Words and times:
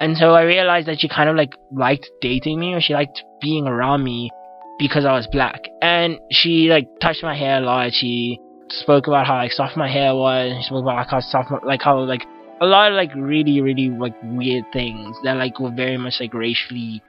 And 0.00 0.16
so 0.16 0.30
I 0.30 0.42
realized 0.42 0.88
that 0.88 1.00
she 1.00 1.08
kind 1.08 1.28
of 1.28 1.36
like 1.36 1.54
liked 1.72 2.10
dating 2.20 2.58
me 2.58 2.74
or 2.74 2.80
she 2.80 2.94
liked 2.94 3.22
being 3.40 3.66
around 3.66 4.02
me 4.02 4.30
because 4.78 5.04
I 5.04 5.12
was 5.12 5.28
black. 5.30 5.68
And 5.80 6.18
she 6.30 6.68
like 6.68 6.88
touched 7.00 7.22
my 7.22 7.36
hair 7.36 7.58
a 7.58 7.60
lot. 7.60 7.92
She 7.92 8.38
spoke 8.70 9.06
about 9.06 9.26
how 9.26 9.36
like 9.36 9.52
soft 9.52 9.76
my 9.76 9.90
hair 9.90 10.14
was. 10.14 10.56
She 10.58 10.66
spoke 10.66 10.82
about 10.82 10.96
like 10.96 11.10
how 11.10 11.20
soft, 11.20 11.50
my, 11.50 11.58
like 11.64 11.82
how 11.82 12.00
like 12.00 12.22
a 12.60 12.66
lot 12.66 12.90
of 12.90 12.96
like 12.96 13.10
really 13.14 13.60
really 13.60 13.90
like 13.90 14.14
weird 14.22 14.64
things 14.72 15.16
that 15.24 15.36
like 15.36 15.58
were 15.60 15.72
very 15.74 15.96
much 15.96 16.14
like 16.20 16.34
racially 16.34 17.02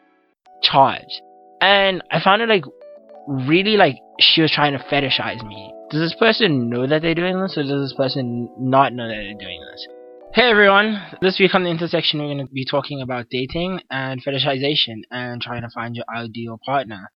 charged. 0.61 1.21
And 1.61 2.03
I 2.11 2.21
found 2.21 2.41
it 2.41 2.49
like 2.49 2.65
really 3.27 3.77
like 3.77 3.95
she 4.19 4.41
was 4.41 4.51
trying 4.51 4.73
to 4.73 4.83
fetishize 4.85 5.43
me. 5.45 5.73
Does 5.89 6.01
this 6.01 6.15
person 6.19 6.69
know 6.69 6.87
that 6.87 7.01
they're 7.01 7.15
doing 7.15 7.39
this, 7.39 7.57
or 7.57 7.63
does 7.63 7.89
this 7.89 7.93
person 7.95 8.49
not 8.57 8.93
know 8.93 9.07
that 9.07 9.15
they're 9.15 9.33
doing 9.33 9.61
this? 9.71 9.87
Hey 10.35 10.49
everyone, 10.49 11.01
this 11.21 11.39
week 11.39 11.55
on 11.55 11.63
the 11.63 11.69
intersection 11.69 12.19
we're 12.19 12.25
going 12.25 12.45
to 12.45 12.51
be 12.51 12.65
talking 12.65 13.01
about 13.01 13.29
dating 13.31 13.79
and 13.89 14.21
fetishization 14.21 15.03
and 15.09 15.41
trying 15.41 15.61
to 15.61 15.69
find 15.69 15.95
your 15.95 16.03
ideal 16.13 16.59
partner. 16.65 17.09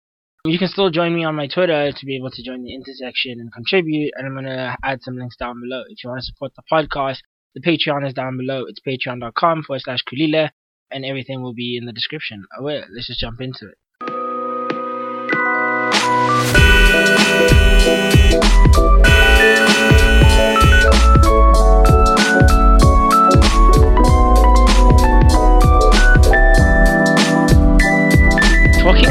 You 0.46 0.60
can 0.60 0.68
still 0.68 0.92
join 0.92 1.16
me 1.16 1.24
on 1.24 1.34
my 1.34 1.48
Twitter 1.48 1.92
to 1.92 2.06
be 2.06 2.16
able 2.16 2.30
to 2.30 2.44
join 2.44 2.64
the 2.64 2.76
intersection 2.76 3.40
and 3.40 3.52
contribute, 3.52 4.14
and 4.16 4.28
I'm 4.28 4.34
going 4.34 4.46
to 4.46 4.78
add 4.84 5.02
some 5.02 5.18
links 5.18 5.36
down 5.36 5.60
below. 5.60 5.82
If 5.90 6.04
you 6.04 6.12
want 6.12 6.22
to 6.22 6.26
support 6.28 6.52
the 6.56 6.62
podcast, 6.72 7.22
the 7.56 7.62
Patreon 7.62 8.08
is 8.08 8.14
down 8.14 8.38
below. 8.38 8.66
It's 8.68 8.82
patreon.com 8.88 9.64
forward 9.64 9.82
slash 9.82 10.04
kulile, 10.04 10.52
and 10.92 11.04
everything 11.04 11.42
will 11.42 11.56
be 11.56 11.76
in 11.76 11.88
the 11.88 11.94
description. 11.94 12.46
Oh 12.56 12.66
wait, 12.66 12.84
let's 12.94 13.08
just 13.08 13.20
jump 13.20 13.42
into 13.42 13.68
it. 13.68 13.80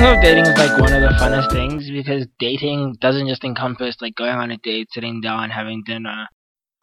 Of 0.07 0.23
dating 0.23 0.47
is 0.47 0.57
like 0.57 0.81
one 0.81 0.93
of 0.93 1.03
the 1.03 1.19
funnest 1.19 1.51
things 1.51 1.91
because 1.91 2.29
dating 2.39 2.97
doesn't 3.01 3.27
just 3.27 3.43
encompass 3.43 3.97
like 4.01 4.15
going 4.15 4.37
on 4.37 4.53
a 4.53 4.57
date, 4.57 4.87
sitting 4.93 5.21
down, 5.21 5.51
having 5.51 5.83
dinner, 5.85 6.29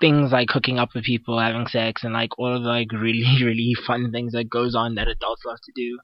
things 0.02 0.34
like 0.34 0.50
hooking 0.52 0.78
up 0.78 0.90
with 0.94 1.06
people, 1.06 1.40
having 1.40 1.66
sex, 1.68 2.04
and 2.04 2.12
like 2.12 2.38
all 2.38 2.54
of 2.54 2.64
the 2.64 2.68
like 2.68 2.92
really 2.92 3.24
really 3.42 3.76
fun 3.88 4.12
things 4.12 4.34
that 4.34 4.50
goes 4.50 4.76
on 4.76 4.96
that 4.96 5.08
adults 5.08 5.44
love 5.46 5.58
to 5.64 5.72
do. 5.74 6.00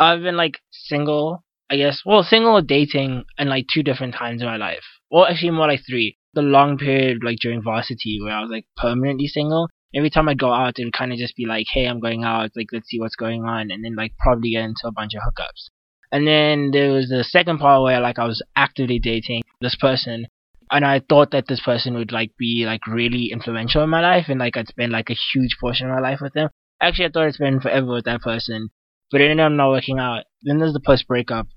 I've 0.00 0.22
been 0.22 0.38
like 0.38 0.60
single, 0.70 1.44
I 1.68 1.76
guess, 1.76 2.00
well, 2.06 2.22
single 2.22 2.56
or 2.56 2.62
dating 2.62 3.24
in 3.36 3.48
like 3.50 3.66
two 3.70 3.82
different 3.82 4.14
times 4.14 4.40
in 4.40 4.48
my 4.48 4.56
life. 4.56 4.84
Well, 5.10 5.26
actually 5.26 5.50
more 5.50 5.68
like 5.68 5.82
three. 5.86 6.16
The 6.32 6.40
long 6.40 6.78
period 6.78 7.18
like 7.22 7.40
during 7.42 7.62
varsity 7.62 8.20
where 8.22 8.32
I 8.32 8.40
was 8.40 8.50
like 8.50 8.64
permanently 8.78 9.26
single. 9.26 9.68
Every 9.94 10.08
time 10.08 10.30
I'd 10.30 10.38
go 10.38 10.50
out, 10.50 10.78
it 10.78 10.84
would 10.84 10.94
kind 10.94 11.12
of 11.12 11.18
just 11.18 11.36
be 11.36 11.44
like, 11.44 11.66
hey, 11.70 11.84
I'm 11.84 12.00
going 12.00 12.24
out, 12.24 12.52
like 12.56 12.68
let's 12.72 12.88
see 12.88 12.98
what's 12.98 13.16
going 13.16 13.44
on, 13.44 13.70
and 13.70 13.84
then 13.84 13.96
like 13.96 14.16
probably 14.18 14.52
get 14.52 14.64
into 14.64 14.86
a 14.86 14.92
bunch 14.92 15.12
of 15.12 15.20
hookups. 15.20 15.68
And 16.14 16.28
then 16.28 16.70
there 16.70 16.92
was 16.92 17.08
the 17.08 17.24
second 17.24 17.58
part 17.58 17.82
where 17.82 17.98
like 17.98 18.20
I 18.20 18.24
was 18.24 18.40
actively 18.54 19.00
dating 19.00 19.42
this 19.60 19.74
person 19.74 20.28
and 20.70 20.84
I 20.84 21.00
thought 21.00 21.32
that 21.32 21.48
this 21.48 21.60
person 21.60 21.94
would 21.94 22.12
like 22.12 22.30
be 22.38 22.62
like 22.64 22.86
really 22.86 23.32
influential 23.32 23.82
in 23.82 23.90
my 23.90 24.00
life 24.00 24.26
and 24.28 24.38
like 24.38 24.56
I'd 24.56 24.68
spend 24.68 24.92
like 24.92 25.10
a 25.10 25.16
huge 25.32 25.56
portion 25.60 25.88
of 25.88 25.96
my 25.96 26.00
life 26.00 26.20
with 26.20 26.32
them. 26.32 26.50
Actually 26.80 27.06
I 27.06 27.08
thought 27.08 27.26
I'd 27.26 27.34
spend 27.34 27.62
forever 27.62 27.88
with 27.94 28.04
that 28.04 28.20
person. 28.20 28.68
But 29.10 29.22
it 29.22 29.30
ended 29.32 29.44
up 29.44 29.50
not 29.50 29.70
working 29.70 29.98
out. 29.98 30.22
Then 30.44 30.60
there's 30.60 30.72
the 30.72 30.78
post 30.78 31.08
breakup 31.08 31.48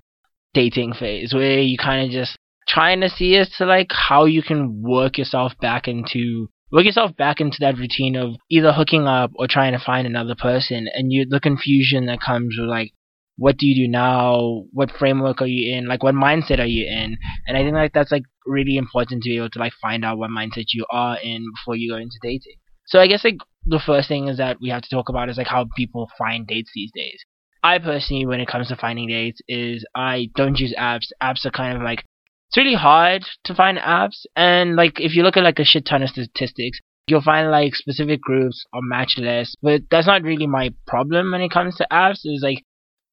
dating 0.56 0.94
phase 0.94 1.36
where 1.36 1.60
you 1.60 1.78
kinda 1.78 2.10
just 2.10 2.36
trying 2.68 3.02
to 3.02 3.10
see 3.10 3.36
as 3.38 3.52
to 3.60 3.66
like 3.68 3.92
how 3.92 4.26
you 4.26 4.42
can 4.42 4.82
work 4.82 5.20
yourself 5.20 5.54
back 5.62 5.88
into 5.88 6.50
work 6.72 6.86
yourself 6.86 7.16
back 7.16 7.40
into 7.40 7.58
that 7.60 7.78
routine 7.78 8.16
of 8.16 8.34
either 8.50 8.74
hooking 8.74 9.06
up 9.06 9.30
or 9.36 9.48
trying 9.48 9.74
to 9.74 9.86
find 9.86 10.08
another 10.08 10.34
person 10.34 10.88
and 10.96 11.14
you 11.14 11.28
the 11.30 11.40
confusion 11.40 12.08
that 12.08 12.20
comes 12.20 12.56
with 12.58 12.68
like 12.68 12.92
what 13.38 13.58
do 13.58 13.68
you 13.68 13.86
do 13.86 13.92
now? 13.92 14.64
What 14.72 14.92
framework 14.92 15.42
are 15.42 15.48
you 15.48 15.76
in? 15.76 15.88
Like 15.88 16.04
what 16.04 16.16
mindset 16.16 16.60
are 16.60 16.66
you 16.66 16.86
in? 16.86 17.18
And 17.48 17.58
I 17.58 17.62
think 17.62 17.74
like 17.74 17.94
that's 17.94 18.12
like 18.12 18.24
really 18.46 18.78
important 18.78 19.24
to 19.24 19.30
be 19.30 19.38
able 19.38 19.50
to 19.52 19.60
like 19.60 19.74
find 19.82 20.04
out 20.04 20.18
what 20.18 20.32
mindset 20.32 20.66
you 20.74 20.86
are 20.92 21.18
in 21.18 21.46
before 21.56 21.76
you 21.76 21.92
go 21.92 21.98
into 21.98 22.18
dating. 22.22 22.56
So 22.88 23.00
I 23.00 23.08
guess 23.08 23.24
like 23.24 23.38
the 23.66 23.82
first 23.86 24.08
thing 24.08 24.28
is 24.28 24.38
that 24.38 24.58
we 24.62 24.70
have 24.70 24.82
to 24.82 24.90
talk 24.90 25.10
about 25.10 25.30
is 25.30 25.38
like 25.38 25.48
how 25.48 25.68
people 25.76 26.10
find 26.18 26.48
dates 26.48 26.72
these 26.74 26.92
days. 26.96 27.24
I 27.64 27.80
personally, 27.80 28.26
when 28.26 28.40
it 28.40 28.48
comes 28.48 28.70
to 28.70 28.76
finding 28.76 29.08
dates, 29.08 29.42
is 29.48 29.86
I 29.94 30.30
don't 30.36 30.58
use 30.58 30.74
apps. 30.78 31.08
Apps 31.22 31.46
are 31.46 31.52
kind 31.52 31.76
of 31.76 31.84
like 31.84 32.04
it's 32.50 32.58
really 32.58 32.76
hard 32.76 33.24
to 33.44 33.54
find 33.54 33.78
apps, 33.78 34.26
and 34.36 34.76
like 34.76 35.02
if 35.02 35.16
you 35.16 35.24
look 35.24 35.38
at 35.38 35.44
like 35.44 35.60
a 35.60 35.66
shit 35.66 35.86
ton 35.86 36.02
of 36.02 36.10
statistics, 36.10 36.80
you'll 37.08 37.22
find 37.22 37.52
like 37.52 37.76
specific 37.76 38.22
groups 38.22 38.64
or 38.72 38.82
match 38.82 39.16
lists, 39.18 39.56
but 39.62 39.82
that's 39.92 40.08
not 40.08 40.24
really 40.24 40.48
my 40.48 40.74
problem 40.86 41.32
when 41.32 41.42
it 41.42 41.52
comes 41.52 41.76
to 41.76 41.88
apps. 41.92 42.20
Is 42.24 42.42
like 42.42 42.64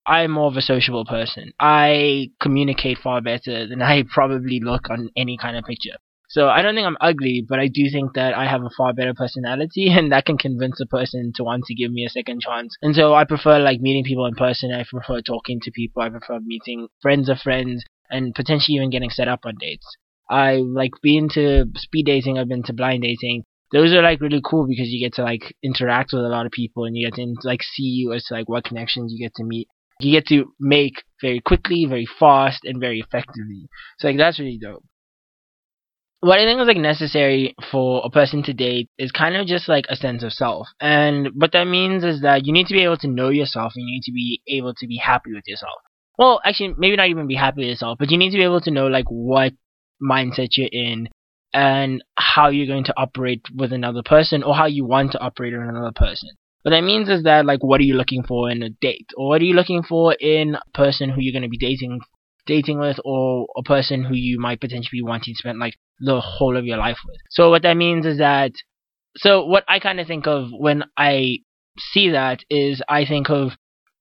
I'm 0.06 0.32
more 0.32 0.48
of 0.48 0.56
a 0.56 0.62
sociable 0.62 1.04
person. 1.04 1.52
I 1.58 2.30
communicate 2.40 2.98
far 2.98 3.20
better 3.20 3.66
than 3.66 3.80
I 3.80 4.04
probably 4.12 4.60
look 4.62 4.90
on 4.90 5.10
any 5.16 5.38
kind 5.38 5.56
of 5.56 5.64
picture. 5.64 5.96
So 6.28 6.48
I 6.48 6.62
don't 6.62 6.74
think 6.74 6.86
I'm 6.86 6.96
ugly, 7.00 7.44
but 7.48 7.60
I 7.60 7.68
do 7.68 7.88
think 7.90 8.14
that 8.14 8.34
I 8.34 8.46
have 8.46 8.62
a 8.62 8.70
far 8.76 8.92
better 8.92 9.14
personality 9.14 9.88
and 9.90 10.10
that 10.12 10.26
can 10.26 10.36
convince 10.36 10.80
a 10.80 10.86
person 10.86 11.32
to 11.36 11.44
want 11.44 11.64
to 11.66 11.74
give 11.74 11.92
me 11.92 12.04
a 12.04 12.10
second 12.10 12.40
chance. 12.40 12.74
And 12.82 12.94
so 12.94 13.14
I 13.14 13.24
prefer 13.24 13.58
like 13.60 13.80
meeting 13.80 14.04
people 14.04 14.26
in 14.26 14.34
person. 14.34 14.72
I 14.72 14.84
prefer 14.84 15.20
talking 15.20 15.60
to 15.60 15.70
people. 15.70 16.02
I 16.02 16.10
prefer 16.10 16.40
meeting 16.40 16.88
friends 17.00 17.28
of 17.28 17.38
friends 17.38 17.84
and 18.10 18.34
potentially 18.34 18.76
even 18.76 18.90
getting 18.90 19.10
set 19.10 19.28
up 19.28 19.40
on 19.44 19.54
dates. 19.58 19.86
I 20.28 20.56
like 20.56 20.92
being 21.02 21.28
to 21.30 21.66
speed 21.76 22.06
dating. 22.06 22.38
I've 22.38 22.48
been 22.48 22.62
to 22.64 22.72
blind 22.72 23.02
dating. 23.02 23.44
Those 23.72 23.92
are 23.92 24.02
like 24.02 24.20
really 24.20 24.42
cool 24.44 24.66
because 24.68 24.88
you 24.88 25.04
get 25.04 25.14
to 25.14 25.22
like 25.22 25.54
interact 25.62 26.10
with 26.12 26.24
a 26.24 26.28
lot 26.28 26.46
of 26.46 26.52
people 26.52 26.84
and 26.84 26.96
you 26.96 27.08
get 27.08 27.16
to 27.16 27.34
like 27.44 27.62
see 27.62 28.06
as 28.14 28.26
like 28.30 28.48
what 28.48 28.64
connections 28.64 29.12
you 29.12 29.24
get 29.24 29.34
to 29.36 29.44
meet 29.44 29.68
you 30.00 30.12
get 30.12 30.26
to 30.28 30.52
make 30.58 31.02
very 31.20 31.40
quickly, 31.40 31.86
very 31.88 32.06
fast, 32.18 32.60
and 32.64 32.80
very 32.80 33.00
effectively. 33.00 33.68
So 33.98 34.08
like 34.08 34.16
that's 34.16 34.38
really 34.38 34.58
dope. 34.60 34.84
What 36.20 36.38
I 36.38 36.44
think 36.44 36.60
is 36.60 36.66
like 36.66 36.78
necessary 36.78 37.54
for 37.70 38.00
a 38.02 38.08
person 38.08 38.42
to 38.44 38.54
date 38.54 38.88
is 38.96 39.12
kind 39.12 39.36
of 39.36 39.46
just 39.46 39.68
like 39.68 39.84
a 39.90 39.96
sense 39.96 40.22
of 40.22 40.32
self. 40.32 40.68
And 40.80 41.28
what 41.34 41.52
that 41.52 41.66
means 41.66 42.02
is 42.02 42.22
that 42.22 42.46
you 42.46 42.52
need 42.52 42.66
to 42.68 42.72
be 42.72 42.82
able 42.82 42.96
to 42.98 43.08
know 43.08 43.28
yourself 43.28 43.74
and 43.76 43.86
you 43.86 43.96
need 43.96 44.04
to 44.04 44.12
be 44.12 44.40
able 44.48 44.72
to 44.74 44.86
be 44.86 44.96
happy 44.96 45.34
with 45.34 45.44
yourself. 45.46 45.74
Well, 46.18 46.40
actually, 46.42 46.74
maybe 46.78 46.96
not 46.96 47.08
even 47.08 47.26
be 47.26 47.34
happy 47.34 47.60
with 47.60 47.68
yourself, 47.68 47.98
but 47.98 48.10
you 48.10 48.16
need 48.16 48.30
to 48.30 48.38
be 48.38 48.44
able 48.44 48.62
to 48.62 48.70
know 48.70 48.86
like 48.86 49.04
what 49.08 49.52
mindset 50.02 50.56
you're 50.56 50.68
in 50.72 51.08
and 51.52 52.02
how 52.16 52.48
you're 52.48 52.66
going 52.66 52.84
to 52.84 52.94
operate 52.96 53.42
with 53.54 53.72
another 53.72 54.02
person 54.02 54.42
or 54.42 54.54
how 54.54 54.66
you 54.66 54.84
want 54.84 55.12
to 55.12 55.20
operate 55.20 55.52
with 55.52 55.68
another 55.68 55.92
person. 55.94 56.30
What 56.64 56.70
that 56.70 56.82
means 56.82 57.10
is 57.10 57.24
that 57.24 57.44
like 57.44 57.62
what 57.62 57.80
are 57.80 57.84
you 57.84 57.94
looking 57.94 58.22
for 58.22 58.50
in 58.50 58.62
a 58.62 58.70
date? 58.70 59.08
Or 59.16 59.28
what 59.28 59.42
are 59.42 59.44
you 59.44 59.54
looking 59.54 59.82
for 59.82 60.14
in 60.14 60.54
a 60.54 60.62
person 60.72 61.10
who 61.10 61.20
you're 61.20 61.34
gonna 61.34 61.48
be 61.48 61.58
dating 61.58 62.00
dating 62.46 62.78
with 62.78 62.98
or 63.04 63.46
a 63.56 63.62
person 63.62 64.02
who 64.02 64.14
you 64.14 64.40
might 64.40 64.60
potentially 64.60 65.00
be 65.00 65.02
wanting 65.02 65.34
to 65.34 65.38
spend 65.38 65.58
like 65.58 65.74
the 66.00 66.20
whole 66.20 66.56
of 66.56 66.64
your 66.64 66.76
life 66.76 66.98
with. 67.06 67.16
So 67.30 67.50
what 67.50 67.62
that 67.62 67.76
means 67.76 68.06
is 68.06 68.18
that 68.18 68.52
so 69.16 69.44
what 69.44 69.64
I 69.68 69.78
kind 69.78 70.00
of 70.00 70.06
think 70.06 70.26
of 70.26 70.48
when 70.50 70.84
I 70.96 71.38
see 71.78 72.10
that 72.10 72.40
is 72.50 72.82
I 72.88 73.04
think 73.04 73.30
of 73.30 73.52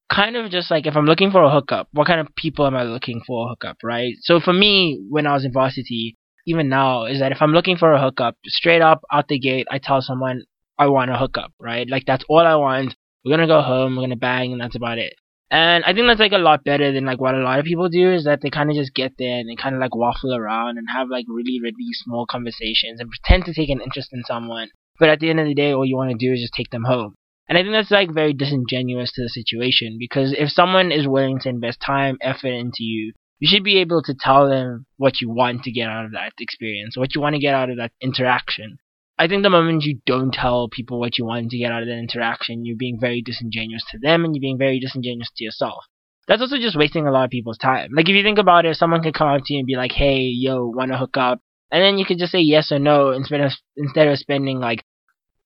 kind 0.09 0.35
of 0.35 0.51
just 0.51 0.71
like 0.71 0.85
if 0.85 0.95
I'm 0.95 1.05
looking 1.05 1.31
for 1.31 1.43
a 1.43 1.51
hookup, 1.51 1.87
what 1.91 2.07
kind 2.07 2.21
of 2.21 2.33
people 2.35 2.65
am 2.65 2.75
I 2.75 2.83
looking 2.83 3.21
for 3.25 3.45
a 3.45 3.49
hookup, 3.49 3.77
right? 3.83 4.13
So 4.21 4.39
for 4.39 4.53
me, 4.53 5.03
when 5.09 5.27
I 5.27 5.33
was 5.33 5.45
in 5.45 5.51
varsity, 5.51 6.17
even 6.45 6.69
now, 6.69 7.05
is 7.05 7.19
that 7.19 7.31
if 7.31 7.41
I'm 7.41 7.53
looking 7.53 7.77
for 7.77 7.93
a 7.93 8.01
hookup, 8.01 8.35
straight 8.45 8.81
up 8.81 9.01
out 9.11 9.27
the 9.27 9.39
gate, 9.39 9.67
I 9.71 9.79
tell 9.79 10.01
someone 10.01 10.43
I 10.77 10.87
want 10.87 11.11
to 11.11 11.17
hook 11.17 11.37
up, 11.37 11.51
right? 11.59 11.87
Like 11.89 12.05
that's 12.05 12.25
all 12.27 12.39
I 12.39 12.55
want. 12.55 12.95
We're 13.23 13.31
gonna 13.31 13.47
go 13.47 13.61
home, 13.61 13.95
we're 13.95 14.03
gonna 14.03 14.15
bang, 14.15 14.51
and 14.51 14.61
that's 14.61 14.75
about 14.75 14.97
it. 14.97 15.13
And 15.49 15.83
I 15.85 15.93
think 15.93 16.07
that's 16.07 16.19
like 16.19 16.31
a 16.31 16.37
lot 16.37 16.63
better 16.63 16.91
than 16.91 17.05
like 17.05 17.21
what 17.21 17.35
a 17.35 17.39
lot 17.39 17.59
of 17.59 17.65
people 17.65 17.87
do 17.87 18.11
is 18.11 18.23
that 18.25 18.41
they 18.41 18.49
kind 18.49 18.69
of 18.69 18.75
just 18.75 18.93
get 18.95 19.13
there 19.19 19.37
and 19.39 19.47
they 19.47 19.55
kind 19.55 19.75
of 19.75 19.81
like 19.81 19.95
waffle 19.95 20.33
around 20.33 20.77
and 20.77 20.87
have 20.93 21.09
like 21.09 21.25
really 21.29 21.59
really 21.61 21.93
small 21.93 22.25
conversations 22.25 22.99
and 22.99 23.09
pretend 23.09 23.45
to 23.45 23.53
take 23.53 23.69
an 23.69 23.81
interest 23.81 24.09
in 24.11 24.23
someone. 24.23 24.69
But 24.99 25.09
at 25.09 25.19
the 25.19 25.29
end 25.29 25.39
of 25.39 25.45
the 25.45 25.53
day, 25.53 25.71
all 25.71 25.85
you 25.85 25.95
want 25.95 26.11
to 26.11 26.17
do 26.17 26.33
is 26.33 26.41
just 26.41 26.53
take 26.53 26.71
them 26.71 26.85
home. 26.85 27.15
And 27.47 27.57
I 27.57 27.61
think 27.61 27.73
that's 27.73 27.91
like 27.91 28.13
very 28.13 28.33
disingenuous 28.33 29.11
to 29.13 29.21
the 29.21 29.29
situation 29.29 29.97
because 29.99 30.33
if 30.37 30.49
someone 30.49 30.91
is 30.91 31.07
willing 31.07 31.39
to 31.41 31.49
invest 31.49 31.79
time, 31.85 32.17
effort 32.21 32.53
into 32.53 32.83
you, 32.83 33.13
you 33.39 33.47
should 33.47 33.63
be 33.63 33.79
able 33.79 34.01
to 34.03 34.15
tell 34.17 34.47
them 34.47 34.85
what 34.97 35.19
you 35.19 35.29
want 35.29 35.63
to 35.63 35.71
get 35.71 35.89
out 35.89 36.05
of 36.05 36.13
that 36.13 36.31
experience, 36.39 36.95
what 36.95 37.13
you 37.13 37.21
want 37.21 37.35
to 37.35 37.41
get 37.41 37.53
out 37.53 37.69
of 37.69 37.77
that 37.77 37.91
interaction. 38.01 38.77
I 39.17 39.27
think 39.27 39.43
the 39.43 39.49
moment 39.49 39.83
you 39.83 39.99
don't 40.05 40.33
tell 40.33 40.69
people 40.69 40.99
what 40.99 41.17
you 41.17 41.25
want 41.25 41.51
to 41.51 41.57
get 41.57 41.71
out 41.71 41.83
of 41.83 41.87
that 41.87 41.97
interaction, 41.97 42.65
you're 42.65 42.77
being 42.77 42.99
very 42.99 43.21
disingenuous 43.21 43.83
to 43.91 43.99
them 43.99 44.25
and 44.25 44.35
you're 44.35 44.41
being 44.41 44.57
very 44.57 44.79
disingenuous 44.79 45.29
to 45.37 45.43
yourself. 45.43 45.83
That's 46.27 46.41
also 46.41 46.57
just 46.57 46.77
wasting 46.77 47.05
a 47.05 47.11
lot 47.11 47.25
of 47.25 47.29
people's 47.29 47.57
time. 47.57 47.91
Like 47.95 48.09
if 48.09 48.15
you 48.15 48.23
think 48.23 48.39
about 48.39 48.65
it, 48.65 48.75
someone 48.75 49.03
could 49.03 49.13
come 49.13 49.27
up 49.27 49.41
to 49.45 49.53
you 49.53 49.59
and 49.59 49.67
be 49.67 49.75
like, 49.75 49.91
"Hey, 49.91 50.21
yo, 50.21 50.65
wanna 50.67 50.97
hook 50.97 51.17
up?" 51.17 51.39
And 51.71 51.83
then 51.83 51.97
you 51.97 52.05
could 52.05 52.17
just 52.17 52.31
say 52.31 52.39
yes 52.39 52.71
or 52.71 52.79
no 52.79 53.11
instead 53.11 53.41
of 53.41 53.51
instead 53.75 54.07
of 54.07 54.17
spending 54.17 54.59
like 54.59 54.83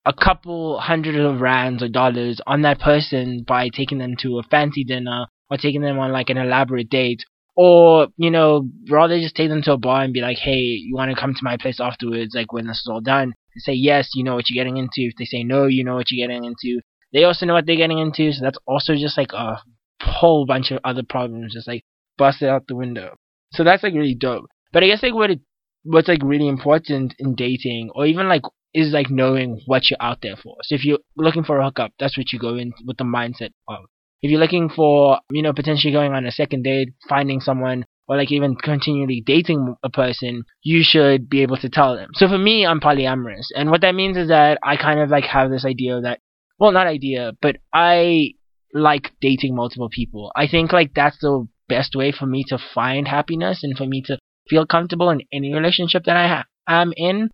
a 0.05 0.13
couple 0.13 0.79
hundred 0.79 1.15
of 1.19 1.41
rands 1.41 1.83
or 1.83 1.89
dollars 1.89 2.39
on 2.47 2.61
that 2.61 2.79
person 2.79 3.43
by 3.45 3.69
taking 3.69 3.97
them 3.97 4.15
to 4.21 4.39
a 4.39 4.43
fancy 4.43 4.85
dinner 4.85 5.25
or 5.49 5.57
taking 5.57 5.81
them 5.81 5.99
on 5.99 6.11
like 6.13 6.29
an 6.29 6.37
elaborate 6.37 6.89
date 6.89 7.23
or 7.57 8.07
you 8.15 8.31
know 8.31 8.69
rather 8.89 9.19
just 9.19 9.35
take 9.35 9.49
them 9.49 9.61
to 9.61 9.73
a 9.73 9.77
bar 9.77 10.03
and 10.03 10.13
be 10.13 10.21
like 10.21 10.37
hey 10.37 10.59
you 10.59 10.95
want 10.95 11.13
to 11.13 11.19
come 11.19 11.33
to 11.33 11.43
my 11.43 11.57
place 11.57 11.79
afterwards 11.81 12.33
like 12.35 12.53
when 12.53 12.67
this 12.67 12.77
is 12.77 12.87
all 12.89 13.01
done 13.01 13.33
say 13.57 13.73
yes, 13.73 14.09
you 14.13 14.23
know 14.23 14.35
what 14.35 14.49
you're 14.49 14.63
getting 14.63 14.77
into. 14.77 15.07
If 15.07 15.13
they 15.17 15.25
say 15.25 15.43
no, 15.43 15.65
you 15.65 15.83
know 15.83 15.95
what 15.95 16.11
you're 16.11 16.27
getting 16.27 16.45
into. 16.45 16.81
They 17.13 17.23
also 17.23 17.45
know 17.45 17.53
what 17.53 17.65
they're 17.65 17.75
getting 17.75 17.99
into, 17.99 18.31
so 18.33 18.43
that's 18.43 18.59
also 18.67 18.95
just 18.95 19.17
like 19.17 19.31
a 19.33 19.61
whole 20.01 20.45
bunch 20.45 20.71
of 20.71 20.79
other 20.83 21.03
problems 21.07 21.53
just 21.53 21.67
like 21.67 21.83
busted 22.17 22.49
out 22.49 22.67
the 22.67 22.75
window. 22.75 23.15
So 23.51 23.63
that's 23.63 23.83
like 23.83 23.93
really 23.93 24.15
dope. 24.15 24.45
But 24.73 24.83
I 24.83 24.87
guess 24.87 25.03
like 25.03 25.13
what 25.13 25.31
it 25.31 25.39
what's 25.83 26.07
like 26.07 26.21
really 26.23 26.47
important 26.47 27.15
in 27.17 27.35
dating 27.35 27.91
or 27.95 28.05
even 28.05 28.27
like 28.27 28.41
is 28.73 28.91
like 28.91 29.09
knowing 29.09 29.61
what 29.65 29.89
you're 29.89 30.01
out 30.01 30.19
there 30.21 30.35
for. 30.35 30.57
So 30.63 30.75
if 30.75 30.85
you're 30.85 30.99
looking 31.15 31.43
for 31.43 31.59
a 31.59 31.65
hookup, 31.65 31.93
that's 31.99 32.17
what 32.17 32.31
you 32.31 32.39
go 32.39 32.55
in 32.55 32.73
with 32.85 32.97
the 32.97 33.05
mindset 33.05 33.51
of. 33.67 33.85
If 34.21 34.31
you're 34.31 34.39
looking 34.39 34.69
for, 34.69 35.19
you 35.31 35.41
know, 35.41 35.53
potentially 35.53 35.93
going 35.93 36.13
on 36.13 36.25
a 36.25 36.31
second 36.31 36.63
date, 36.63 36.89
finding 37.07 37.39
someone 37.39 37.85
or 38.07 38.17
like 38.17 38.31
even 38.31 38.55
continually 38.55 39.21
dating 39.25 39.75
a 39.83 39.89
person, 39.89 40.43
you 40.63 40.81
should 40.83 41.29
be 41.29 41.41
able 41.41 41.57
to 41.57 41.69
tell 41.69 41.95
them. 41.95 42.09
So 42.13 42.27
for 42.27 42.37
me, 42.37 42.65
I'm 42.65 42.79
polyamorous. 42.79 43.47
And 43.55 43.69
what 43.69 43.81
that 43.81 43.95
means 43.95 44.17
is 44.17 44.29
that 44.29 44.59
I 44.63 44.77
kind 44.77 44.99
of 44.99 45.09
like 45.09 45.25
have 45.25 45.51
this 45.51 45.65
idea 45.65 45.99
that, 46.01 46.19
well, 46.59 46.71
not 46.71 46.87
idea, 46.87 47.33
but 47.41 47.57
I 47.73 48.33
like 48.73 49.11
dating 49.21 49.55
multiple 49.55 49.89
people. 49.89 50.31
I 50.35 50.47
think 50.47 50.71
like 50.71 50.93
that's 50.93 51.19
the 51.19 51.47
best 51.67 51.95
way 51.95 52.11
for 52.11 52.25
me 52.25 52.43
to 52.47 52.57
find 52.73 53.07
happiness 53.07 53.63
and 53.63 53.77
for 53.77 53.85
me 53.85 54.01
to 54.03 54.17
feel 54.49 54.65
comfortable 54.65 55.09
in 55.09 55.21
any 55.33 55.53
relationship 55.53 56.05
that 56.05 56.15
I 56.15 56.27
ha- 56.27 56.45
am 56.67 56.93
in 56.95 57.29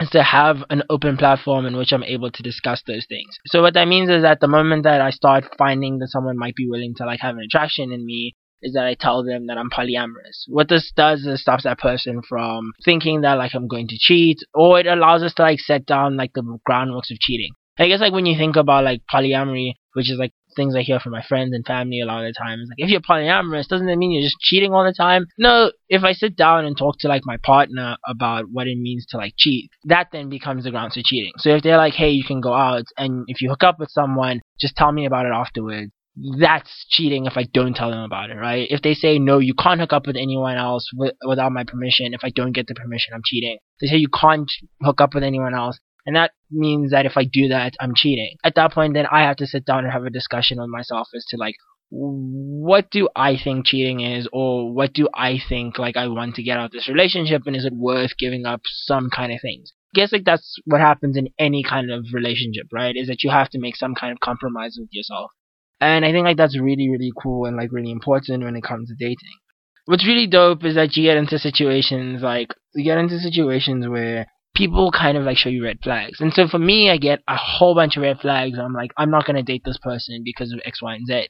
is 0.00 0.10
to 0.10 0.22
have 0.22 0.58
an 0.70 0.82
open 0.90 1.16
platform 1.16 1.66
in 1.66 1.76
which 1.76 1.92
I'm 1.92 2.04
able 2.04 2.30
to 2.30 2.42
discuss 2.42 2.82
those 2.86 3.06
things. 3.08 3.38
So 3.46 3.62
what 3.62 3.74
that 3.74 3.88
means 3.88 4.10
is 4.10 4.22
that 4.22 4.40
the 4.40 4.48
moment 4.48 4.84
that 4.84 5.00
I 5.00 5.10
start 5.10 5.44
finding 5.56 5.98
that 5.98 6.08
someone 6.08 6.38
might 6.38 6.54
be 6.54 6.68
willing 6.68 6.94
to 6.96 7.04
like 7.04 7.20
have 7.20 7.36
an 7.36 7.42
attraction 7.42 7.92
in 7.92 8.04
me, 8.04 8.34
is 8.62 8.74
that 8.74 8.86
I 8.86 8.94
tell 8.94 9.24
them 9.24 9.46
that 9.46 9.58
I'm 9.58 9.70
polyamorous. 9.70 10.44
What 10.46 10.68
this 10.68 10.92
does 10.94 11.26
is 11.26 11.40
stops 11.40 11.64
that 11.64 11.78
person 11.78 12.22
from 12.28 12.72
thinking 12.84 13.22
that 13.22 13.38
like 13.38 13.54
I'm 13.54 13.68
going 13.68 13.88
to 13.88 13.98
cheat, 13.98 14.38
or 14.54 14.80
it 14.80 14.86
allows 14.86 15.22
us 15.22 15.34
to 15.34 15.42
like 15.42 15.60
set 15.60 15.86
down 15.86 16.16
like 16.16 16.32
the 16.34 16.58
groundworks 16.68 17.10
of 17.10 17.18
cheating. 17.20 17.52
I 17.78 17.86
guess 17.86 18.00
like 18.00 18.12
when 18.12 18.26
you 18.26 18.36
think 18.36 18.56
about 18.56 18.84
like 18.84 19.02
polyamory, 19.12 19.74
which 19.92 20.10
is 20.10 20.18
like 20.18 20.32
things 20.56 20.74
I 20.74 20.82
hear 20.82 20.98
from 20.98 21.12
my 21.12 21.22
friends 21.22 21.52
and 21.54 21.64
family 21.64 22.00
a 22.00 22.06
lot 22.06 22.24
of 22.24 22.34
the 22.34 22.36
time, 22.36 22.58
like 22.58 22.78
if 22.78 22.90
you're 22.90 23.00
polyamorous, 23.00 23.68
doesn't 23.68 23.86
that 23.86 23.96
mean 23.96 24.10
you're 24.10 24.26
just 24.26 24.40
cheating 24.40 24.72
all 24.72 24.84
the 24.84 24.92
time? 24.92 25.26
No, 25.38 25.70
if 25.88 26.02
I 26.02 26.12
sit 26.12 26.34
down 26.36 26.64
and 26.64 26.76
talk 26.76 26.96
to 27.00 27.08
like 27.08 27.22
my 27.24 27.36
partner 27.36 27.96
about 28.08 28.46
what 28.50 28.66
it 28.66 28.78
means 28.78 29.06
to 29.10 29.16
like 29.16 29.34
cheat, 29.38 29.70
that 29.84 30.08
then 30.10 30.28
becomes 30.28 30.64
the 30.64 30.72
grounds 30.72 30.94
for 30.94 31.02
cheating. 31.04 31.32
So 31.38 31.50
if 31.50 31.62
they're 31.62 31.76
like, 31.76 31.94
hey, 31.94 32.10
you 32.10 32.24
can 32.24 32.40
go 32.40 32.52
out 32.52 32.84
and 32.96 33.24
if 33.28 33.40
you 33.40 33.50
hook 33.50 33.62
up 33.62 33.78
with 33.78 33.90
someone, 33.90 34.40
just 34.58 34.74
tell 34.74 34.90
me 34.90 35.06
about 35.06 35.26
it 35.26 35.32
afterwards 35.32 35.92
that's 36.38 36.86
cheating 36.88 37.26
if 37.26 37.36
I 37.36 37.44
don't 37.44 37.74
tell 37.74 37.90
them 37.90 38.00
about 38.02 38.30
it, 38.30 38.34
right? 38.34 38.66
If 38.70 38.82
they 38.82 38.94
say, 38.94 39.18
no, 39.18 39.38
you 39.38 39.54
can't 39.54 39.80
hook 39.80 39.92
up 39.92 40.06
with 40.06 40.16
anyone 40.16 40.56
else 40.56 40.90
with, 40.94 41.14
without 41.26 41.52
my 41.52 41.64
permission, 41.64 42.14
if 42.14 42.20
I 42.24 42.30
don't 42.30 42.52
get 42.52 42.66
the 42.66 42.74
permission, 42.74 43.14
I'm 43.14 43.22
cheating. 43.24 43.58
They 43.80 43.86
say 43.86 43.96
you 43.96 44.08
can't 44.08 44.50
hook 44.82 45.00
up 45.00 45.14
with 45.14 45.22
anyone 45.22 45.54
else, 45.54 45.78
and 46.06 46.16
that 46.16 46.32
means 46.50 46.90
that 46.90 47.06
if 47.06 47.16
I 47.16 47.24
do 47.24 47.48
that, 47.48 47.74
I'm 47.80 47.94
cheating. 47.94 48.36
At 48.42 48.54
that 48.56 48.72
point, 48.72 48.94
then 48.94 49.06
I 49.10 49.22
have 49.22 49.36
to 49.36 49.46
sit 49.46 49.64
down 49.64 49.84
and 49.84 49.92
have 49.92 50.04
a 50.04 50.10
discussion 50.10 50.60
with 50.60 50.70
myself 50.70 51.08
as 51.14 51.24
to 51.26 51.36
like, 51.36 51.54
what 51.90 52.90
do 52.90 53.08
I 53.16 53.36
think 53.42 53.66
cheating 53.66 54.00
is, 54.00 54.28
or 54.32 54.74
what 54.74 54.92
do 54.92 55.08
I 55.14 55.38
think 55.48 55.78
like 55.78 55.96
I 55.96 56.08
want 56.08 56.34
to 56.34 56.42
get 56.42 56.58
out 56.58 56.66
of 56.66 56.70
this 56.72 56.88
relationship, 56.88 57.42
and 57.46 57.56
is 57.56 57.64
it 57.64 57.72
worth 57.74 58.18
giving 58.18 58.44
up 58.44 58.60
some 58.64 59.08
kind 59.14 59.32
of 59.32 59.40
things? 59.40 59.72
I 59.94 60.00
guess 60.00 60.12
like 60.12 60.24
that's 60.24 60.56
what 60.66 60.80
happens 60.82 61.16
in 61.16 61.28
any 61.38 61.62
kind 61.62 61.90
of 61.90 62.06
relationship, 62.12 62.66
right? 62.72 62.94
Is 62.94 63.08
that 63.08 63.22
you 63.22 63.30
have 63.30 63.48
to 63.50 63.58
make 63.58 63.76
some 63.76 63.94
kind 63.94 64.12
of 64.12 64.20
compromise 64.20 64.76
with 64.78 64.88
yourself. 64.92 65.30
And 65.80 66.04
I 66.04 66.12
think 66.12 66.24
like 66.24 66.36
that's 66.36 66.58
really, 66.58 66.88
really 66.88 67.12
cool 67.20 67.46
and 67.46 67.56
like 67.56 67.72
really 67.72 67.90
important 67.90 68.44
when 68.44 68.56
it 68.56 68.64
comes 68.64 68.88
to 68.88 68.94
dating. 68.98 69.38
What's 69.86 70.06
really 70.06 70.26
dope 70.26 70.64
is 70.64 70.74
that 70.74 70.96
you 70.96 71.04
get 71.04 71.16
into 71.16 71.38
situations 71.38 72.22
like 72.22 72.52
you 72.74 72.84
get 72.84 72.98
into 72.98 73.18
situations 73.18 73.88
where 73.88 74.26
people 74.54 74.90
kind 74.90 75.16
of 75.16 75.24
like 75.24 75.36
show 75.36 75.48
you 75.48 75.64
red 75.64 75.78
flags. 75.82 76.20
And 76.20 76.32
so 76.34 76.48
for 76.48 76.58
me, 76.58 76.90
I 76.90 76.98
get 76.98 77.20
a 77.28 77.36
whole 77.36 77.74
bunch 77.74 77.96
of 77.96 78.02
red 78.02 78.18
flags. 78.20 78.58
I'm 78.58 78.74
like, 78.74 78.90
I'm 78.96 79.10
not 79.10 79.24
gonna 79.24 79.42
date 79.42 79.62
this 79.64 79.78
person 79.78 80.22
because 80.24 80.52
of 80.52 80.60
X, 80.64 80.82
Y, 80.82 80.94
and 80.94 81.06
Z. 81.06 81.28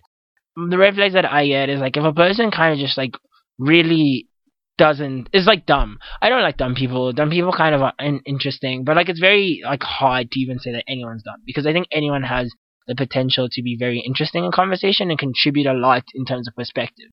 The 0.56 0.78
red 0.78 0.94
flags 0.94 1.14
that 1.14 1.30
I 1.30 1.46
get 1.46 1.68
is 1.68 1.80
like 1.80 1.96
if 1.96 2.04
a 2.04 2.12
person 2.12 2.50
kind 2.50 2.72
of 2.72 2.80
just 2.80 2.98
like 2.98 3.12
really 3.58 4.28
doesn't 4.78 5.28
is 5.32 5.46
like 5.46 5.66
dumb. 5.66 5.98
I 6.22 6.28
don't 6.30 6.42
like 6.42 6.56
dumb 6.56 6.74
people. 6.74 7.12
Dumb 7.12 7.30
people 7.30 7.52
kind 7.52 7.74
of 7.74 7.82
are 7.82 7.92
interesting, 8.24 8.84
but 8.84 8.96
like 8.96 9.08
it's 9.08 9.20
very 9.20 9.60
like 9.62 9.82
hard 9.82 10.30
to 10.30 10.40
even 10.40 10.58
say 10.58 10.72
that 10.72 10.84
anyone's 10.88 11.22
dumb 11.22 11.42
because 11.44 11.66
I 11.66 11.72
think 11.72 11.86
anyone 11.92 12.22
has 12.22 12.50
the 12.88 12.96
potential 12.96 13.49
to 13.52 13.62
be 13.62 13.76
very 13.79 14.00
interesting 14.00 14.44
in 14.44 14.50
conversation 14.50 15.11
and 15.11 15.19
contribute 15.19 15.67
a 15.67 15.75
lot 15.75 16.02
in 16.14 16.25
terms 16.25 16.49
of 16.49 16.56
perspective. 16.56 17.06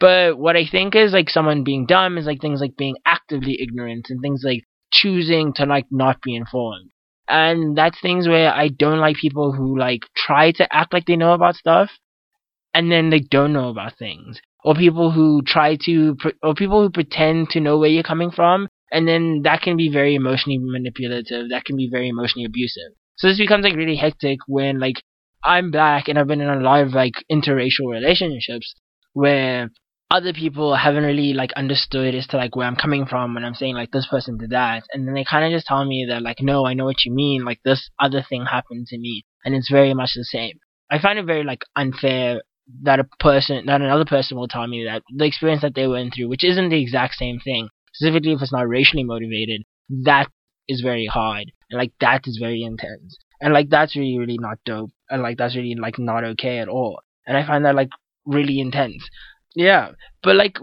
But 0.00 0.36
what 0.36 0.56
I 0.56 0.66
think 0.66 0.96
is 0.96 1.12
like 1.12 1.30
someone 1.30 1.62
being 1.62 1.86
dumb 1.86 2.18
is 2.18 2.26
like 2.26 2.40
things 2.40 2.60
like 2.60 2.76
being 2.76 2.96
actively 3.06 3.58
ignorant 3.60 4.06
and 4.08 4.20
things 4.20 4.42
like 4.44 4.64
choosing 4.92 5.52
to 5.54 5.64
like 5.64 5.86
not 5.92 6.20
be 6.22 6.34
informed. 6.34 6.90
And 7.28 7.78
that's 7.78 8.00
things 8.00 8.26
where 8.26 8.52
I 8.52 8.68
don't 8.68 8.98
like 8.98 9.16
people 9.16 9.52
who 9.52 9.78
like 9.78 10.00
try 10.16 10.50
to 10.52 10.74
act 10.74 10.92
like 10.92 11.06
they 11.06 11.14
know 11.14 11.34
about 11.34 11.54
stuff 11.54 11.90
and 12.74 12.90
then 12.90 13.10
they 13.10 13.20
don't 13.20 13.52
know 13.52 13.68
about 13.68 13.96
things. 13.96 14.40
Or 14.64 14.74
people 14.74 15.10
who 15.10 15.42
try 15.46 15.76
to, 15.84 16.16
or 16.42 16.54
people 16.54 16.82
who 16.82 16.90
pretend 16.90 17.50
to 17.50 17.60
know 17.60 17.78
where 17.78 17.88
you're 17.88 18.02
coming 18.02 18.30
from 18.30 18.68
and 18.90 19.06
then 19.06 19.42
that 19.44 19.62
can 19.62 19.76
be 19.76 19.88
very 19.88 20.14
emotionally 20.14 20.58
manipulative. 20.58 21.50
That 21.50 21.64
can 21.64 21.76
be 21.76 21.88
very 21.90 22.08
emotionally 22.08 22.44
abusive. 22.44 22.92
So 23.22 23.28
this 23.28 23.38
becomes 23.38 23.62
like 23.62 23.76
really 23.76 23.94
hectic 23.94 24.40
when 24.48 24.80
like 24.80 24.96
I'm 25.44 25.70
black 25.70 26.08
and 26.08 26.18
I've 26.18 26.26
been 26.26 26.40
in 26.40 26.48
a 26.48 26.58
lot 26.58 26.80
of 26.80 26.92
like 26.92 27.14
interracial 27.30 27.88
relationships 27.88 28.74
where 29.12 29.70
other 30.10 30.32
people 30.32 30.74
haven't 30.74 31.04
really 31.04 31.32
like 31.32 31.52
understood 31.52 32.16
as 32.16 32.26
to 32.26 32.36
like 32.36 32.56
where 32.56 32.66
I'm 32.66 32.74
coming 32.74 33.06
from 33.06 33.34
when 33.34 33.44
I'm 33.44 33.54
saying 33.54 33.76
like 33.76 33.92
this 33.92 34.08
person 34.10 34.38
did 34.38 34.50
that. 34.50 34.82
And 34.92 35.06
then 35.06 35.14
they 35.14 35.22
kind 35.22 35.44
of 35.44 35.56
just 35.56 35.68
tell 35.68 35.84
me 35.84 36.04
that 36.08 36.20
like 36.20 36.38
no 36.40 36.66
I 36.66 36.74
know 36.74 36.84
what 36.84 37.04
you 37.04 37.14
mean. 37.14 37.44
Like 37.44 37.60
this 37.64 37.90
other 38.00 38.26
thing 38.28 38.44
happened 38.44 38.88
to 38.88 38.98
me. 38.98 39.22
And 39.44 39.54
it's 39.54 39.70
very 39.70 39.94
much 39.94 40.14
the 40.16 40.24
same. 40.24 40.58
I 40.90 40.98
find 40.98 41.16
it 41.16 41.24
very 41.24 41.44
like 41.44 41.62
unfair 41.76 42.42
that 42.82 42.98
a 42.98 43.04
person 43.20 43.66
that 43.66 43.82
another 43.82 44.04
person 44.04 44.36
will 44.36 44.48
tell 44.48 44.66
me 44.66 44.82
that 44.82 45.02
the 45.16 45.26
experience 45.26 45.62
that 45.62 45.76
they 45.76 45.86
went 45.86 46.14
through 46.14 46.28
which 46.28 46.44
isn't 46.44 46.70
the 46.70 46.80
exact 46.80 47.14
same 47.14 47.38
thing 47.38 47.68
specifically 47.92 48.32
if 48.32 48.42
it's 48.42 48.52
not 48.52 48.68
racially 48.68 49.04
motivated 49.04 49.62
that 50.04 50.28
is 50.68 50.80
very 50.80 51.06
hard 51.06 51.50
and 51.72 51.78
like 51.78 51.92
that 52.00 52.22
is 52.26 52.38
very 52.40 52.62
intense. 52.62 53.18
And 53.40 53.52
like 53.52 53.70
that's 53.70 53.96
really 53.96 54.18
really 54.18 54.38
not 54.38 54.58
dope. 54.64 54.90
And 55.10 55.22
like 55.22 55.38
that's 55.38 55.56
really 55.56 55.74
like 55.74 55.98
not 55.98 56.22
okay 56.22 56.58
at 56.58 56.68
all. 56.68 57.00
And 57.26 57.36
i 57.36 57.46
find 57.46 57.64
that 57.64 57.74
like 57.74 57.88
really 58.26 58.60
intense. 58.60 59.02
Yeah. 59.54 59.92
But 60.22 60.36
like 60.36 60.58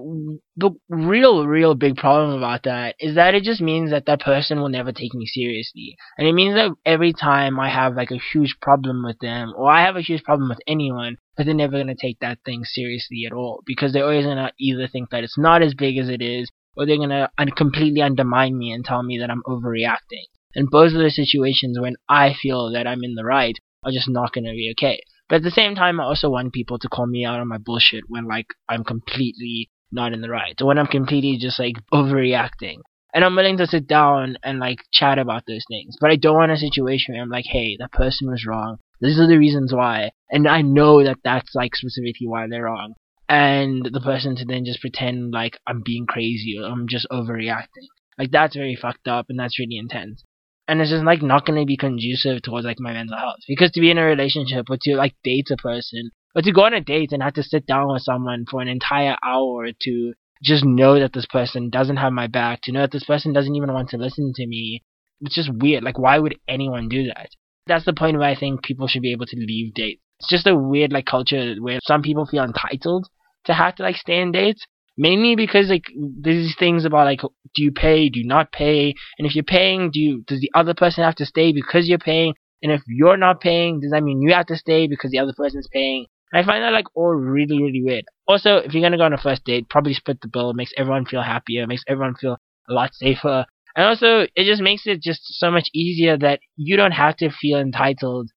the 0.56 0.72
real 0.88 1.48
real 1.48 1.76
big 1.76 1.96
problem 1.98 2.38
about 2.38 2.64
that 2.64 2.96
is 3.00 3.16
that 3.16 3.34
it 3.34 3.44
just 3.44 3.62
means 3.62 3.90
that 3.90 4.06
that 4.06 4.22
person 4.22 4.60
will 4.60 4.70
never 4.70 4.92
take 4.92 5.14
me 5.14 5.26
seriously. 5.26 5.96
And 6.18 6.28
it 6.28 6.34
means 6.34 6.54
that 6.56 6.72
every 6.86 7.14
time 7.14 7.60
i 7.60 7.70
have 7.70 7.96
like 7.96 8.12
a 8.12 8.22
huge 8.32 8.56
problem 8.62 9.04
with 9.04 9.18
them 9.20 9.54
or 9.58 9.70
i 9.72 9.84
have 9.84 9.96
a 9.96 10.02
huge 10.02 10.24
problem 10.24 10.48
with 10.50 10.60
anyone 10.68 11.18
that 11.38 11.46
they're 11.46 11.56
never 11.56 11.74
going 11.74 11.88
to 11.88 11.96
take 11.96 12.20
that 12.20 12.40
thing 12.46 12.64
seriously 12.64 13.26
at 13.26 13.34
all. 13.34 13.64
Because 13.66 13.94
they're 13.94 14.06
always 14.06 14.26
going 14.26 14.38
to 14.38 14.52
either 14.60 14.88
think 14.88 15.10
that 15.10 15.24
it's 15.24 15.40
not 15.40 15.64
as 15.64 15.74
big 15.74 15.98
as 15.98 16.08
it 16.08 16.22
is 16.22 16.50
or 16.76 16.86
they're 16.86 16.98
going 16.98 17.10
to 17.10 17.30
completely 17.58 18.02
undermine 18.02 18.58
me 18.58 18.72
and 18.72 18.86
tell 18.86 19.04
me 19.04 19.20
that 19.20 19.30
I'm 19.30 19.44
overreacting. 19.46 20.28
And 20.56 20.70
both 20.70 20.94
of 20.94 21.00
the 21.00 21.10
situations 21.10 21.80
when 21.80 21.96
I 22.08 22.34
feel 22.34 22.72
that 22.72 22.88
I'm 22.88 23.04
in 23.04 23.16
the 23.16 23.26
right 23.26 23.56
are 23.84 23.92
just 23.92 24.10
not 24.10 24.34
going 24.34 24.46
to 24.46 24.52
be 24.52 24.74
okay. 24.78 25.02
But 25.28 25.38
at 25.38 25.44
the 25.44 25.52
same 25.52 25.76
time, 25.76 26.00
I 26.00 26.06
also 26.06 26.30
want 26.30 26.54
people 26.54 26.80
to 26.80 26.88
call 26.88 27.06
me 27.06 27.24
out 27.24 27.40
on 27.40 27.48
my 27.48 27.60
bullshit 27.60 28.06
when 28.08 28.26
like 28.26 28.48
I'm 28.68 28.84
completely 28.84 29.70
not 29.92 30.14
in 30.14 30.22
the 30.22 30.30
right, 30.30 30.60
or 30.60 30.68
when 30.68 30.78
I'm 30.78 30.88
completely 30.88 31.38
just 31.40 31.60
like 31.60 31.76
overreacting. 31.94 32.78
And 33.14 33.24
I'm 33.24 33.36
willing 33.36 33.58
to 33.58 33.68
sit 33.68 33.88
down 33.88 34.38
and 34.44 34.60
like 34.60 34.80
chat 34.92 35.18
about 35.18 35.44
those 35.48 35.64
things. 35.68 35.96
But 36.00 36.12
I 36.12 36.16
don't 36.16 36.38
want 36.38 36.52
a 36.52 36.58
situation 36.58 37.14
where 37.14 37.24
I'm 37.24 37.30
like, 37.30 37.46
hey, 37.48 37.76
that 37.80 37.92
person 37.92 38.30
was 38.30 38.46
wrong. 38.46 38.78
These 39.02 39.20
are 39.20 39.28
the 39.28 39.38
reasons 39.38 39.74
why. 39.74 40.12
And 40.30 40.48
I 40.48 40.62
know 40.62 41.04
that 41.04 41.18
that's 41.24 41.56
like 41.56 41.76
specifically 41.76 42.28
why 42.28 42.48
they're 42.48 42.66
wrong 42.66 42.94
and 43.30 43.86
the 43.86 44.02
person 44.02 44.36
to 44.36 44.46
then 44.46 44.66
just 44.66 44.82
pretend 44.82 45.32
like 45.32 45.58
I'm 45.68 45.82
being 45.86 46.08
crazy 46.08 46.58
or 46.60 46.66
I'm 46.66 46.88
just 46.88 47.08
overreacting. 47.12 47.88
Like 48.18 48.32
that's 48.32 48.56
very 48.56 48.76
fucked 48.76 49.08
up 49.08 49.28
and 49.30 49.40
that's 49.40 49.60
really 49.60 49.78
intense. 49.78 50.24
And 50.70 50.80
it's 50.82 50.92
just 50.92 51.04
like 51.04 51.24
not 51.24 51.48
gonna 51.48 51.66
be 51.66 51.76
conducive 51.76 52.44
towards 52.44 52.66
like 52.66 52.80
my 52.80 52.94
mental 52.94 53.18
health. 53.18 53.40
Because 53.48 53.72
to 53.72 53.82
be 53.82 53.90
in 53.90 53.98
a 53.98 54.06
relationship 54.06 54.68
or 54.70 54.78
to 54.82 54.96
like 54.96 55.16
date 55.24 55.48
a 55.52 55.58
person 55.58 56.12
or 56.36 56.44
to 56.44 56.52
go 56.52 56.66
on 56.66 56.76
a 56.76 56.82
date 56.82 57.12
and 57.12 57.24
have 57.24 57.34
to 57.34 57.44
sit 57.44 57.66
down 57.66 57.92
with 57.92 58.04
someone 58.04 58.46
for 58.50 58.62
an 58.62 58.68
entire 58.68 59.18
hour 59.24 59.70
to 59.82 60.14
just 60.44 60.64
know 60.64 61.00
that 61.00 61.14
this 61.14 61.26
person 61.26 61.72
doesn't 61.72 61.98
have 61.98 62.14
my 62.14 62.28
back, 62.28 62.62
to 62.64 62.72
know 62.72 62.82
that 62.82 62.92
this 62.92 63.04
person 63.04 63.34
doesn't 63.34 63.56
even 63.56 63.74
want 63.74 63.90
to 63.90 63.98
listen 63.98 64.32
to 64.36 64.46
me. 64.46 64.84
It's 65.22 65.34
just 65.34 65.50
weird. 65.52 65.84
Like 65.84 65.98
why 65.98 66.20
would 66.20 66.38
anyone 66.48 66.88
do 66.88 67.08
that? 67.08 67.30
That's 67.66 67.86
the 67.86 67.94
point 67.94 68.20
where 68.20 68.30
I 68.30 68.36
think 68.36 68.64
people 68.64 68.88
should 68.88 69.02
be 69.02 69.12
able 69.12 69.26
to 69.26 69.36
leave 69.36 69.74
dates. 69.74 70.02
It's 70.20 70.30
just 70.30 70.48
a 70.48 70.56
weird 70.56 70.92
like 70.94 71.08
culture 71.08 71.56
where 71.60 71.80
some 71.84 72.04
people 72.04 72.28
feel 72.28 72.44
entitled 72.44 73.08
to 73.46 73.54
have 73.54 73.76
to 73.76 73.84
like 73.84 73.96
stay 73.96 74.22
in 74.22 74.32
dates. 74.32 74.66
Mainly 75.00 75.36
because 75.36 75.70
like 75.70 75.86
these 76.22 76.56
things 76.60 76.84
about 76.84 77.06
like 77.06 77.22
do 77.22 77.64
you 77.64 77.72
pay, 77.72 78.10
do 78.10 78.20
you 78.20 78.28
not 78.28 78.52
pay, 78.52 78.94
and 79.18 79.26
if 79.26 79.34
you're 79.34 79.44
paying, 79.44 79.92
do 79.92 80.00
you 80.00 80.24
does 80.28 80.42
the 80.42 80.52
other 80.54 80.74
person 80.74 81.04
have 81.04 81.16
to 81.16 81.26
stay 81.26 81.54
because 81.54 81.88
you're 81.88 81.98
paying? 81.98 82.34
And 82.62 82.72
if 82.72 82.82
you're 82.88 83.18
not 83.18 83.40
paying, 83.40 83.80
does 83.80 83.92
that 83.92 84.04
mean 84.04 84.22
you 84.22 84.34
have 84.34 84.48
to 84.48 84.58
stay 84.58 84.88
because 84.88 85.12
the 85.12 85.20
other 85.20 85.34
person's 85.36 85.70
paying? 85.72 86.06
And 86.34 86.44
I 86.44 86.46
find 86.46 86.62
that 86.62 86.74
like 86.74 86.88
all 86.94 87.16
really, 87.16 87.62
really 87.64 87.82
weird. 87.82 88.04
Also, 88.28 88.58
if 88.58 88.74
you're 88.74 88.84
gonna 88.84 88.98
go 88.98 89.04
on 89.04 89.14
a 89.14 89.18
first 89.18 89.46
date, 89.46 89.70
probably 89.70 89.94
split 89.94 90.20
the 90.22 90.28
bill. 90.28 90.50
It 90.50 90.58
makes 90.58 90.74
everyone 90.78 91.06
feel 91.06 91.24
happier. 91.24 91.64
It 91.64 91.68
makes 91.68 91.84
everyone 91.88 92.16
feel 92.16 92.38
a 92.70 92.74
lot 92.74 92.94
safer. 92.94 93.46
And 93.78 93.86
also, 93.86 94.28
it 94.36 94.46
just 94.46 94.62
makes 94.62 94.86
it 94.86 95.02
just 95.02 95.22
so 95.40 95.50
much 95.50 95.70
easier 95.74 96.18
that 96.18 96.42
you 96.58 96.76
don't 96.76 96.92
have 96.92 97.16
to 97.18 97.32
feel 97.32 97.58
entitled 97.58 98.30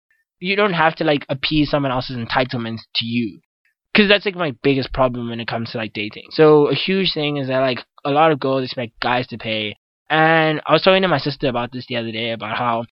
you 0.42 0.56
don't 0.56 0.72
have 0.72 0.96
to 0.96 1.04
like 1.04 1.24
appease 1.28 1.70
someone 1.70 1.92
else's 1.92 2.16
entitlements 2.16 2.80
to 2.96 3.06
you. 3.06 3.40
Cause 3.94 4.08
that's 4.08 4.24
like 4.24 4.34
my 4.34 4.54
biggest 4.62 4.92
problem 4.92 5.28
when 5.28 5.40
it 5.40 5.48
comes 5.48 5.70
to 5.70 5.78
like 5.78 5.92
dating. 5.92 6.28
So 6.30 6.68
a 6.68 6.74
huge 6.74 7.12
thing 7.12 7.36
is 7.36 7.48
that 7.48 7.58
like 7.58 7.80
a 8.04 8.10
lot 8.10 8.32
of 8.32 8.40
girls 8.40 8.64
expect 8.64 8.98
guys 9.00 9.26
to 9.28 9.38
pay. 9.38 9.76
And 10.08 10.62
I 10.66 10.72
was 10.72 10.82
talking 10.82 11.02
to 11.02 11.08
my 11.08 11.18
sister 11.18 11.48
about 11.48 11.72
this 11.72 11.86
the 11.86 11.96
other 11.96 12.10
day 12.10 12.30
about 12.30 12.56
how 12.56 12.84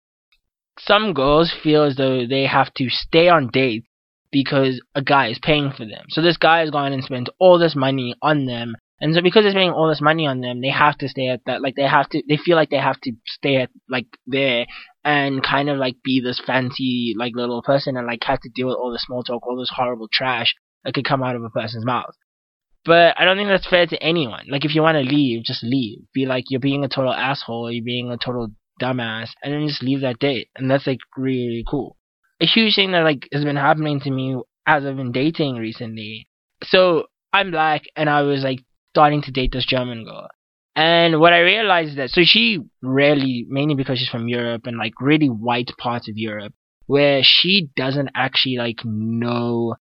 some 0.79 1.13
girls 1.13 1.53
feel 1.63 1.85
as 1.85 1.97
though 1.97 2.27
they 2.27 2.47
have 2.47 2.73
to 2.75 2.89
stay 2.89 3.29
on 3.29 3.51
dates 3.53 3.87
because 4.33 4.81
a 4.95 5.03
guy 5.03 5.29
is 5.29 5.39
paying 5.41 5.71
for 5.71 5.85
them. 5.85 6.07
So 6.09 6.21
this 6.21 6.37
guy 6.37 6.61
has 6.61 6.71
gone 6.71 6.93
and 6.93 7.05
spent 7.05 7.29
all 7.39 7.59
this 7.59 7.77
money 7.77 8.15
on 8.21 8.47
them 8.47 8.75
and 9.01 9.15
so 9.15 9.23
because 9.23 9.45
they're 9.45 9.53
spending 9.53 9.71
all 9.71 9.89
this 9.89 10.01
money 10.01 10.27
on 10.27 10.41
them, 10.41 10.61
they 10.61 10.71
have 10.71 10.99
to 10.99 11.09
stay 11.09 11.29
at 11.29 11.41
that, 11.47 11.63
like 11.63 11.77
they 11.77 11.87
have 11.87 12.09
to, 12.11 12.23
they 12.29 12.37
feel 12.37 12.57
like 12.57 12.71
they 12.71 12.79
have 12.79 13.01
to 13.03 13.13
stay 13.27 13.57
at, 13.57 13.71
like, 13.89 14.07
there 14.27 14.67
and 15.05 15.43
kind 15.43 15.71
of 15.71 15.79
like 15.79 15.97
be 16.03 16.21
this 16.21 16.41
fancy, 16.45 17.15
like, 17.17 17.33
little 17.37 17.63
person 17.63 17.97
and 17.97 18.07
like 18.07 18.25
have 18.25 18.41
to 18.41 18.51
deal 18.53 18.67
with 18.67 18.77
all 18.77 18.91
the 18.91 18.99
small 18.99 19.23
talk, 19.23 19.47
all 19.47 19.57
this 19.57 19.73
horrible 19.75 20.09
trash 20.13 20.55
that 20.89 20.95
could 20.95 21.05
come 21.05 21.23
out 21.23 21.37
of 21.37 21.45
a 21.45 21.51
person's 21.51 21.85
mouth. 21.85 22.15
But 22.87 23.15
I 23.21 23.27
don't 23.27 23.37
think 23.37 23.51
that's 23.51 23.69
fair 23.69 23.87
to 23.87 24.03
anyone. 24.03 24.47
Like, 24.49 24.65
if 24.65 24.75
you 24.75 24.81
want 24.81 24.95
to 24.95 25.03
leave, 25.03 25.45
just 25.45 25.63
leave. 25.63 25.99
Be 26.15 26.25
like, 26.25 26.45
you're 26.49 26.61
being 26.61 26.83
a 26.83 26.89
total 26.89 27.13
asshole, 27.13 27.71
you're 27.71 27.85
being 27.85 28.11
a 28.11 28.17
total 28.17 28.49
dumbass, 28.81 29.29
and 29.43 29.53
then 29.53 29.69
just 29.69 29.83
leave 29.83 30.01
that 30.01 30.19
date. 30.19 30.49
And 30.57 30.71
that's 30.71 30.87
like 30.87 31.01
really, 31.15 31.63
cool. 31.69 31.99
A 32.41 32.47
huge 32.47 32.75
thing 32.75 32.93
that 32.93 33.05
like 33.05 33.29
has 33.35 33.45
been 33.45 33.57
happening 33.57 34.01
to 34.01 34.11
me 34.11 34.41
as 34.67 34.87
I've 34.87 34.97
been 34.97 35.13
dating 35.13 35.57
recently. 35.57 36.27
So 36.65 37.09
I'm 37.35 37.51
black, 37.51 37.83
and 37.95 38.09
I 38.09 38.23
was 38.23 38.43
like 38.43 38.61
starting 38.95 39.21
to 39.23 39.31
date 39.31 39.53
this 39.53 39.67
German 39.67 40.07
girl. 40.07 40.29
And 40.75 41.21
what 41.21 41.35
I 41.35 41.41
realized 41.41 41.91
is 41.91 41.97
that 41.97 42.09
so 42.09 42.23
she 42.25 42.61
rarely, 42.81 43.45
mainly 43.47 43.75
because 43.75 43.99
she's 43.99 44.09
from 44.09 44.27
Europe 44.27 44.63
and 44.65 44.79
like 44.79 44.95
really 45.03 45.29
white 45.29 45.71
parts 45.79 46.09
of 46.09 46.17
Europe, 46.17 46.55
where 46.87 47.21
she 47.23 47.69
doesn't 47.77 48.09
actually 48.15 48.57
like 48.57 48.79
know 48.87 49.75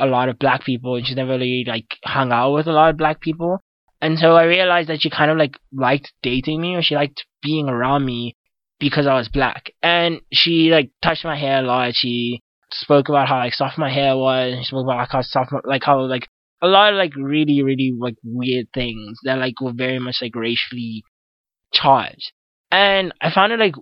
a 0.00 0.06
lot 0.06 0.28
of 0.28 0.38
black 0.38 0.64
people 0.64 0.96
and 0.96 1.06
she's 1.06 1.16
never 1.16 1.32
really 1.32 1.64
like 1.66 1.86
hung 2.04 2.32
out 2.32 2.52
with 2.52 2.66
a 2.66 2.72
lot 2.72 2.90
of 2.90 2.96
black 2.96 3.20
people. 3.20 3.58
And 4.00 4.18
so 4.18 4.34
I 4.34 4.44
realized 4.44 4.88
that 4.88 5.02
she 5.02 5.10
kind 5.10 5.30
of 5.30 5.36
like 5.36 5.58
liked 5.72 6.12
dating 6.22 6.60
me 6.60 6.74
or 6.74 6.82
she 6.82 6.94
liked 6.94 7.24
being 7.42 7.68
around 7.68 8.04
me 8.06 8.36
because 8.78 9.06
I 9.06 9.14
was 9.14 9.28
black. 9.28 9.70
And 9.82 10.20
she 10.32 10.70
like 10.70 10.90
touched 11.02 11.24
my 11.24 11.36
hair 11.38 11.58
a 11.58 11.66
lot. 11.66 11.94
She 11.94 12.40
spoke 12.72 13.08
about 13.08 13.28
how 13.28 13.38
like 13.38 13.52
soft 13.52 13.78
my 13.78 13.92
hair 13.92 14.16
was. 14.16 14.58
She 14.60 14.64
spoke 14.66 14.84
about 14.84 14.96
like 14.96 15.10
how 15.10 15.22
soft, 15.22 15.52
like 15.64 15.84
how 15.84 16.00
like 16.00 16.28
a 16.62 16.68
lot 16.68 16.92
of 16.92 16.98
like 16.98 17.14
really 17.16 17.62
really 17.62 17.94
like 17.98 18.16
weird 18.22 18.66
things 18.72 19.18
that 19.24 19.38
like 19.38 19.60
were 19.60 19.72
very 19.74 19.98
much 19.98 20.16
like 20.20 20.34
racially 20.34 21.02
charged 21.72 22.32
and 22.70 23.12
i 23.20 23.30
found 23.30 23.52
it 23.52 23.58
like 23.58 23.74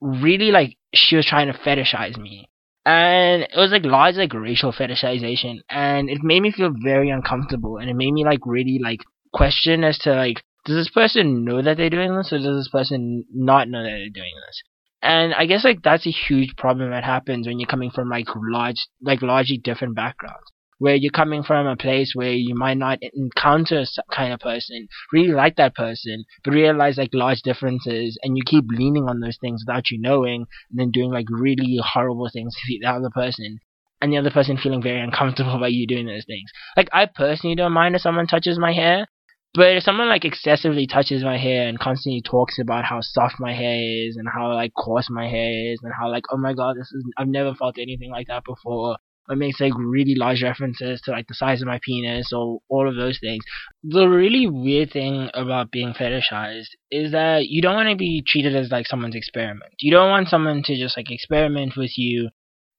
really 0.00 0.50
like 0.50 0.76
she 0.94 1.16
was 1.16 1.26
trying 1.26 1.52
to 1.52 1.58
fetishize 1.58 2.16
me 2.16 2.48
and 2.84 3.42
it 3.42 3.56
was 3.56 3.70
like 3.70 3.84
large 3.84 4.16
like 4.16 4.34
racial 4.34 4.72
fetishization. 4.72 5.60
And 5.70 6.10
it 6.10 6.18
made 6.22 6.42
me 6.42 6.52
feel 6.52 6.72
very 6.82 7.10
uncomfortable. 7.10 7.78
And 7.78 7.88
it 7.88 7.94
made 7.94 8.12
me 8.12 8.24
like 8.24 8.40
really 8.44 8.78
like 8.82 9.00
question 9.32 9.84
as 9.84 9.98
to 10.00 10.14
like 10.14 10.42
does 10.64 10.76
this 10.76 10.90
person 10.90 11.44
know 11.44 11.60
that 11.60 11.76
they're 11.76 11.90
doing 11.90 12.16
this? 12.16 12.32
Or 12.32 12.38
does 12.38 12.64
this 12.64 12.70
person 12.70 13.24
not 13.32 13.68
know 13.68 13.82
that 13.82 13.90
they're 13.90 14.08
doing 14.10 14.32
this? 14.46 14.62
And 15.02 15.34
i 15.34 15.44
guess 15.44 15.64
like 15.64 15.82
that's 15.82 16.06
a 16.06 16.10
huge 16.10 16.56
problem 16.56 16.90
that 16.90 17.04
happens 17.04 17.46
when 17.46 17.60
you're 17.60 17.68
coming 17.68 17.90
from 17.90 18.08
like 18.08 18.26
large 18.34 18.86
like 19.02 19.20
largely 19.20 19.58
different 19.58 19.94
backgrounds 19.94 20.50
where 20.78 20.94
you're 20.94 21.10
coming 21.10 21.42
from 21.42 21.66
a 21.66 21.76
place 21.76 22.12
where 22.14 22.32
you 22.32 22.54
might 22.54 22.76
not 22.76 22.98
encounter 23.14 23.84
some 23.84 24.04
kind 24.12 24.32
of 24.32 24.40
person, 24.40 24.88
really 25.12 25.32
like 25.32 25.56
that 25.56 25.74
person, 25.74 26.24
but 26.44 26.52
realize 26.52 26.98
like 26.98 27.10
large 27.12 27.42
differences, 27.42 28.18
and 28.22 28.36
you 28.36 28.42
keep 28.44 28.64
leaning 28.68 29.08
on 29.08 29.20
those 29.20 29.38
things 29.40 29.64
without 29.66 29.90
you 29.90 30.00
knowing, 30.00 30.46
and 30.70 30.78
then 30.78 30.90
doing 30.90 31.10
like 31.10 31.26
really 31.30 31.78
horrible 31.82 32.28
things 32.32 32.54
to 32.54 32.78
the 32.80 32.86
other 32.86 33.10
person, 33.10 33.58
and 34.00 34.12
the 34.12 34.18
other 34.18 34.30
person 34.30 34.56
feeling 34.56 34.82
very 34.82 35.00
uncomfortable 35.00 35.54
about 35.56 35.72
you 35.72 35.86
doing 35.86 36.06
those 36.06 36.24
things. 36.26 36.50
Like 36.76 36.88
I 36.92 37.06
personally 37.06 37.56
don't 37.56 37.72
mind 37.72 37.94
if 37.94 38.02
someone 38.02 38.26
touches 38.26 38.58
my 38.58 38.72
hair, 38.72 39.06
but 39.54 39.76
if 39.76 39.84
someone 39.84 40.08
like 40.08 40.24
excessively 40.24 40.86
touches 40.86 41.22
my 41.22 41.38
hair 41.38 41.68
and 41.68 41.78
constantly 41.78 42.20
talks 42.20 42.58
about 42.58 42.84
how 42.84 43.00
soft 43.00 43.36
my 43.38 43.54
hair 43.54 44.08
is 44.08 44.16
and 44.16 44.28
how 44.28 44.52
like 44.52 44.72
coarse 44.74 45.08
my 45.08 45.28
hair 45.28 45.72
is 45.72 45.78
and 45.82 45.92
how 45.98 46.10
like 46.10 46.24
oh 46.32 46.36
my 46.36 46.52
god 46.52 46.74
this 46.76 46.90
is 46.92 47.04
I've 47.16 47.28
never 47.28 47.54
felt 47.54 47.78
anything 47.78 48.10
like 48.10 48.26
that 48.26 48.42
before 48.44 48.96
it 49.28 49.38
makes 49.38 49.60
like 49.60 49.72
really 49.76 50.14
large 50.14 50.42
references 50.42 51.00
to 51.02 51.10
like 51.10 51.26
the 51.26 51.34
size 51.34 51.62
of 51.62 51.68
my 51.68 51.80
penis 51.82 52.32
or 52.32 52.60
all 52.68 52.88
of 52.88 52.96
those 52.96 53.18
things. 53.18 53.44
The 53.82 54.06
really 54.06 54.46
weird 54.46 54.92
thing 54.92 55.30
about 55.34 55.70
being 55.70 55.94
fetishized 55.94 56.68
is 56.90 57.12
that 57.12 57.46
you 57.48 57.62
don't 57.62 57.74
want 57.74 57.88
to 57.88 57.96
be 57.96 58.22
treated 58.26 58.54
as 58.54 58.70
like 58.70 58.86
someone's 58.86 59.16
experiment. 59.16 59.72
You 59.80 59.92
don't 59.92 60.10
want 60.10 60.28
someone 60.28 60.62
to 60.64 60.76
just 60.76 60.96
like 60.96 61.10
experiment 61.10 61.74
with 61.76 61.96
you 61.96 62.30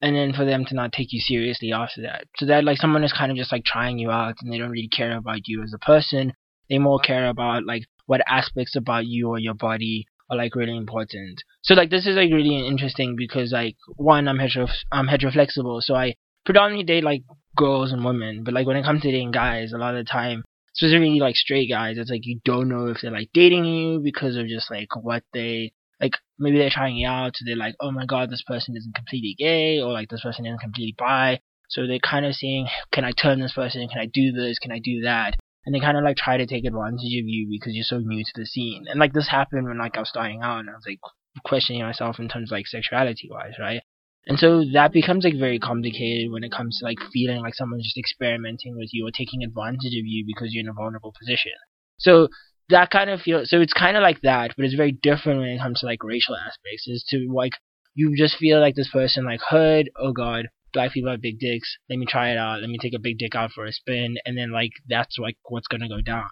and 0.02 0.16
then 0.16 0.34
for 0.34 0.46
them 0.46 0.66
to 0.66 0.76
not 0.76 0.92
take 0.92 1.14
you 1.14 1.20
seriously 1.20 1.72
after 1.72 2.02
that. 2.04 2.26
So 2.38 2.46
that 2.46 2.64
like 2.64 2.78
someone 2.78 3.04
is 3.04 3.14
kind 3.14 3.32
of 3.32 3.38
just 3.38 3.52
like 3.52 3.64
trying 3.64 3.98
you 3.98 4.12
out 4.12 4.36
and 4.42 4.52
they 4.52 4.58
don't 4.58 4.72
really 4.72 4.90
care 4.90 5.18
about 5.18 5.48
you 5.48 5.64
as 5.64 5.74
a 5.74 5.80
person. 5.80 6.34
They 6.70 6.78
more 6.78 7.00
care 7.00 7.30
about 7.30 7.66
like 7.66 7.84
what 8.06 8.22
aspects 8.28 8.76
about 8.76 9.06
you 9.06 9.30
or 9.30 9.40
your 9.40 9.54
body 9.54 10.06
are 10.30 10.38
like 10.38 10.56
really 10.56 10.76
important. 10.76 11.42
So 11.64 11.74
like 11.74 11.90
this 11.90 12.06
is 12.06 12.16
like 12.16 12.32
really 12.32 12.68
interesting 12.68 13.16
because 13.18 13.52
like 13.52 13.76
one 13.96 14.28
I'm 14.28 14.40
hetero 14.40 14.68
I'm 14.92 15.08
heteroflexible, 15.08 15.82
so 15.82 15.96
I 15.96 16.16
predominantly 16.46 16.86
date 16.86 17.04
like 17.04 17.24
girls 17.56 17.92
and 17.92 18.04
women, 18.04 18.44
but 18.44 18.54
like 18.54 18.68
when 18.68 18.78
it 18.78 18.84
comes 18.84 19.02
to 19.02 19.12
dating 19.12 19.32
guys, 19.32 19.74
a 19.74 19.78
lot 19.78 19.96
of 19.96 20.06
the 20.06 20.10
time, 20.10 20.44
specifically 20.74 21.20
like 21.20 21.36
straight 21.36 21.70
guys, 21.70 21.98
it's 21.98 22.10
like 22.10 22.26
you 22.26 22.40
don't 22.46 22.70
know 22.70 22.88
if 22.88 22.98
they're 23.02 23.12
like 23.12 23.30
dating 23.34 23.66
you 23.66 24.00
because 24.00 24.36
of 24.36 24.48
just 24.48 24.70
like 24.70 24.90
what 24.96 25.24
they 25.34 25.72
like. 26.00 26.14
Maybe 26.38 26.58
they're 26.58 26.70
trying 26.70 26.98
you 26.98 27.08
out, 27.08 27.36
so 27.36 27.46
they're 27.46 27.56
like, 27.56 27.76
oh 27.80 27.92
my 27.92 28.06
god, 28.06 28.30
this 28.30 28.44
person 28.46 28.76
isn't 28.78 28.96
completely 28.96 29.36
gay, 29.38 29.80
or 29.80 29.94
like 29.94 30.10
this 30.10 30.22
person 30.22 30.46
isn't 30.46 30.60
completely 30.60 30.96
bi. 30.98 31.40
So 31.70 31.88
they're 31.88 32.00
kind 32.00 32.26
of 32.26 32.36
saying, 32.36 32.68
can 32.92 33.04
I 33.06 33.12
turn 33.12 33.40
this 33.40 33.54
person? 33.54 33.88
Can 33.88 34.00
I 34.00 34.06
do 34.06 34.32
this? 34.32 34.60
Can 34.60 34.72
I 34.72 34.80
do 34.80 35.02
that? 35.02 35.36
And 35.66 35.74
they 35.74 35.80
kind 35.80 35.98
of 35.98 36.04
like 36.04 36.18
try 36.18 36.38
to 36.38 36.46
take 36.46 36.66
advantage 36.66 37.00
of 37.00 37.26
you 37.26 37.48
because 37.50 37.74
you're 37.74 37.84
so 37.84 37.98
new 37.98 38.24
to 38.24 38.32
the 38.36 38.46
scene. 38.46 38.86
And 38.88 39.00
like 39.00 39.14
this 39.14 39.30
happened 39.30 39.66
when 39.66 39.80
like 39.80 39.98
I 39.98 40.02
was 40.02 40.10
starting 40.10 40.42
out, 40.44 40.60
and 40.60 40.70
I 40.70 40.74
was 40.74 40.86
like 40.86 41.00
questioning 41.44 41.82
myself 41.82 42.20
in 42.20 42.30
terms 42.30 42.52
of 42.52 42.56
like 42.56 42.68
sexuality 42.68 43.30
wise, 43.32 43.54
right? 43.60 43.82
And 44.28 44.40
so 44.40 44.64
that 44.74 44.92
becomes 44.92 45.24
like 45.24 45.38
very 45.38 45.60
complicated 45.60 46.32
when 46.32 46.44
it 46.44 46.52
comes 46.52 46.80
to 46.80 46.86
like 46.86 46.98
feeling 47.14 47.42
like 47.42 47.54
someone's 47.54 47.84
just 47.84 47.98
experimenting 47.98 48.76
with 48.76 48.90
you 48.92 49.08
or 49.08 49.12
taking 49.12 49.44
advantage 49.44 49.94
of 49.94 50.06
you 50.06 50.26
because 50.26 50.52
you're 50.52 50.64
in 50.64 50.70
a 50.70 50.74
vulnerable 50.74 51.14
position. 51.18 51.52
So 52.00 52.30
that 52.70 52.90
kind 52.90 53.10
of 53.12 53.22
feel 53.22 53.42
so 53.46 53.62
it's 53.62 53.74
kind 53.74 53.96
of 53.96 54.02
like 54.02 54.22
that, 54.22 54.54
but 54.56 54.66
it's 54.66 54.74
very 54.74 54.92
different 54.92 55.40
when 55.40 55.50
it 55.50 55.62
comes 55.62 55.82
to 55.82 55.86
like 55.86 56.04
racial 56.04 56.36
aspects. 56.36 56.88
Is 56.88 57.06
to 57.10 57.32
like 57.34 57.54
you 57.94 58.16
just 58.18 58.38
feel 58.38 58.60
like 58.60 58.76
this 58.76 58.90
person 58.92 59.26
like 59.26 59.42
heard, 59.48 59.92
oh 60.00 60.12
god, 60.12 60.48
black 60.74 60.92
people 60.94 61.12
have 61.12 61.22
big 61.22 61.40
dicks. 61.40 61.78
Let 61.90 62.00
me 62.00 62.08
try 62.08 62.32
it 62.32 62.38
out. 62.38 62.62
Let 62.62 62.70
me 62.70 62.80
take 62.82 62.96
a 62.96 63.00
big 63.00 63.20
dick 63.20 63.36
out 63.36 63.52
for 63.52 63.66
a 63.66 63.72
spin, 63.72 64.16
and 64.26 64.36
then 64.36 64.52
like 64.52 64.72
that's 64.90 65.18
like 65.20 65.38
what's 65.48 65.68
gonna 65.68 65.90
go 65.90 66.02
down 66.02 66.30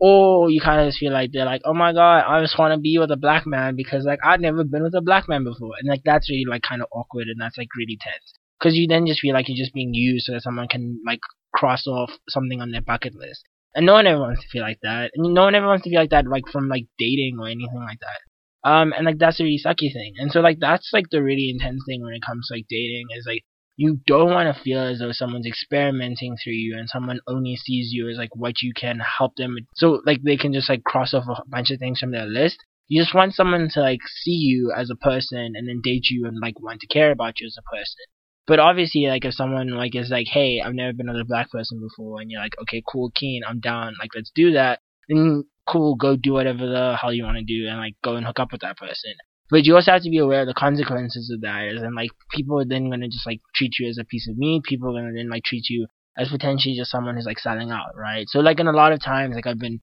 or 0.00 0.50
you 0.50 0.60
kind 0.60 0.80
of 0.80 0.88
just 0.88 0.98
feel 0.98 1.12
like 1.12 1.30
they're 1.32 1.44
like, 1.44 1.62
oh 1.64 1.74
my 1.74 1.92
god, 1.92 2.24
I 2.26 2.40
just 2.40 2.58
want 2.58 2.72
to 2.72 2.80
be 2.80 2.98
with 2.98 3.10
a 3.10 3.16
black 3.16 3.46
man 3.46 3.76
because 3.76 4.04
like 4.04 4.20
I've 4.24 4.40
never 4.40 4.64
been 4.64 4.82
with 4.82 4.94
a 4.94 5.00
black 5.00 5.28
man 5.28 5.44
before, 5.44 5.72
and 5.78 5.88
like 5.88 6.02
that's 6.04 6.30
really 6.30 6.44
like 6.48 6.62
kind 6.62 6.82
of 6.82 6.88
awkward 6.92 7.28
and 7.28 7.40
that's 7.40 7.58
like 7.58 7.68
really 7.76 7.98
tense. 8.00 8.32
Because 8.58 8.74
you 8.76 8.86
then 8.88 9.06
just 9.06 9.20
feel 9.20 9.34
like 9.34 9.48
you're 9.48 9.62
just 9.62 9.74
being 9.74 9.94
used 9.94 10.26
so 10.26 10.32
that 10.32 10.42
someone 10.42 10.68
can 10.68 11.00
like 11.06 11.20
cross 11.54 11.86
off 11.86 12.10
something 12.28 12.60
on 12.60 12.70
their 12.70 12.82
bucket 12.82 13.14
list, 13.14 13.42
and 13.74 13.86
no 13.86 13.94
one 13.94 14.06
ever 14.06 14.20
wants 14.20 14.42
to 14.42 14.48
feel 14.48 14.62
like 14.62 14.80
that, 14.82 15.10
and 15.14 15.34
no 15.34 15.44
one 15.44 15.54
ever 15.54 15.66
wants 15.66 15.84
to 15.84 15.90
feel 15.90 16.00
like 16.00 16.10
that 16.10 16.26
like 16.26 16.48
from 16.50 16.68
like 16.68 16.86
dating 16.98 17.38
or 17.40 17.46
anything 17.46 17.80
like 17.80 18.00
that. 18.00 18.68
Um, 18.68 18.92
and 18.92 19.06
like 19.06 19.18
that's 19.18 19.40
a 19.40 19.44
really 19.44 19.60
sucky 19.64 19.92
thing, 19.92 20.14
and 20.18 20.30
so 20.30 20.40
like 20.40 20.58
that's 20.60 20.90
like 20.92 21.06
the 21.10 21.22
really 21.22 21.50
intense 21.50 21.82
thing 21.86 22.02
when 22.02 22.14
it 22.14 22.22
comes 22.22 22.48
to 22.48 22.54
like 22.54 22.66
dating 22.68 23.06
is 23.16 23.24
like 23.26 23.44
you 23.78 24.00
don't 24.08 24.32
want 24.32 24.54
to 24.54 24.62
feel 24.62 24.80
as 24.80 24.98
though 24.98 25.12
someone's 25.12 25.46
experimenting 25.46 26.36
through 26.36 26.52
you 26.52 26.76
and 26.76 26.88
someone 26.88 27.20
only 27.28 27.54
sees 27.54 27.90
you 27.92 28.10
as 28.10 28.18
like 28.18 28.34
what 28.34 28.60
you 28.60 28.72
can 28.74 28.98
help 28.98 29.36
them 29.36 29.54
with. 29.54 29.64
so 29.76 30.02
like 30.04 30.20
they 30.24 30.36
can 30.36 30.52
just 30.52 30.68
like 30.68 30.82
cross 30.82 31.14
off 31.14 31.24
a 31.28 31.48
bunch 31.48 31.70
of 31.70 31.78
things 31.78 32.00
from 32.00 32.10
their 32.10 32.26
list. 32.26 32.58
You 32.88 33.00
just 33.00 33.14
want 33.14 33.34
someone 33.34 33.68
to 33.74 33.80
like 33.80 34.00
see 34.22 34.32
you 34.32 34.72
as 34.76 34.90
a 34.90 34.96
person 34.96 35.52
and 35.54 35.68
then 35.68 35.80
date 35.82 36.06
you 36.10 36.26
and 36.26 36.40
like 36.42 36.58
want 36.60 36.80
to 36.80 36.88
care 36.88 37.12
about 37.12 37.38
you 37.38 37.46
as 37.46 37.56
a 37.56 37.70
person. 37.70 38.04
But 38.48 38.58
obviously 38.58 39.06
like 39.06 39.24
if 39.24 39.34
someone 39.34 39.68
like 39.68 39.94
is 39.94 40.10
like 40.10 40.26
hey 40.26 40.60
i've 40.64 40.74
never 40.74 40.92
been 40.92 41.06
with 41.06 41.20
a 41.20 41.24
black 41.24 41.50
person 41.50 41.78
before 41.80 42.20
and 42.20 42.30
you're 42.30 42.40
like 42.40 42.56
okay 42.62 42.82
cool 42.90 43.12
keen 43.14 43.42
i'm 43.46 43.60
down 43.60 43.94
like 44.00 44.10
let's 44.14 44.32
do 44.34 44.52
that 44.52 44.80
then 45.08 45.44
cool 45.66 45.94
go 45.96 46.16
do 46.16 46.32
whatever 46.32 46.66
the 46.66 46.96
hell 46.98 47.12
you 47.12 47.24
want 47.24 47.36
to 47.36 47.44
do 47.44 47.68
and 47.68 47.76
like 47.76 47.94
go 48.02 48.16
and 48.16 48.24
hook 48.24 48.40
up 48.40 48.50
with 48.50 48.62
that 48.62 48.78
person 48.78 49.12
but 49.50 49.64
you 49.64 49.74
also 49.74 49.92
have 49.92 50.02
to 50.02 50.10
be 50.10 50.18
aware 50.18 50.42
of 50.42 50.46
the 50.46 50.54
consequences 50.54 51.30
of 51.34 51.40
that. 51.42 51.68
And 51.68 51.94
like 51.94 52.10
people 52.30 52.60
are 52.60 52.64
then 52.64 52.90
gonna 52.90 53.08
just 53.08 53.26
like 53.26 53.40
treat 53.54 53.72
you 53.78 53.88
as 53.88 53.98
a 53.98 54.04
piece 54.04 54.28
of 54.28 54.36
meat. 54.36 54.64
People 54.64 54.88
are 54.96 55.00
gonna 55.00 55.14
then 55.14 55.30
like 55.30 55.44
treat 55.44 55.68
you 55.68 55.86
as 56.16 56.28
potentially 56.28 56.76
just 56.76 56.90
someone 56.90 57.14
who's 57.14 57.26
like 57.26 57.38
selling 57.38 57.70
out, 57.70 57.96
right? 57.96 58.26
So 58.28 58.40
like 58.40 58.60
in 58.60 58.66
a 58.66 58.72
lot 58.72 58.92
of 58.92 59.02
times, 59.02 59.34
like 59.34 59.46
I've 59.46 59.58
been 59.58 59.80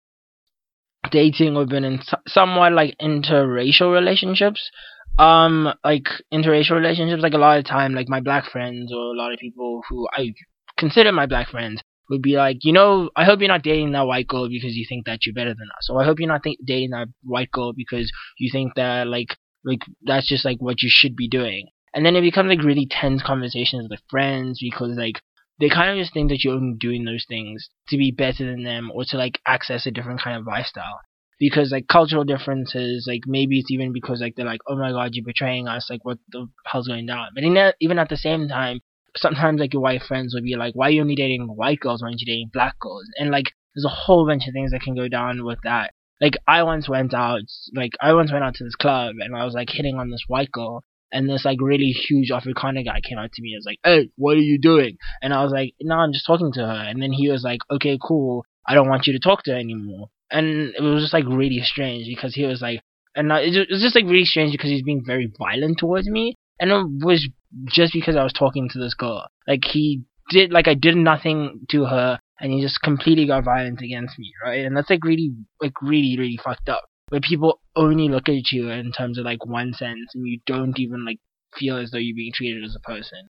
dating 1.12 1.56
or 1.56 1.66
been 1.66 1.84
in 1.84 2.02
somewhat 2.28 2.74
like 2.74 2.96
interracial 3.02 3.94
relationships. 3.94 4.70
Um, 5.18 5.74
like 5.84 6.08
interracial 6.34 6.72
relationships, 6.72 7.24
like 7.24 7.34
a 7.34 7.38
lot 7.38 7.58
of 7.58 7.64
time, 7.64 7.94
like 7.94 8.10
my 8.10 8.20
black 8.20 8.52
friends 8.52 8.92
or 8.92 9.14
a 9.14 9.18
lot 9.18 9.32
of 9.32 9.40
people 9.40 9.82
who 9.90 10.08
I 10.12 10.34
consider 10.78 11.14
my 11.14 11.26
black 11.26 11.48
friends 11.50 11.82
would 12.10 12.22
be 12.22 12.36
like, 12.36 12.58
you 12.64 12.74
know, 12.74 13.10
I 13.16 13.24
hope 13.24 13.40
you're 13.40 13.48
not 13.48 13.64
dating 13.64 13.94
that 13.94 14.08
white 14.08 14.28
girl 14.28 14.50
because 14.50 14.76
you 14.76 14.86
think 14.88 15.06
that 15.06 15.26
you're 15.26 15.34
better 15.34 15.54
than 15.54 15.70
us, 15.78 15.90
or 15.90 16.02
I 16.02 16.06
hope 16.06 16.20
you're 16.20 16.28
not 16.28 16.44
th- 16.44 16.60
dating 16.66 16.92
that 16.92 17.08
white 17.24 17.50
girl 17.52 17.74
because 17.74 18.12
you 18.38 18.50
think 18.52 18.74
that 18.76 19.08
like 19.08 19.38
like 19.66 19.82
that's 20.04 20.28
just 20.28 20.46
like 20.46 20.58
what 20.60 20.82
you 20.82 20.90
should 20.92 21.16
be 21.16 21.28
doing. 21.28 21.68
And 21.94 22.06
then 22.06 22.16
it 22.16 22.22
becomes 22.22 22.50
like 22.50 22.64
really 22.64 22.88
tense 22.90 23.24
conversations 23.24 23.88
with 23.90 24.02
friends 24.10 24.60
because 24.62 24.98
like 24.98 25.22
they 25.60 25.70
kind 25.70 25.90
of 25.92 25.98
just 25.98 26.14
think 26.14 26.30
that 26.30 26.44
you're 26.44 26.56
only 26.56 26.78
doing 26.78 27.06
those 27.06 27.26
things 27.28 27.70
to 27.88 27.98
be 27.98 28.12
better 28.12 28.46
than 28.46 28.64
them 28.64 28.92
or 28.94 29.06
to 29.06 29.18
like 29.18 29.40
access 29.48 29.86
a 29.86 29.92
different 29.92 30.22
kind 30.22 30.38
of 30.38 30.46
lifestyle. 30.46 31.00
Because 31.40 31.72
like 31.72 31.88
cultural 31.88 32.24
differences, 32.24 33.06
like 33.10 33.22
maybe 33.26 33.60
it's 33.60 33.72
even 33.72 33.92
because 33.92 34.22
like 34.22 34.36
they're 34.36 34.46
like, 34.46 34.62
oh 34.68 34.78
my 34.78 34.92
god, 34.92 35.12
you're 35.14 35.26
betraying 35.26 35.68
us, 35.68 35.90
like 35.90 36.04
what 36.04 36.18
the 36.30 36.48
hell's 36.66 36.88
going 36.88 37.06
down? 37.06 37.30
But 37.34 37.42
that, 37.42 37.76
even 37.82 38.00
at 38.00 38.10
the 38.10 38.18
same 38.18 38.48
time, 38.48 38.80
sometimes 39.18 39.60
like 39.60 39.74
your 39.74 39.82
white 39.82 40.04
friends 40.04 40.34
will 40.34 40.42
be 40.42 40.56
like, 40.56 40.76
why 40.76 40.88
are 40.88 40.92
you 40.92 41.02
only 41.02 41.16
dating 41.16 41.48
white 41.48 41.80
girls? 41.80 42.02
Why 42.02 42.10
aren't 42.10 42.22
you 42.22 42.26
dating 42.26 42.52
black 42.54 42.80
girls? 42.80 43.06
And 43.20 43.32
like 43.32 43.52
there's 43.74 43.86
a 43.86 43.90
whole 43.90 44.26
bunch 44.26 44.48
of 44.48 44.54
things 44.54 44.72
that 44.72 44.82
can 44.82 44.96
go 44.96 45.08
down 45.08 45.44
with 45.44 45.60
that. 45.64 45.94
Like 46.22 46.38
I 46.48 46.64
once 46.64 46.88
went 46.88 47.14
out, 47.14 47.42
like 47.74 47.92
I 48.02 48.14
once 48.14 48.32
went 48.32 48.44
out 48.44 48.56
to 48.56 48.64
this 48.64 48.76
club 48.76 49.16
and 49.20 49.36
I 49.36 49.46
was 49.46 49.54
like 49.54 49.70
hitting 49.70 49.98
on 49.98 50.10
this 50.10 50.24
white 50.28 50.52
girl 50.52 50.84
and 51.12 51.30
this 51.30 51.46
like 51.46 51.60
really 51.62 51.92
huge 51.92 52.30
Afrikaner 52.30 52.86
guy 52.86 53.02
came 53.02 53.18
out 53.18 53.32
to 53.34 53.42
me 53.42 53.54
and 53.54 53.60
was 53.60 53.66
like, 53.66 53.80
"Hey, 53.84 54.10
what 54.16 54.38
are 54.38 54.42
you 54.42 54.60
doing?" 54.60 54.98
And 55.22 55.34
I 55.34 55.44
was 55.44 55.52
like, 55.52 55.74
"No, 55.82 55.96
I'm 55.96 56.14
just 56.14 56.26
talking 56.26 56.52
to 56.54 56.62
her." 56.62 56.86
And 56.88 57.02
then 57.02 57.12
he 57.12 57.30
was 57.30 57.44
like, 57.44 57.60
"Okay, 57.72 57.98
cool. 58.02 58.46
I 58.68 58.74
don't 58.74 58.90
want 58.90 59.08
you 59.08 59.14
to 59.14 59.20
talk 59.20 59.44
to 59.44 59.52
her 59.52 59.58
anymore." 59.58 60.10
And 60.32 60.74
it 60.76 60.82
was 60.82 61.04
just 61.04 61.14
like 61.14 61.26
really 61.28 61.62
strange 61.62 62.08
because 62.08 62.34
he 62.34 62.46
was 62.46 62.62
like, 62.62 62.82
and 63.16 63.32
I, 63.32 63.42
it 63.42 63.70
was 63.70 63.82
just 63.82 63.96
like 63.96 64.06
really 64.06 64.26
strange 64.26 64.52
because 64.52 64.70
he's 64.70 64.84
being 64.84 65.04
very 65.06 65.32
violent 65.38 65.78
towards 65.78 66.10
me, 66.10 66.36
and 66.60 66.72
it 66.72 67.06
was 67.06 67.28
just 67.68 67.94
because 67.94 68.16
I 68.16 68.24
was 68.24 68.34
talking 68.34 68.70
to 68.70 68.80
this 68.80 68.94
girl. 68.94 69.28
Like 69.48 69.64
he 69.64 70.04
did, 70.30 70.52
like 70.52 70.68
I 70.68 70.74
did 70.74 70.96
nothing 70.96 71.62
to 71.70 71.86
her, 71.86 72.20
and 72.40 72.52
he 72.52 72.62
just 72.62 72.82
completely 72.82 73.28
got 73.28 73.44
violent 73.44 73.82
against 73.82 74.20
me, 74.20 74.32
right? 74.44 74.66
And 74.66 74.76
that's 74.76 74.90
like 74.90 75.04
really, 75.04 75.32
like 75.62 75.82
really, 75.82 76.16
really 76.18 76.40
fucked 76.44 76.70
up 76.70 76.86
where 77.10 77.22
people 77.22 77.60
only 77.76 78.10
look 78.10 78.28
at 78.30 78.52
you 78.52 78.70
in 78.70 78.92
terms 78.92 79.18
of 79.18 79.26
like 79.26 79.46
one 79.46 79.74
sense 79.74 80.12
and 80.14 80.28
you 80.28 80.40
don't 80.46 80.80
even 80.80 81.06
like 81.06 81.20
feel 81.56 81.78
as 81.78 81.92
though 81.92 81.98
you're 81.98 82.16
being 82.16 82.34
treated 82.34 82.64
as 82.64 82.76
a 82.76 82.80
person. 82.80 83.30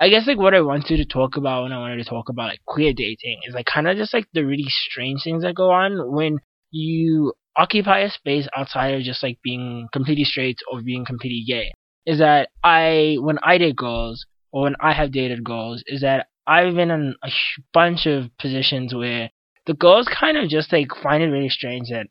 I 0.00 0.08
guess 0.08 0.26
like 0.26 0.38
what 0.38 0.54
I 0.54 0.60
wanted 0.60 0.96
to 0.96 1.04
talk 1.04 1.36
about 1.36 1.62
when 1.62 1.72
I 1.72 1.78
wanted 1.78 2.02
to 2.02 2.10
talk 2.10 2.28
about 2.28 2.48
like 2.48 2.64
queer 2.66 2.92
dating 2.92 3.40
is 3.46 3.54
like 3.54 3.66
kind 3.66 3.86
of 3.86 3.96
just 3.96 4.12
like 4.12 4.26
the 4.32 4.44
really 4.44 4.66
strange 4.68 5.22
things 5.22 5.44
that 5.44 5.54
go 5.54 5.70
on 5.70 6.12
when 6.12 6.38
you 6.72 7.34
occupy 7.56 8.00
a 8.00 8.10
space 8.10 8.48
outside 8.56 8.94
of 8.94 9.02
just 9.02 9.22
like 9.22 9.38
being 9.44 9.88
completely 9.92 10.24
straight 10.24 10.58
or 10.70 10.82
being 10.82 11.04
completely 11.04 11.44
gay. 11.46 11.72
Is 12.04 12.18
that 12.18 12.48
I 12.64 13.16
when 13.20 13.38
I 13.44 13.58
date 13.58 13.76
girls 13.76 14.26
or 14.50 14.62
when 14.62 14.74
I 14.80 14.92
have 14.92 15.12
dated 15.12 15.44
girls 15.44 15.84
is 15.86 16.00
that 16.00 16.26
I've 16.46 16.74
been 16.74 16.90
in 16.90 17.14
a 17.22 17.30
bunch 17.72 18.06
of 18.06 18.36
positions 18.38 18.94
where 18.94 19.30
the 19.66 19.74
girls 19.74 20.08
kind 20.08 20.36
of 20.36 20.48
just 20.48 20.72
like 20.72 20.88
find 21.02 21.22
it 21.22 21.26
really 21.26 21.48
strange 21.48 21.88
that 21.90 22.06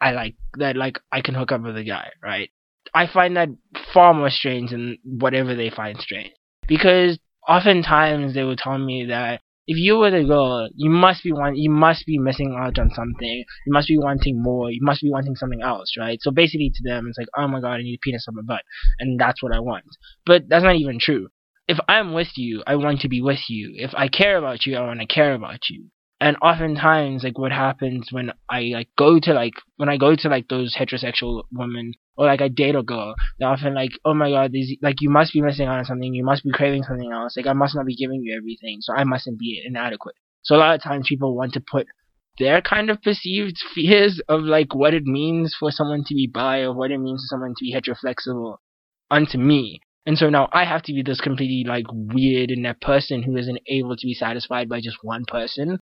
I 0.00 0.12
like 0.12 0.34
that 0.58 0.76
like 0.76 0.98
I 1.12 1.20
can 1.20 1.34
hook 1.34 1.52
up 1.52 1.62
with 1.62 1.76
a 1.76 1.84
guy, 1.84 2.10
right? 2.22 2.50
I 2.94 3.06
find 3.06 3.36
that 3.36 3.48
far 3.92 4.14
more 4.14 4.30
strange 4.30 4.70
than 4.70 4.98
whatever 5.04 5.54
they 5.54 5.70
find 5.70 5.98
strange. 5.98 6.32
Because 6.66 7.18
oftentimes 7.48 8.34
they 8.34 8.42
will 8.42 8.56
tell 8.56 8.78
me 8.78 9.06
that 9.06 9.40
if 9.68 9.76
you 9.76 9.96
were 9.96 10.10
the 10.10 10.24
girl, 10.24 10.68
you 10.76 10.90
must 10.90 11.24
be 11.24 11.32
want 11.32 11.56
you 11.56 11.70
must 11.70 12.06
be 12.06 12.18
missing 12.18 12.56
out 12.58 12.78
on 12.78 12.90
something. 12.90 13.44
You 13.66 13.72
must 13.72 13.88
be 13.88 13.98
wanting 13.98 14.40
more. 14.40 14.70
You 14.70 14.80
must 14.82 15.02
be 15.02 15.10
wanting 15.10 15.36
something 15.36 15.62
else, 15.62 15.94
right? 15.98 16.18
So 16.20 16.30
basically 16.30 16.70
to 16.70 16.82
them 16.82 17.06
it's 17.08 17.18
like, 17.18 17.28
oh 17.36 17.48
my 17.48 17.60
god, 17.60 17.74
I 17.74 17.82
need 17.82 17.96
a 17.96 18.02
penis 18.02 18.26
on 18.28 18.36
my 18.36 18.42
butt, 18.42 18.62
and 18.98 19.18
that's 19.18 19.42
what 19.42 19.54
I 19.54 19.60
want. 19.60 19.84
But 20.24 20.48
that's 20.48 20.64
not 20.64 20.76
even 20.76 20.98
true. 21.00 21.28
If 21.68 21.78
I'm 21.88 22.12
with 22.12 22.36
you, 22.36 22.62
I 22.66 22.76
want 22.76 23.00
to 23.00 23.08
be 23.08 23.20
with 23.20 23.48
you. 23.48 23.72
If 23.76 23.92
I 23.94 24.08
care 24.08 24.36
about 24.38 24.66
you, 24.66 24.76
I 24.76 24.82
want 24.82 25.00
to 25.00 25.06
care 25.06 25.34
about 25.34 25.68
you 25.68 25.90
and 26.20 26.36
oftentimes 26.40 27.22
like 27.24 27.38
what 27.38 27.52
happens 27.52 28.08
when 28.10 28.32
I 28.48 28.70
like 28.72 28.88
go 28.96 29.18
to 29.20 29.32
like 29.34 29.52
when 29.76 29.88
I 29.88 29.98
go 29.98 30.16
to 30.16 30.28
like 30.28 30.48
those 30.48 30.74
heterosexual 30.74 31.42
women 31.52 31.92
or 32.16 32.26
like 32.26 32.40
I 32.40 32.48
date 32.48 32.74
a 32.74 32.82
girl, 32.82 33.14
they're 33.38 33.48
often 33.48 33.74
like, 33.74 33.90
oh 34.04 34.14
my 34.14 34.30
god, 34.30 34.52
these 34.52 34.76
like 34.80 35.00
you 35.00 35.10
must 35.10 35.34
be 35.34 35.42
missing 35.42 35.66
out 35.66 35.78
on 35.78 35.84
something, 35.84 36.14
you 36.14 36.24
must 36.24 36.44
be 36.44 36.52
craving 36.52 36.84
something 36.84 37.12
else, 37.12 37.36
like 37.36 37.46
I 37.46 37.52
must 37.52 37.74
not 37.74 37.86
be 37.86 37.96
giving 37.96 38.22
you 38.22 38.34
everything, 38.36 38.78
so 38.80 38.94
I 38.94 39.04
mustn't 39.04 39.38
be 39.38 39.62
inadequate. 39.64 40.16
So 40.42 40.56
a 40.56 40.58
lot 40.58 40.74
of 40.74 40.82
times 40.82 41.06
people 41.08 41.36
want 41.36 41.52
to 41.54 41.60
put 41.60 41.86
their 42.38 42.62
kind 42.62 42.90
of 42.90 43.02
perceived 43.02 43.58
fears 43.74 44.20
of 44.28 44.42
like 44.42 44.74
what 44.74 44.94
it 44.94 45.04
means 45.04 45.54
for 45.58 45.70
someone 45.70 46.04
to 46.04 46.14
be 46.14 46.26
bi 46.26 46.60
or 46.60 46.72
what 46.72 46.90
it 46.90 46.98
means 46.98 47.22
for 47.22 47.34
someone 47.34 47.54
to 47.56 47.62
be 47.62 47.74
heteroflexible 47.74 48.56
onto 49.10 49.36
me. 49.36 49.80
And 50.06 50.16
so 50.16 50.30
now 50.30 50.48
I 50.52 50.64
have 50.64 50.82
to 50.84 50.92
be 50.92 51.02
this 51.02 51.20
completely 51.20 51.64
like 51.68 51.86
weird 51.90 52.50
and 52.50 52.64
that 52.64 52.80
person 52.80 53.24
who 53.24 53.36
isn't 53.36 53.58
able 53.66 53.96
to 53.96 54.06
be 54.06 54.14
satisfied 54.14 54.68
by 54.68 54.80
just 54.80 54.98
one 55.02 55.24
person 55.26 55.80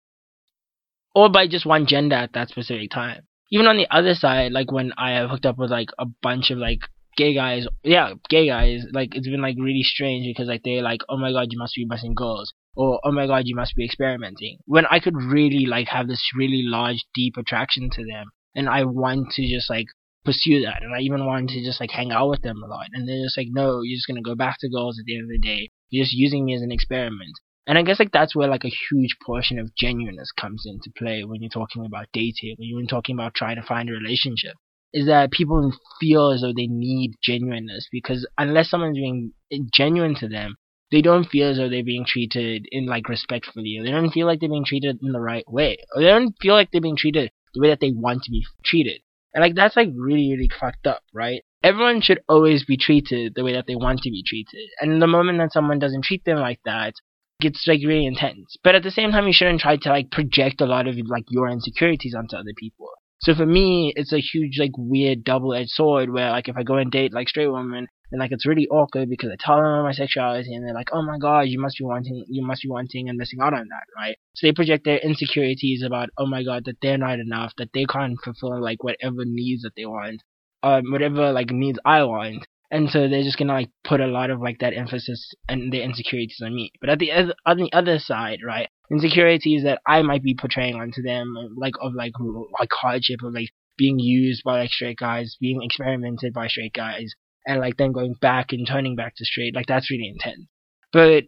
or 1.14 1.30
by 1.30 1.46
just 1.48 1.64
one 1.66 1.87
gender 1.87 2.16
at 2.16 2.35
that 2.35 2.50
specific 2.50 2.90
time. 2.90 3.22
Even 3.50 3.66
on 3.66 3.78
the 3.78 3.88
other 3.90 4.14
side, 4.14 4.52
like 4.52 4.70
when 4.70 4.92
I 4.96 5.12
have 5.12 5.30
hooked 5.30 5.46
up 5.46 5.59
with 5.59 5.70
like 5.70 5.88
a 5.98 6.04
bunch 6.22 6.50
of 6.50 6.59
like 6.59 6.80
gay 7.16 7.35
guys, 7.35 7.66
yeah, 7.83 8.12
gay 8.28 8.46
guys, 8.46 8.85
like 8.92 9.14
it's 9.14 9.26
been 9.26 9.42
like 9.42 9.56
really 9.59 9.83
strange 9.83 10.26
because 10.26 10.48
like 10.48 10.62
they're 10.64 10.83
like, 10.83 11.00
oh 11.09 11.16
my 11.16 11.33
god, 11.33 11.48
you 11.50 11.59
must 11.59 11.74
be 11.74 11.87
busting 11.87 12.14
girls, 12.14 12.52
or 12.76 13.00
oh 13.02 13.12
my 13.12 13.26
god, 13.26 13.42
you 13.46 13.56
must 13.56 13.74
be 13.74 13.85
experimenting. 13.85 14.59
When 14.66 14.87
I 14.87 15.00
could 15.00 15.16
really 15.16 15.66
like 15.66 15.88
have 15.88 16.06
this 16.06 16.22
really 16.37 16.62
large, 16.64 17.04
deep 17.14 17.37
attraction 17.37 17.88
to 17.94 18.04
them, 18.04 18.26
and 18.54 18.68
I 18.68 18.85
want 18.85 19.33
to 19.33 19.48
just 19.48 19.68
like 19.68 19.87
pursue 20.24 20.62
that, 20.62 20.83
and 20.83 20.94
I 20.94 21.00
even 21.00 21.26
wanted 21.26 21.50
to 21.50 21.64
just 21.64 21.80
like 21.80 21.90
hang 21.90 22.12
out 22.12 22.28
with 22.30 22.42
them 22.42 22.62
a 22.62 22.66
lot, 22.66 22.87
and 22.92 23.09
they're 23.09 23.24
just 23.24 23.38
like, 23.38 23.48
no, 23.50 23.83
you're 23.83 23.96
just 23.96 24.06
gonna 24.06 24.22
go 24.22 24.35
back 24.35 24.56
to 24.61 24.68
girls 24.68 24.98
at 24.98 25.04
the 25.06 25.14
end 25.16 25.24
of 25.24 25.30
the 25.30 25.38
day. 25.38 25.70
You're 25.90 26.04
just 26.04 26.14
using 26.14 26.44
me 26.44 26.54
as 26.54 26.62
an 26.62 26.72
experiment. 26.72 27.33
And 27.66 27.78
I 27.78 27.83
guess 27.83 28.00
like 28.00 28.11
that's 28.12 28.35
where 28.35 28.48
like 28.48 28.64
a 28.64 28.72
huge 28.90 29.16
portion 29.24 29.59
of 29.59 29.74
genuineness 29.76 30.33
comes 30.33 30.64
into 30.66 30.90
play 30.96 31.24
when 31.24 31.40
you're 31.40 31.50
talking 31.50 31.85
about 31.85 32.09
dating, 32.12 32.56
when 32.59 32.68
you're 32.68 32.87
talking 32.87 33.14
about 33.14 33.35
trying 33.35 33.56
to 33.56 33.62
find 33.62 33.88
a 33.88 33.92
relationship. 33.92 34.54
Is 34.92 35.06
that 35.06 35.30
people 35.30 35.72
feel 36.00 36.33
as 36.33 36.40
though 36.40 36.52
they 36.52 36.66
need 36.66 37.12
genuineness 37.22 37.87
because 37.92 38.26
unless 38.37 38.70
someone's 38.70 38.98
being 38.98 39.33
genuine 39.72 40.16
to 40.16 40.26
them, 40.28 40.56
they 40.90 41.00
don't 41.00 41.28
feel 41.28 41.50
as 41.50 41.59
though 41.59 41.68
they're 41.68 41.85
being 41.85 42.04
treated 42.04 42.66
in 42.72 42.87
like 42.87 43.09
respectfully. 43.09 43.76
Or 43.78 43.85
they 43.85 43.92
don't 43.92 44.11
feel 44.11 44.26
like 44.26 44.40
they're 44.40 44.48
being 44.48 44.64
treated 44.64 44.98
in 45.00 45.12
the 45.12 45.20
right 45.20 45.48
way. 45.48 45.76
Or 45.94 46.02
they 46.02 46.09
don't 46.09 46.35
feel 46.40 46.54
like 46.54 46.70
they're 46.72 46.80
being 46.80 46.96
treated 46.96 47.30
the 47.54 47.61
way 47.61 47.68
that 47.68 47.78
they 47.78 47.92
want 47.92 48.24
to 48.24 48.33
be 48.33 48.44
treated. 48.64 49.00
And 49.34 49.42
like 49.42 49.54
that's 49.54 49.76
like 49.76 49.90
really, 49.94 50.32
really 50.32 50.50
fucked 50.60 50.86
up, 50.86 51.02
right? 51.14 51.42
Everyone 51.62 52.00
should 52.00 52.20
always 52.28 52.64
be 52.64 52.76
treated 52.76 53.34
the 53.34 53.44
way 53.44 53.52
that 53.52 53.66
they 53.66 53.76
want 53.76 54.00
to 54.00 54.10
be 54.10 54.22
treated. 54.26 54.68
And 54.80 55.00
the 55.00 55.06
moment 55.06 55.38
that 55.38 55.52
someone 55.52 55.78
doesn't 55.78 56.04
treat 56.04 56.24
them 56.24 56.38
like 56.38 56.60
that, 56.64 56.94
gets 57.40 57.66
like 57.66 57.80
really 57.84 58.06
intense. 58.06 58.56
But 58.62 58.74
at 58.74 58.82
the 58.82 58.90
same 58.90 59.10
time, 59.10 59.26
you 59.26 59.32
shouldn't 59.32 59.60
try 59.60 59.76
to 59.76 59.88
like 59.88 60.10
project 60.10 60.60
a 60.60 60.66
lot 60.66 60.86
of 60.86 60.96
like 61.08 61.24
your 61.28 61.48
insecurities 61.48 62.14
onto 62.14 62.36
other 62.36 62.54
people. 62.56 62.88
So 63.20 63.35
for 63.35 63.44
me, 63.44 63.92
it's 63.96 64.12
a 64.12 64.20
huge 64.20 64.59
like 64.59 64.72
weird 64.78 65.24
double-edged 65.24 65.70
sword 65.70 66.11
where 66.11 66.30
like 66.30 66.48
if 66.48 66.56
I 66.56 66.62
go 66.62 66.76
and 66.76 66.90
date 66.90 67.12
like 67.12 67.28
straight 67.28 67.48
women, 67.48 67.87
then 68.11 68.18
like 68.18 68.33
it's 68.33 68.46
really 68.46 68.66
awkward 68.68 69.11
because 69.11 69.30
I 69.30 69.37
tell 69.38 69.56
them 69.56 69.83
my 69.83 69.92
sexuality 69.92 70.54
and 70.54 70.66
they're 70.66 70.74
like, 70.74 70.88
oh 70.92 71.02
my 71.02 71.18
god, 71.18 71.42
you 71.42 71.61
must 71.61 71.76
be 71.78 71.85
wanting, 71.85 72.24
you 72.28 72.44
must 72.44 72.62
be 72.62 72.70
wanting 72.70 73.09
and 73.09 73.18
missing 73.18 73.40
out 73.42 73.52
on 73.52 73.68
that, 73.68 73.85
right? 73.94 74.16
So 74.35 74.46
they 74.46 74.52
project 74.52 74.85
their 74.85 74.98
insecurities 74.98 75.83
about, 75.83 76.09
oh 76.16 76.26
my 76.26 76.42
god, 76.42 76.64
that 76.64 76.78
they're 76.80 76.96
not 76.96 77.18
enough, 77.18 77.52
that 77.59 77.70
they 77.74 77.85
can't 77.85 78.18
fulfill 78.24 78.61
like 78.61 78.83
whatever 78.83 79.24
needs 79.26 79.62
that 79.62 79.72
they 79.76 79.87
want, 79.87 80.22
um, 80.62 80.90
whatever 80.90 81.30
like 81.30 81.50
needs 81.50 81.78
I 81.85 82.04
want, 82.04 82.46
and 82.70 82.88
so 82.88 83.09
they're 83.09 83.22
just 83.22 83.38
gonna 83.38 83.52
like 83.52 83.70
put 83.85 84.00
a 84.00 84.06
lot 84.06 84.30
of 84.30 84.40
like 84.40 84.61
that 84.61 84.74
emphasis 84.74 85.35
and 85.48 85.72
their 85.72 85.83
insecurities 85.83 86.40
on 86.42 86.54
me. 86.54 86.72
But 86.80 86.90
at 86.90 86.98
the 86.98 87.35
on 87.44 87.59
the 87.59 87.72
other 87.72 87.98
side, 87.98 88.38
right, 88.44 88.68
insecurities 88.90 89.62
that 89.64 89.81
I 89.87 90.03
might 90.03 90.22
be 90.22 90.35
portraying 90.35 90.74
onto 90.74 91.03
them, 91.03 91.35
like 91.57 91.74
of 91.81 91.94
like 91.94 92.12
like 92.59 92.70
hardship 92.72 93.22
of 93.22 93.33
like 93.33 93.50
being 93.79 93.98
used 93.98 94.42
by 94.44 94.61
like 94.61 94.70
straight 94.70 94.98
guys, 94.98 95.37
being 95.40 95.62
experimented 95.62 96.33
by 96.35 96.48
straight 96.48 96.72
guys, 96.72 97.12
and 97.46 97.61
like 97.61 97.76
then 97.76 97.92
going 97.92 98.14
back 98.20 98.53
and 98.53 98.66
turning 98.66 98.96
back 98.96 99.14
to 99.16 99.24
straight, 99.24 99.55
like 99.55 99.66
that's 99.66 99.90
really 99.90 100.09
intense. 100.09 100.46
But 100.92 101.24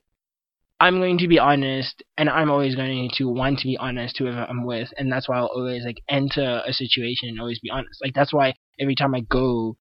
I'm 0.81 0.98
going 0.98 1.18
to 1.18 1.29
be 1.29 1.38
honest, 1.38 2.03
and 2.18 2.29
I'm 2.29 2.51
always 2.51 2.75
going 2.75 3.09
to 3.14 3.29
want 3.29 3.61
to 3.61 3.66
be 3.66 3.77
honest 3.77 4.16
to 4.16 4.25
whoever 4.25 4.46
I'm 4.48 4.64
with, 4.64 4.92
and 4.98 5.12
that's 5.12 5.29
why 5.29 5.38
I'll 5.38 5.46
always 5.46 5.85
like 5.85 6.03
enter 6.09 6.61
a 6.66 6.72
situation 6.72 7.29
and 7.29 7.40
always 7.40 7.61
be 7.61 7.70
honest. 7.70 8.01
Like 8.03 8.14
that's 8.14 8.33
why 8.33 8.55
every 8.81 8.96
time 8.96 9.14
I 9.14 9.20
go 9.20 9.77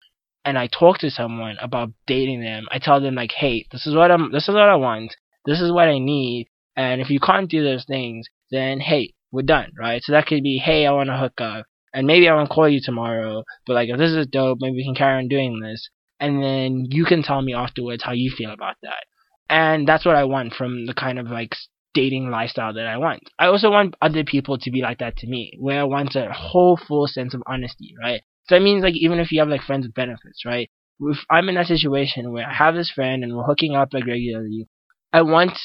and 0.44 0.58
I 0.58 0.68
talk 0.68 0.98
to 1.00 1.12
someone 1.12 1.58
about 1.62 1.92
dating 2.08 2.42
them, 2.42 2.66
I 2.72 2.80
tell 2.80 3.00
them 3.00 3.16
like, 3.16 3.32
hey, 3.34 3.68
this 3.72 3.86
is 3.86 3.94
what 3.94 4.10
I'm, 4.10 4.32
this 4.32 4.48
is 4.50 4.56
what 4.56 4.70
I 4.70 4.76
want, 4.76 5.16
this 5.46 5.62
is 5.62 5.72
what 5.72 5.88
I 5.88 6.00
need, 6.00 6.48
and 6.78 7.02
if 7.02 7.10
you 7.10 7.20
can't 7.20 7.50
do 7.50 7.64
those 7.64 7.84
things, 7.86 8.28
then 8.52 8.80
hey, 8.80 9.14
we're 9.32 9.42
done, 9.42 9.72
right? 9.78 10.02
So 10.02 10.14
that 10.14 10.28
could 10.28 10.44
be, 10.44 10.62
hey, 10.64 10.86
I 10.86 10.92
want 10.92 11.10
to 11.10 11.18
hook 11.18 11.42
up, 11.42 11.66
and 11.94 12.08
maybe 12.08 12.30
I 12.30 12.36
want 12.36 12.48
to 12.48 12.54
call 12.54 12.70
you 12.70 12.80
tomorrow, 12.82 13.44
but 13.66 13.74
like 13.74 13.90
if 13.90 13.98
this 13.98 14.12
is 14.12 14.28
dope, 14.28 14.60
maybe 14.62 14.78
we 14.78 14.86
can 14.86 14.96
carry 14.96 15.18
on 15.18 15.28
doing 15.28 15.60
this, 15.60 15.90
and 16.20 16.42
then 16.42 16.86
you 16.90 17.04
can 17.04 17.24
tell 17.24 17.42
me 17.42 17.54
afterwards 17.54 18.04
how 18.04 18.14
you 18.14 18.32
feel 18.32 18.52
about 18.52 18.76
that. 18.84 19.04
And 19.50 19.88
that's 19.88 20.06
what 20.06 20.16
I 20.16 20.26
want 20.26 20.54
from 20.54 20.86
the 20.86 20.94
kind 20.94 21.20
of 21.20 21.28
like 21.28 21.56
dating 21.94 22.30
lifestyle 22.30 22.74
that 22.74 22.86
I 22.86 22.98
want. 22.98 23.22
I 23.40 23.48
also 23.48 23.72
want 23.72 23.96
other 24.02 24.24
people 24.24 24.58
to 24.60 24.72
be 24.72 24.82
like 24.82 25.00
that 25.00 25.18
to 25.18 25.28
me, 25.28 25.54
where 25.60 25.80
I 25.80 25.84
want 25.84 26.16
a 26.16 26.32
whole 26.32 26.78
full 26.78 27.08
sense 27.08 27.34
of 27.34 27.42
honesty, 27.48 27.94
right? 28.02 28.22
So 28.48 28.56
that 28.56 28.62
means 28.62 28.84
like 28.84 28.96
even 28.96 29.20
if 29.20 29.32
you 29.32 29.40
have 29.40 29.50
like 29.50 29.64
friends 29.64 29.86
with 29.86 29.96
benefits, 29.96 30.46
right? 30.46 30.70
If 31.00 31.18
I'm 31.30 31.50
in 31.50 31.56
that 31.56 31.68
situation 31.68 32.32
where 32.32 32.48
I 32.48 32.54
have 32.54 32.76
this 32.76 32.92
friend 32.92 33.24
and 33.24 33.36
we're 33.36 33.44
hooking 33.44 33.76
up 33.76 33.90
like 33.94 34.06
regularly, 34.06 34.68
I 35.14 35.22
want 35.22 35.58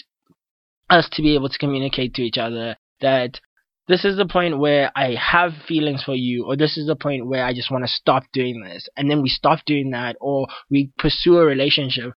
us 0.93 1.09
to 1.13 1.23
be 1.23 1.35
able 1.35 1.49
to 1.49 1.59
communicate 1.59 2.15
to 2.15 2.23
each 2.23 2.39
other 2.39 2.77
that 3.01 3.41
this 3.89 4.05
is 4.05 4.17
the 4.17 4.27
point 4.27 4.59
where 4.59 4.93
I 4.95 5.15
have 5.15 5.53
feelings 5.67 6.05
for 6.05 6.15
you, 6.15 6.45
or 6.47 6.57
this 6.57 6.77
is 6.77 6.87
the 6.87 6.97
point 6.97 7.27
where 7.27 7.45
I 7.45 7.53
just 7.53 7.71
want 7.71 7.85
to 7.85 7.89
stop 7.91 8.23
doing 8.33 8.63
this, 8.63 8.89
and 8.97 9.11
then 9.11 9.23
we 9.23 9.29
stop 9.29 9.61
doing 9.67 9.91
that, 9.91 10.17
or 10.21 10.47
we 10.71 10.93
pursue 10.99 11.39
a 11.39 11.45
relationship 11.45 12.13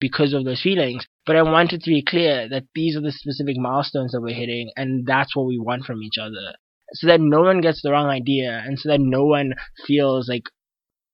because 0.00 0.32
of 0.32 0.44
those 0.44 0.62
feelings. 0.62 1.06
But 1.26 1.36
I 1.36 1.42
wanted 1.42 1.82
to 1.82 1.90
be 1.90 2.02
clear 2.02 2.48
that 2.48 2.64
these 2.74 2.96
are 2.96 3.00
the 3.00 3.12
specific 3.12 3.56
milestones 3.56 4.12
that 4.12 4.20
we're 4.20 4.34
hitting, 4.34 4.70
and 4.76 5.06
that's 5.06 5.36
what 5.36 5.46
we 5.46 5.60
want 5.60 5.84
from 5.84 6.02
each 6.02 6.18
other. 6.20 6.54
So 6.94 7.06
that 7.06 7.20
no 7.20 7.42
one 7.42 7.60
gets 7.60 7.82
the 7.82 7.92
wrong 7.92 8.08
idea, 8.08 8.62
and 8.64 8.78
so 8.78 8.88
that 8.88 9.00
no 9.00 9.24
one 9.24 9.52
feels 9.86 10.28
like 10.28 10.44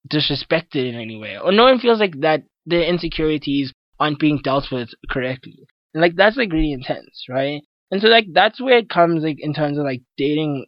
disrespected 0.08 0.88
in 0.88 0.94
any 0.94 1.18
way, 1.18 1.36
or 1.38 1.52
no 1.52 1.64
one 1.64 1.80
feels 1.80 2.00
like 2.00 2.20
that 2.20 2.44
their 2.64 2.84
insecurities 2.84 3.72
aren't 4.00 4.20
being 4.20 4.40
dealt 4.42 4.72
with 4.72 4.88
correctly. 5.10 5.66
And 5.94 6.02
like 6.02 6.14
that's 6.16 6.36
like 6.36 6.52
really 6.52 6.72
intense, 6.72 7.24
right? 7.28 7.62
And 7.90 8.00
so 8.00 8.08
like 8.08 8.26
that's 8.32 8.60
where 8.60 8.78
it 8.78 8.88
comes 8.88 9.22
like 9.22 9.38
in 9.38 9.54
terms 9.54 9.78
of 9.78 9.84
like 9.84 10.02
dating 10.16 10.66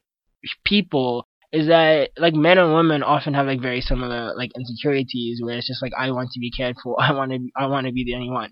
people 0.64 1.26
is 1.52 1.68
that 1.68 2.10
like 2.16 2.34
men 2.34 2.58
and 2.58 2.74
women 2.74 3.02
often 3.02 3.34
have 3.34 3.46
like 3.46 3.60
very 3.60 3.80
similar 3.80 4.34
like 4.36 4.50
insecurities 4.54 5.40
where 5.42 5.56
it's 5.56 5.66
just 5.66 5.82
like 5.82 5.92
I 5.98 6.10
want 6.10 6.30
to 6.32 6.40
be 6.40 6.50
cared 6.50 6.76
for, 6.82 6.96
I 7.00 7.12
want 7.12 7.32
to 7.32 7.38
I 7.56 7.66
want 7.66 7.86
to 7.86 7.92
be 7.92 8.04
the 8.04 8.14
only 8.14 8.30
one. 8.30 8.50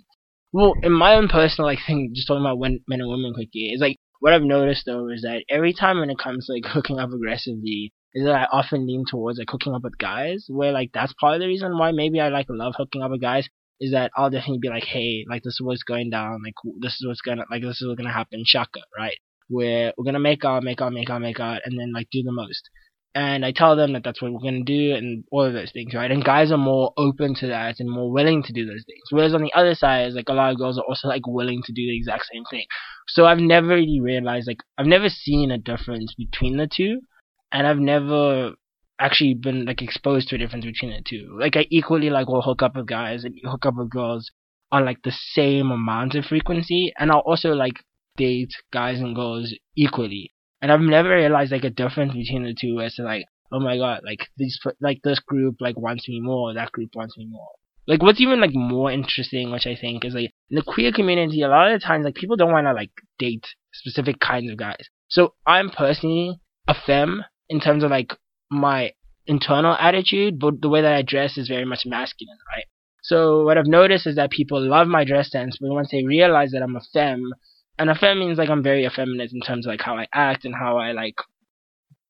Well, 0.52 0.74
in 0.82 0.92
my 0.92 1.14
own 1.14 1.28
personal 1.28 1.68
like 1.68 1.80
thing, 1.86 2.12
just 2.14 2.26
talking 2.26 2.42
about 2.42 2.58
when 2.58 2.80
men 2.88 3.00
and 3.00 3.10
women 3.10 3.34
quickly, 3.34 3.72
is 3.72 3.80
like 3.80 3.96
what 4.20 4.32
I've 4.32 4.42
noticed 4.42 4.84
though 4.86 5.08
is 5.08 5.22
that 5.22 5.44
every 5.50 5.74
time 5.74 6.00
when 6.00 6.10
it 6.10 6.18
comes 6.18 6.46
to 6.46 6.52
like 6.54 6.64
hooking 6.66 6.98
up 6.98 7.10
aggressively, 7.12 7.92
is 8.14 8.24
that 8.24 8.34
I 8.34 8.44
often 8.50 8.86
lean 8.86 9.04
towards 9.08 9.38
like 9.38 9.50
hooking 9.50 9.74
up 9.74 9.82
with 9.84 9.98
guys, 9.98 10.46
where 10.48 10.72
like 10.72 10.90
that's 10.92 11.12
part 11.20 11.34
of 11.34 11.40
the 11.40 11.46
reason 11.46 11.78
why 11.78 11.92
maybe 11.92 12.20
I 12.20 12.28
like 12.28 12.46
love 12.48 12.74
hooking 12.76 13.02
up 13.02 13.10
with 13.10 13.20
guys 13.20 13.48
is 13.80 13.92
that 13.92 14.10
I'll 14.16 14.30
definitely 14.30 14.60
be 14.60 14.68
like, 14.68 14.84
hey, 14.84 15.24
like 15.28 15.42
this 15.42 15.54
is 15.54 15.60
what's 15.62 15.82
going 15.82 16.10
down, 16.10 16.42
like 16.44 16.54
this 16.80 16.94
is 16.94 17.06
what's 17.06 17.20
gonna 17.20 17.44
like 17.50 17.62
this 17.62 17.80
is 17.80 17.86
what's 17.86 17.98
gonna 17.98 18.12
happen, 18.12 18.42
shaka, 18.44 18.80
right? 18.96 19.18
Where 19.48 19.92
we're 19.96 20.04
gonna 20.04 20.18
make 20.18 20.44
out, 20.44 20.62
make 20.62 20.80
out, 20.80 20.92
make 20.92 21.10
out, 21.10 21.20
make 21.20 21.40
out, 21.40 21.60
and 21.64 21.78
then 21.78 21.92
like 21.92 22.08
do 22.10 22.22
the 22.22 22.32
most 22.32 22.68
and 23.16 23.46
I 23.46 23.52
tell 23.52 23.76
them 23.76 23.94
that 23.94 24.04
that's 24.04 24.20
what 24.20 24.30
we're 24.30 24.50
to 24.50 24.62
do 24.62 24.94
and 24.94 25.24
all 25.32 25.46
of 25.46 25.54
those 25.54 25.72
things, 25.72 25.94
right? 25.94 26.10
And 26.10 26.22
guys 26.22 26.52
are 26.52 26.58
more 26.58 26.92
open 26.98 27.34
to 27.36 27.46
that 27.46 27.80
and 27.80 27.90
more 27.90 28.12
willing 28.12 28.42
to 28.42 28.52
do 28.52 28.66
those 28.66 28.84
things. 28.84 29.04
Whereas 29.10 29.32
on 29.32 29.40
the 29.40 29.54
other 29.54 29.74
side, 29.74 30.08
is 30.08 30.14
like 30.14 30.28
a 30.28 30.34
lot 30.34 30.52
of 30.52 30.58
girls 30.58 30.76
are 30.76 30.84
also 30.86 31.08
like 31.08 31.26
willing 31.26 31.62
to 31.64 31.72
do 31.72 31.80
the 31.80 31.96
exact 31.96 32.26
same 32.30 32.44
thing. 32.50 32.66
So 33.08 33.24
I've 33.24 33.38
never 33.38 33.68
really 33.68 34.02
realized, 34.02 34.46
like, 34.46 34.58
I've 34.76 34.84
never 34.84 35.08
seen 35.08 35.50
a 35.50 35.56
difference 35.56 36.14
between 36.14 36.58
the 36.58 36.68
two, 36.70 37.00
and 37.50 37.66
I've 37.66 37.78
never 37.78 38.52
actually 38.98 39.34
been 39.34 39.64
like 39.64 39.82
exposed 39.82 40.28
to 40.28 40.36
a 40.36 40.38
difference 40.38 40.64
between 40.64 40.92
the 40.92 41.02
two. 41.04 41.36
Like 41.38 41.56
I 41.56 41.66
equally 41.70 42.10
like 42.10 42.28
will 42.28 42.42
hook 42.42 42.62
up 42.62 42.76
with 42.76 42.86
guys 42.86 43.24
and 43.24 43.34
hook 43.44 43.66
up 43.66 43.74
with 43.76 43.90
girls 43.90 44.30
on 44.72 44.84
like 44.84 45.02
the 45.02 45.12
same 45.32 45.70
amount 45.70 46.14
of 46.14 46.24
frequency, 46.24 46.92
and 46.98 47.10
I'll 47.10 47.18
also 47.20 47.50
like 47.50 47.74
date 48.16 48.52
guys 48.72 49.00
and 49.00 49.14
girls 49.14 49.54
equally. 49.76 50.32
And 50.62 50.72
I've 50.72 50.80
never 50.80 51.10
realized 51.10 51.52
like 51.52 51.64
a 51.64 51.70
difference 51.70 52.14
between 52.14 52.44
the 52.44 52.54
two 52.58 52.80
as 52.80 52.94
to 52.94 53.02
like, 53.02 53.26
oh 53.52 53.60
my 53.60 53.76
god, 53.76 54.00
like 54.04 54.28
these 54.36 54.58
like 54.80 55.00
this 55.04 55.20
group 55.20 55.56
like 55.60 55.76
wants 55.76 56.08
me 56.08 56.20
more, 56.20 56.54
that 56.54 56.72
group 56.72 56.90
wants 56.94 57.16
me 57.16 57.26
more. 57.26 57.50
Like 57.86 58.02
what's 58.02 58.20
even 58.20 58.40
like 58.40 58.54
more 58.54 58.90
interesting, 58.90 59.52
which 59.52 59.66
I 59.66 59.76
think 59.76 60.04
is 60.04 60.14
like 60.14 60.32
in 60.50 60.56
the 60.56 60.62
queer 60.62 60.90
community, 60.92 61.42
a 61.42 61.48
lot 61.48 61.70
of 61.70 61.80
the 61.80 61.86
times 61.86 62.04
like 62.04 62.14
people 62.14 62.36
don't 62.36 62.52
want 62.52 62.66
to 62.66 62.72
like 62.72 62.90
date 63.18 63.46
specific 63.72 64.18
kinds 64.18 64.50
of 64.50 64.56
guys. 64.56 64.88
So 65.08 65.34
I'm 65.46 65.70
personally 65.70 66.40
a 66.66 66.74
femme 66.74 67.22
in 67.48 67.60
terms 67.60 67.84
of 67.84 67.90
like 67.90 68.12
my 68.50 68.92
internal 69.26 69.76
attitude, 69.78 70.38
but 70.38 70.60
the 70.62 70.68
way 70.68 70.82
that 70.82 70.92
I 70.92 71.02
dress 71.02 71.36
is 71.36 71.48
very 71.48 71.64
much 71.64 71.84
masculine, 71.84 72.38
right? 72.54 72.64
So 73.02 73.44
what 73.44 73.58
I've 73.58 73.66
noticed 73.66 74.06
is 74.06 74.16
that 74.16 74.30
people 74.30 74.60
love 74.60 74.88
my 74.88 75.04
dress 75.04 75.30
sense, 75.30 75.58
but 75.60 75.70
once 75.70 75.90
they 75.90 76.04
realize 76.04 76.50
that 76.52 76.62
I'm 76.62 76.76
a 76.76 76.80
femme, 76.92 77.32
and 77.78 77.90
a 77.90 77.94
femme 77.94 78.18
means 78.18 78.38
like 78.38 78.48
I'm 78.48 78.62
very 78.62 78.84
effeminate 78.84 79.32
in 79.32 79.40
terms 79.40 79.66
of 79.66 79.70
like 79.70 79.82
how 79.82 79.96
I 79.96 80.06
act 80.12 80.44
and 80.44 80.54
how 80.54 80.78
I 80.78 80.92
like 80.92 81.16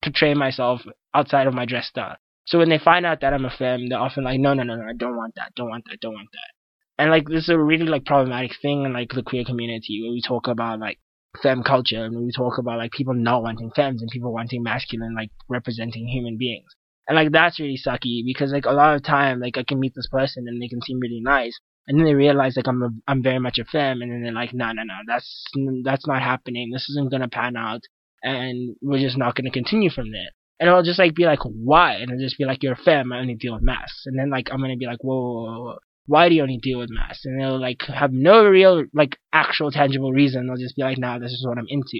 portray 0.01 0.33
myself 0.33 0.81
outside 1.13 1.47
of 1.47 1.53
my 1.53 1.65
dress 1.65 1.87
style. 1.87 2.17
So 2.45 2.57
when 2.57 2.69
they 2.69 2.79
find 2.79 3.05
out 3.05 3.21
that 3.21 3.33
I'm 3.33 3.45
a 3.45 3.49
femme, 3.49 3.89
they're 3.89 3.99
often 3.99 4.23
like, 4.23 4.39
no, 4.39 4.53
no, 4.53 4.63
no, 4.63 4.75
no, 4.75 4.85
I 4.87 4.93
don't 4.93 5.17
want 5.17 5.35
that, 5.35 5.53
don't 5.55 5.69
want 5.69 5.83
that, 5.89 5.99
don't 5.99 6.13
want 6.13 6.29
that. 6.31 7.03
And 7.03 7.11
like 7.11 7.27
this 7.27 7.43
is 7.43 7.49
a 7.49 7.59
really 7.59 7.85
like 7.85 8.05
problematic 8.05 8.53
thing 8.61 8.83
in 8.83 8.93
like 8.93 9.11
the 9.11 9.21
queer 9.21 9.43
community 9.43 10.01
where 10.01 10.11
we 10.11 10.21
talk 10.21 10.47
about 10.47 10.79
like 10.79 10.99
femme 11.41 11.63
culture 11.63 12.03
and 12.03 12.17
we 12.17 12.31
talk 12.31 12.57
about 12.57 12.77
like 12.77 12.91
people 12.91 13.13
not 13.13 13.43
wanting 13.43 13.71
femmes 13.75 14.01
and 14.01 14.11
people 14.11 14.33
wanting 14.33 14.63
masculine 14.63 15.15
like 15.15 15.29
representing 15.49 16.07
human 16.07 16.37
beings. 16.37 16.69
And 17.07 17.15
like 17.15 17.31
that's 17.31 17.59
really 17.59 17.79
sucky 17.83 18.21
because 18.25 18.51
like 18.51 18.65
a 18.65 18.71
lot 18.71 18.95
of 18.95 19.03
time 19.03 19.39
like 19.39 19.57
I 19.57 19.63
can 19.63 19.79
meet 19.79 19.93
this 19.95 20.07
person 20.11 20.45
and 20.47 20.61
they 20.61 20.67
can 20.67 20.81
seem 20.81 20.99
really 20.99 21.21
nice, 21.21 21.57
and 21.87 21.97
then 21.97 22.05
they 22.05 22.13
realize 22.13 22.57
like 22.57 22.67
I'm 22.67 22.83
a, 22.83 22.89
I'm 23.07 23.23
very 23.23 23.39
much 23.39 23.59
a 23.59 23.65
femme, 23.65 24.01
and 24.01 24.11
then 24.11 24.23
they're 24.23 24.33
like, 24.33 24.53
no, 24.53 24.73
no, 24.73 24.83
no, 24.83 24.95
that's 25.07 25.45
that's 25.83 26.05
not 26.05 26.21
happening. 26.21 26.69
This 26.71 26.89
isn't 26.89 27.11
gonna 27.11 27.29
pan 27.29 27.55
out, 27.55 27.81
and 28.23 28.75
we're 28.81 28.99
just 28.99 29.17
not 29.17 29.35
gonna 29.35 29.51
continue 29.51 29.89
from 29.89 30.11
there. 30.11 30.29
And 30.59 30.69
I'll 30.69 30.83
just 30.83 30.99
like 30.99 31.15
be 31.15 31.25
like, 31.25 31.39
why? 31.43 31.93
And 31.93 32.11
I'll 32.11 32.19
just 32.19 32.37
be 32.37 32.43
like, 32.43 32.61
you're 32.61 32.73
a 32.73 32.75
femme, 32.75 33.13
I 33.13 33.19
only 33.19 33.35
deal 33.35 33.53
with 33.53 33.63
mascs. 33.63 34.05
And 34.05 34.19
then 34.19 34.29
like 34.29 34.49
I'm 34.51 34.59
gonna 34.59 34.75
be 34.75 34.85
like, 34.85 34.99
whoa, 35.01 35.15
whoa, 35.15 35.43
whoa, 35.43 35.63
whoa. 35.63 35.77
Why 36.07 36.29
do 36.29 36.35
you 36.35 36.41
only 36.41 36.57
deal 36.57 36.79
with 36.79 36.89
mass? 36.89 37.19
And 37.25 37.39
they'll 37.39 37.59
like 37.59 37.81
have 37.83 38.11
no 38.11 38.45
real 38.45 38.85
like 38.93 39.17
actual 39.31 39.71
tangible 39.71 40.11
reason. 40.11 40.47
They'll 40.47 40.57
just 40.57 40.75
be 40.75 40.81
like, 40.81 40.97
nah, 40.97 41.19
this 41.19 41.33
is 41.33 41.45
what 41.45 41.57
I'm 41.57 41.67
into. 41.67 41.99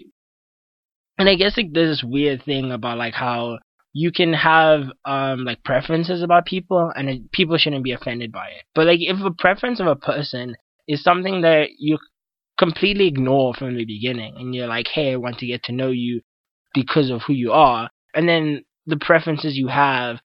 And 1.20 1.30
I 1.30 1.36
guess 1.36 1.58
like 1.58 1.74
there's 1.74 2.00
this 2.00 2.04
weird 2.04 2.44
thing 2.44 2.72
about 2.72 2.98
like 2.98 3.14
how 3.14 3.60
you 3.94 4.12
can 4.12 4.34
have 4.34 4.84
um 5.06 5.44
like 5.44 5.64
preferences 5.64 6.24
about 6.24 6.46
people 6.46 6.92
and 6.96 7.10
it, 7.10 7.32
people 7.32 7.58
shouldn't 7.58 7.84
be 7.84 7.92
offended 7.92 8.32
by 8.32 8.48
it. 8.48 8.64
But 8.74 8.88
like 8.88 9.00
if 9.02 9.20
a 9.20 9.32
preference 9.32 9.80
of 9.80 9.88
a 9.88 9.96
person 9.96 10.56
is 10.88 11.04
something 11.04 11.42
that 11.42 11.70
you 11.78 11.98
completely 12.58 13.08
ignore 13.08 13.54
from 13.54 13.76
the 13.76 13.86
beginning 13.86 14.36
and 14.38 14.56
you're 14.56 14.68
like, 14.68 14.88
"Hey, 14.88 15.12
I 15.14 15.18
want 15.18 15.40
to 15.40 15.48
get 15.48 15.64
to 15.64 15.74
know 15.74 15.90
you 15.90 16.22
because 16.74 17.10
of 17.10 17.24
who 17.24 17.34
you 17.34 17.52
are." 17.52 17.90
And 18.14 18.28
then 18.28 18.64
the 18.86 18.98
preferences 18.98 19.58
you 19.58 19.68
have 19.68 20.22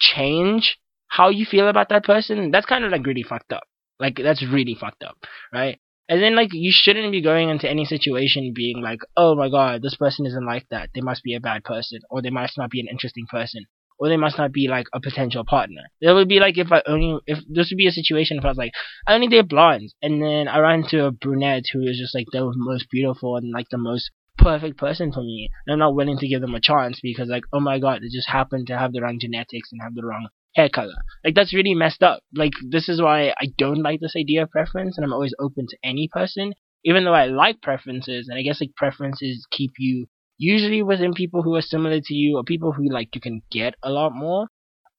change 0.00 0.78
how 1.08 1.28
you 1.28 1.46
feel 1.46 1.68
about 1.68 1.88
that 1.90 2.04
person. 2.04 2.50
That's 2.50 2.66
kind 2.66 2.84
of 2.84 2.92
like 2.92 3.06
really 3.06 3.22
fucked 3.22 3.52
up. 3.52 3.64
Like 3.98 4.16
that's 4.22 4.44
really 4.46 4.76
fucked 4.78 5.02
up, 5.02 5.16
right? 5.52 5.78
And 6.08 6.22
then 6.22 6.36
like 6.36 6.50
you 6.52 6.70
shouldn't 6.72 7.10
be 7.10 7.22
going 7.22 7.48
into 7.48 7.68
any 7.68 7.84
situation 7.84 8.52
being 8.54 8.80
like, 8.80 9.00
oh 9.16 9.34
my 9.34 9.48
god, 9.48 9.82
this 9.82 9.96
person 9.96 10.26
isn't 10.26 10.46
like 10.46 10.66
that. 10.70 10.90
They 10.94 11.00
must 11.00 11.22
be 11.24 11.34
a 11.34 11.40
bad 11.40 11.64
person, 11.64 12.00
or 12.10 12.22
they 12.22 12.30
must 12.30 12.56
not 12.56 12.70
be 12.70 12.80
an 12.80 12.88
interesting 12.88 13.26
person, 13.28 13.64
or 13.98 14.08
they 14.08 14.16
must 14.16 14.38
not 14.38 14.52
be 14.52 14.68
like 14.68 14.86
a 14.92 15.00
potential 15.00 15.44
partner. 15.44 15.82
It 16.00 16.12
would 16.12 16.28
be 16.28 16.38
like 16.38 16.58
if 16.58 16.70
I 16.70 16.82
only 16.86 17.18
if 17.26 17.38
this 17.48 17.70
would 17.70 17.78
be 17.78 17.88
a 17.88 17.92
situation 17.92 18.38
if 18.38 18.44
I 18.44 18.48
was 18.48 18.58
like, 18.58 18.72
I 19.06 19.14
only 19.14 19.28
date 19.28 19.48
blondes, 19.48 19.94
and 20.00 20.22
then 20.22 20.46
I 20.46 20.58
ran 20.58 20.84
into 20.84 21.04
a 21.04 21.10
brunette 21.10 21.64
who 21.72 21.82
is 21.82 21.98
just 21.98 22.14
like 22.14 22.26
the 22.30 22.52
most 22.54 22.88
beautiful 22.90 23.36
and 23.36 23.50
like 23.52 23.68
the 23.70 23.78
most 23.78 24.10
perfect 24.38 24.78
person 24.78 25.12
for 25.12 25.22
me. 25.22 25.48
And 25.66 25.72
I'm 25.72 25.78
not 25.78 25.96
willing 25.96 26.18
to 26.18 26.28
give 26.28 26.40
them 26.40 26.54
a 26.54 26.60
chance 26.60 27.00
because 27.02 27.28
like, 27.28 27.44
oh 27.52 27.60
my 27.60 27.78
god, 27.78 28.02
they 28.02 28.08
just 28.08 28.28
happen 28.28 28.66
to 28.66 28.78
have 28.78 28.92
the 28.92 29.00
wrong 29.00 29.18
genetics 29.18 29.70
and 29.72 29.80
have 29.82 29.94
the 29.94 30.04
wrong 30.04 30.28
hair 30.56 30.68
color. 30.68 30.94
Like 31.24 31.34
that's 31.34 31.54
really 31.54 31.74
messed 31.74 32.02
up. 32.02 32.22
Like 32.34 32.52
this 32.68 32.88
is 32.88 33.00
why 33.00 33.28
I 33.40 33.48
don't 33.58 33.82
like 33.82 34.00
this 34.00 34.14
idea 34.16 34.42
of 34.42 34.50
preference, 34.50 34.96
and 34.96 35.04
I'm 35.04 35.12
always 35.12 35.34
open 35.38 35.66
to 35.68 35.76
any 35.84 36.08
person, 36.10 36.52
even 36.84 37.04
though 37.04 37.14
I 37.14 37.26
like 37.26 37.62
preferences. 37.62 38.28
And 38.28 38.38
I 38.38 38.42
guess 38.42 38.60
like 38.60 38.74
preferences 38.76 39.46
keep 39.50 39.72
you 39.78 40.06
usually 40.38 40.82
within 40.82 41.14
people 41.14 41.42
who 41.42 41.54
are 41.54 41.62
similar 41.62 42.00
to 42.00 42.14
you 42.14 42.36
or 42.36 42.44
people 42.44 42.72
who 42.72 42.90
like 42.90 43.14
you 43.14 43.20
can 43.20 43.42
get 43.50 43.74
a 43.82 43.90
lot 43.90 44.12
more. 44.14 44.48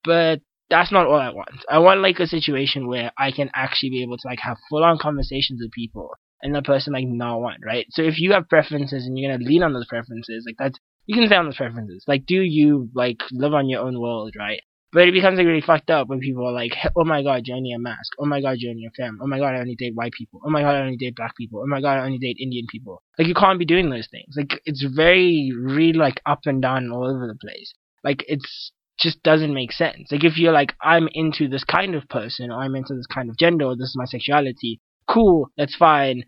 But 0.03 0.41
that's 0.69 0.91
not 0.91 1.07
all 1.07 1.19
I 1.19 1.29
want. 1.29 1.63
I 1.69 1.79
want 1.79 2.01
like 2.01 2.19
a 2.19 2.27
situation 2.27 2.87
where 2.87 3.11
I 3.17 3.31
can 3.31 3.49
actually 3.55 3.89
be 3.89 4.03
able 4.03 4.17
to 4.17 4.27
like 4.27 4.39
have 4.41 4.57
full 4.69 4.83
on 4.83 4.97
conversations 4.97 5.59
with 5.61 5.71
people 5.71 6.11
and 6.41 6.53
the 6.53 6.61
person 6.61 6.93
like 6.93 7.05
not 7.07 7.39
want, 7.39 7.61
right? 7.65 7.85
So 7.89 8.03
if 8.03 8.19
you 8.19 8.33
have 8.33 8.49
preferences 8.49 9.05
and 9.05 9.17
you're 9.17 9.31
gonna 9.31 9.43
lean 9.43 9.63
on 9.63 9.73
those 9.73 9.87
preferences, 9.87 10.43
like 10.45 10.55
that's 10.59 10.77
you 11.05 11.15
can 11.15 11.27
say 11.29 11.35
on 11.35 11.45
those 11.45 11.55
preferences. 11.55 12.03
Like 12.07 12.25
do 12.25 12.41
you 12.41 12.89
like 12.93 13.17
live 13.31 13.53
on 13.53 13.69
your 13.69 13.81
own 13.81 13.99
world, 13.99 14.33
right? 14.37 14.59
But 14.93 15.07
it 15.07 15.11
becomes 15.11 15.37
like 15.37 15.45
really 15.45 15.61
fucked 15.61 15.89
up 15.89 16.07
when 16.07 16.19
people 16.19 16.47
are 16.47 16.53
like, 16.53 16.71
oh 16.95 17.03
my 17.03 17.21
god, 17.21 17.41
you 17.45 17.55
only 17.55 17.73
a 17.73 17.79
masc. 17.79 18.13
Oh 18.19 18.25
my 18.25 18.39
god, 18.41 18.55
you 18.57 18.69
only 18.69 18.85
a 18.85 18.91
femme. 18.91 19.19
Oh 19.21 19.27
my 19.27 19.37
god, 19.37 19.55
I 19.55 19.59
only 19.59 19.75
date 19.75 19.95
white 19.95 20.13
people. 20.13 20.41
Oh 20.45 20.49
my 20.49 20.61
god, 20.61 20.75
I 20.75 20.79
only 20.79 20.95
date 20.95 21.15
black 21.15 21.35
people. 21.35 21.61
Oh 21.61 21.67
my 21.67 21.81
god, 21.81 21.99
I 21.99 22.05
only 22.05 22.19
date 22.19 22.37
Indian 22.39 22.65
people. 22.71 23.03
Like 23.17 23.27
you 23.27 23.33
can't 23.33 23.59
be 23.59 23.65
doing 23.65 23.89
those 23.89 24.07
things. 24.09 24.35
Like 24.37 24.61
it's 24.65 24.83
very 24.83 25.51
really 25.53 25.93
like 25.93 26.21
up 26.25 26.39
and 26.45 26.61
down 26.61 26.89
all 26.91 27.03
over 27.03 27.27
the 27.27 27.35
place. 27.35 27.73
Like 28.03 28.23
it's 28.27 28.71
just 28.97 29.21
doesn't 29.23 29.53
make 29.53 29.73
sense. 29.73 30.11
Like 30.11 30.23
if 30.23 30.37
you're 30.37 30.53
like, 30.53 30.73
I'm 30.81 31.09
into 31.11 31.49
this 31.49 31.65
kind 31.65 31.93
of 31.93 32.07
person, 32.07 32.49
or 32.49 32.59
I'm 32.59 32.75
into 32.75 32.95
this 32.95 33.07
kind 33.07 33.29
of 33.29 33.37
gender, 33.37 33.65
or 33.65 33.75
this 33.75 33.89
is 33.89 33.95
my 33.97 34.05
sexuality, 34.05 34.79
cool, 35.09 35.49
that's 35.57 35.75
fine. 35.75 36.23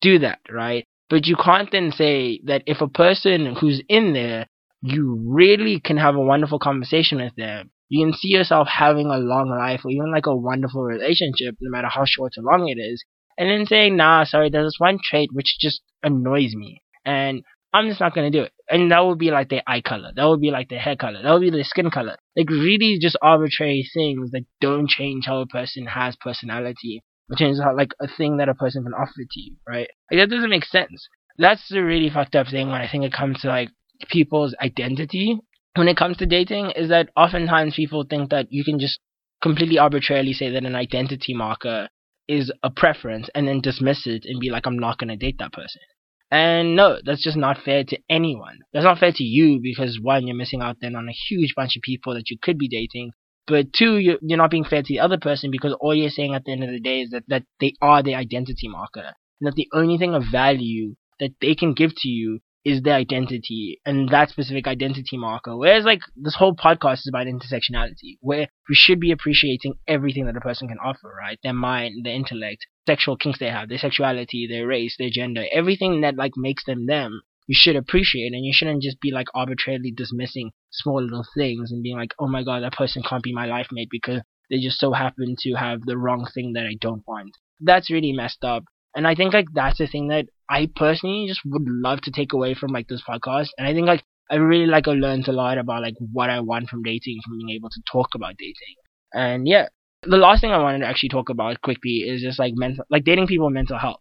Do 0.00 0.18
that, 0.18 0.40
right? 0.50 0.84
But 1.08 1.26
you 1.26 1.36
can't 1.36 1.70
then 1.70 1.92
say 1.92 2.40
that 2.44 2.64
if 2.66 2.80
a 2.80 2.88
person 2.88 3.54
who's 3.54 3.80
in 3.88 4.12
there 4.12 4.48
you 4.86 5.20
really 5.26 5.80
can 5.80 5.96
have 5.96 6.14
a 6.14 6.20
wonderful 6.20 6.58
conversation 6.60 7.18
with 7.18 7.34
them. 7.36 7.70
You 7.88 8.04
can 8.04 8.14
see 8.14 8.28
yourself 8.28 8.68
having 8.68 9.06
a 9.06 9.18
long 9.18 9.48
life 9.48 9.80
or 9.84 9.90
even 9.90 10.12
like 10.12 10.26
a 10.26 10.36
wonderful 10.36 10.82
relationship, 10.82 11.56
no 11.60 11.70
matter 11.70 11.88
how 11.88 12.04
short 12.04 12.34
or 12.36 12.44
long 12.44 12.68
it 12.68 12.80
is. 12.80 13.04
And 13.36 13.50
then 13.50 13.66
saying, 13.66 13.96
nah, 13.96 14.24
sorry, 14.24 14.48
there's 14.48 14.66
this 14.66 14.78
one 14.78 14.98
trait 15.02 15.30
which 15.32 15.56
just 15.60 15.82
annoys 16.02 16.54
me. 16.54 16.82
And 17.04 17.42
I'm 17.72 17.88
just 17.88 18.00
not 18.00 18.14
gonna 18.14 18.30
do 18.30 18.42
it. 18.42 18.52
And 18.70 18.90
that 18.92 19.04
would 19.04 19.18
be 19.18 19.30
like 19.30 19.48
their 19.48 19.62
eye 19.66 19.80
color. 19.80 20.12
That 20.14 20.24
would 20.24 20.40
be 20.40 20.50
like 20.50 20.68
their 20.68 20.78
hair 20.78 20.96
color. 20.96 21.20
That 21.22 21.32
would 21.32 21.42
be 21.42 21.50
their 21.50 21.64
skin 21.64 21.90
color. 21.90 22.16
Like 22.36 22.48
really 22.48 22.98
just 23.00 23.18
arbitrary 23.20 23.88
things 23.92 24.30
that 24.30 24.44
don't 24.60 24.88
change 24.88 25.26
how 25.26 25.40
a 25.40 25.46
person 25.46 25.86
has 25.86 26.16
personality. 26.16 27.02
Or 27.28 27.36
change 27.36 27.58
how 27.62 27.76
like 27.76 27.90
a 28.00 28.06
thing 28.06 28.36
that 28.36 28.48
a 28.48 28.54
person 28.54 28.84
can 28.84 28.94
offer 28.94 29.12
to 29.18 29.40
you, 29.40 29.56
right? 29.66 29.88
Like 30.10 30.20
that 30.20 30.34
doesn't 30.34 30.50
make 30.50 30.64
sense. 30.64 31.08
That's 31.38 31.68
the 31.68 31.82
really 31.82 32.08
fucked 32.08 32.36
up 32.36 32.46
thing 32.48 32.68
when 32.68 32.80
I 32.80 32.88
think 32.88 33.04
it 33.04 33.12
comes 33.12 33.40
to 33.40 33.48
like 33.48 33.70
people's 34.10 34.54
identity 34.60 35.38
when 35.76 35.88
it 35.88 35.96
comes 35.96 36.16
to 36.16 36.26
dating 36.26 36.72
is 36.74 36.88
that 36.88 37.10
oftentimes 37.16 37.74
people 37.74 38.04
think 38.08 38.30
that 38.30 38.46
you 38.50 38.64
can 38.64 38.78
just 38.78 38.98
completely 39.42 39.78
arbitrarily 39.78 40.32
say 40.32 40.50
that 40.50 40.64
an 40.64 40.74
identity 40.74 41.34
marker 41.34 41.88
is 42.28 42.50
a 42.62 42.70
preference 42.70 43.28
and 43.34 43.46
then 43.46 43.60
dismiss 43.60 44.06
it 44.06 44.24
and 44.24 44.40
be 44.40 44.50
like, 44.50 44.66
I'm 44.66 44.78
not 44.78 44.98
going 44.98 45.08
to 45.08 45.16
date 45.16 45.36
that 45.38 45.52
person. 45.52 45.82
And 46.30 46.74
no, 46.74 46.98
that's 47.04 47.22
just 47.22 47.36
not 47.36 47.62
fair 47.64 47.84
to 47.84 47.98
anyone. 48.10 48.58
That's 48.72 48.84
not 48.84 48.98
fair 48.98 49.12
to 49.12 49.22
you 49.22 49.60
because 49.62 50.00
one, 50.00 50.26
you're 50.26 50.36
missing 50.36 50.60
out 50.60 50.78
then 50.80 50.96
on 50.96 51.08
a 51.08 51.12
huge 51.28 51.54
bunch 51.54 51.76
of 51.76 51.82
people 51.82 52.14
that 52.14 52.30
you 52.30 52.38
could 52.40 52.58
be 52.58 52.68
dating. 52.68 53.12
But 53.46 53.72
two, 53.72 53.98
you're, 53.98 54.18
you're 54.22 54.38
not 54.38 54.50
being 54.50 54.64
fair 54.64 54.82
to 54.82 54.88
the 54.88 55.00
other 55.00 55.18
person 55.18 55.52
because 55.52 55.76
all 55.78 55.94
you're 55.94 56.10
saying 56.10 56.34
at 56.34 56.44
the 56.44 56.52
end 56.52 56.64
of 56.64 56.70
the 56.70 56.80
day 56.80 57.02
is 57.02 57.10
that, 57.10 57.22
that 57.28 57.44
they 57.60 57.74
are 57.80 58.02
the 58.02 58.16
identity 58.16 58.66
marker. 58.66 59.12
And 59.40 59.46
that 59.46 59.54
the 59.54 59.68
only 59.72 59.98
thing 59.98 60.14
of 60.14 60.24
value 60.32 60.96
that 61.20 61.30
they 61.40 61.54
can 61.54 61.74
give 61.74 61.92
to 61.98 62.08
you 62.08 62.40
is 62.66 62.82
their 62.82 62.96
identity 62.96 63.80
and 63.86 64.08
that 64.08 64.28
specific 64.28 64.66
identity 64.66 65.16
marker. 65.16 65.56
Whereas 65.56 65.84
like 65.84 66.00
this 66.16 66.34
whole 66.34 66.56
podcast 66.56 66.94
is 66.94 67.08
about 67.08 67.28
intersectionality, 67.28 68.18
where 68.20 68.48
we 68.68 68.74
should 68.74 68.98
be 68.98 69.12
appreciating 69.12 69.74
everything 69.86 70.26
that 70.26 70.36
a 70.36 70.40
person 70.40 70.66
can 70.66 70.78
offer, 70.84 71.14
right? 71.16 71.38
Their 71.44 71.52
mind, 71.52 72.04
their 72.04 72.14
intellect, 72.14 72.66
sexual 72.84 73.16
kinks 73.16 73.38
they 73.38 73.50
have, 73.50 73.68
their 73.68 73.78
sexuality, 73.78 74.48
their 74.50 74.66
race, 74.66 74.96
their 74.98 75.10
gender, 75.12 75.44
everything 75.52 76.00
that 76.00 76.16
like 76.16 76.32
makes 76.36 76.64
them 76.64 76.86
them. 76.86 77.22
You 77.46 77.54
should 77.56 77.76
appreciate 77.76 78.32
and 78.32 78.44
you 78.44 78.52
shouldn't 78.52 78.82
just 78.82 79.00
be 79.00 79.12
like 79.12 79.28
arbitrarily 79.32 79.92
dismissing 79.96 80.50
small 80.72 81.00
little 81.00 81.24
things 81.36 81.70
and 81.70 81.84
being 81.84 81.96
like, 81.96 82.14
oh 82.18 82.26
my 82.26 82.42
god, 82.42 82.64
that 82.64 82.72
person 82.72 83.04
can't 83.08 83.22
be 83.22 83.32
my 83.32 83.46
life 83.46 83.68
mate 83.70 83.90
because 83.92 84.22
they 84.50 84.58
just 84.58 84.80
so 84.80 84.90
happen 84.92 85.36
to 85.38 85.52
have 85.52 85.82
the 85.82 85.96
wrong 85.96 86.26
thing 86.34 86.54
that 86.54 86.66
I 86.66 86.74
don't 86.80 87.06
want. 87.06 87.30
That's 87.60 87.92
really 87.92 88.12
messed 88.12 88.42
up. 88.42 88.64
And 88.96 89.06
I 89.06 89.14
think 89.14 89.34
like 89.34 89.46
that's 89.54 89.78
the 89.78 89.86
thing 89.86 90.08
that 90.08 90.26
I 90.48 90.68
personally 90.74 91.26
just 91.28 91.40
would 91.44 91.64
love 91.66 92.00
to 92.02 92.10
take 92.10 92.32
away 92.32 92.54
from 92.54 92.72
like 92.72 92.88
this 92.88 93.02
podcast. 93.08 93.48
And 93.58 93.66
I 93.66 93.72
think 93.74 93.86
like 93.86 94.04
I 94.30 94.36
really 94.36 94.66
like 94.66 94.88
I 94.88 94.92
learned 94.92 95.28
a 95.28 95.32
lot 95.32 95.58
about 95.58 95.82
like 95.82 95.94
what 96.12 96.30
I 96.30 96.40
want 96.40 96.68
from 96.68 96.82
dating, 96.82 97.20
from 97.24 97.38
being 97.38 97.50
able 97.56 97.70
to 97.70 97.82
talk 97.90 98.08
about 98.14 98.36
dating. 98.36 98.76
And 99.12 99.46
yeah, 99.46 99.68
the 100.02 100.16
last 100.16 100.40
thing 100.40 100.52
I 100.52 100.58
wanted 100.58 100.80
to 100.80 100.86
actually 100.86 101.10
talk 101.10 101.28
about 101.28 101.60
quickly 101.62 102.04
is 102.06 102.22
just 102.22 102.38
like 102.38 102.54
mental, 102.56 102.84
like 102.90 103.04
dating 103.04 103.26
people 103.26 103.50
mental 103.50 103.78
health. 103.78 104.00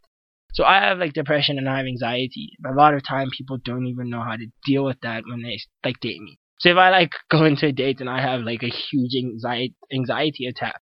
So 0.54 0.64
I 0.64 0.80
have 0.80 1.00
like 1.00 1.14
depression 1.14 1.58
and 1.58 1.68
I 1.68 1.78
have 1.78 1.86
anxiety. 1.86 2.52
A 2.66 2.74
lot 2.74 2.94
of 2.94 3.04
time 3.06 3.30
people 3.36 3.58
don't 3.58 3.88
even 3.88 4.10
know 4.10 4.22
how 4.22 4.36
to 4.38 4.48
deal 4.66 4.86
with 4.86 5.00
that 5.02 5.24
when 5.28 5.42
they 5.42 5.60
like 5.84 6.00
date 6.00 6.22
me. 6.22 6.40
So 6.60 6.70
if 6.70 6.78
I 6.78 6.90
like 6.90 7.12
go 7.30 7.44
into 7.46 7.68
a 7.68 7.72
date 7.72 8.00
and 8.00 8.10
I 8.10 8.22
have 8.22 8.42
like 8.42 8.64
a 8.64 8.68
huge 8.68 9.16
anxiety 9.16 9.76
anxiety 9.94 10.46
attack, 10.48 10.80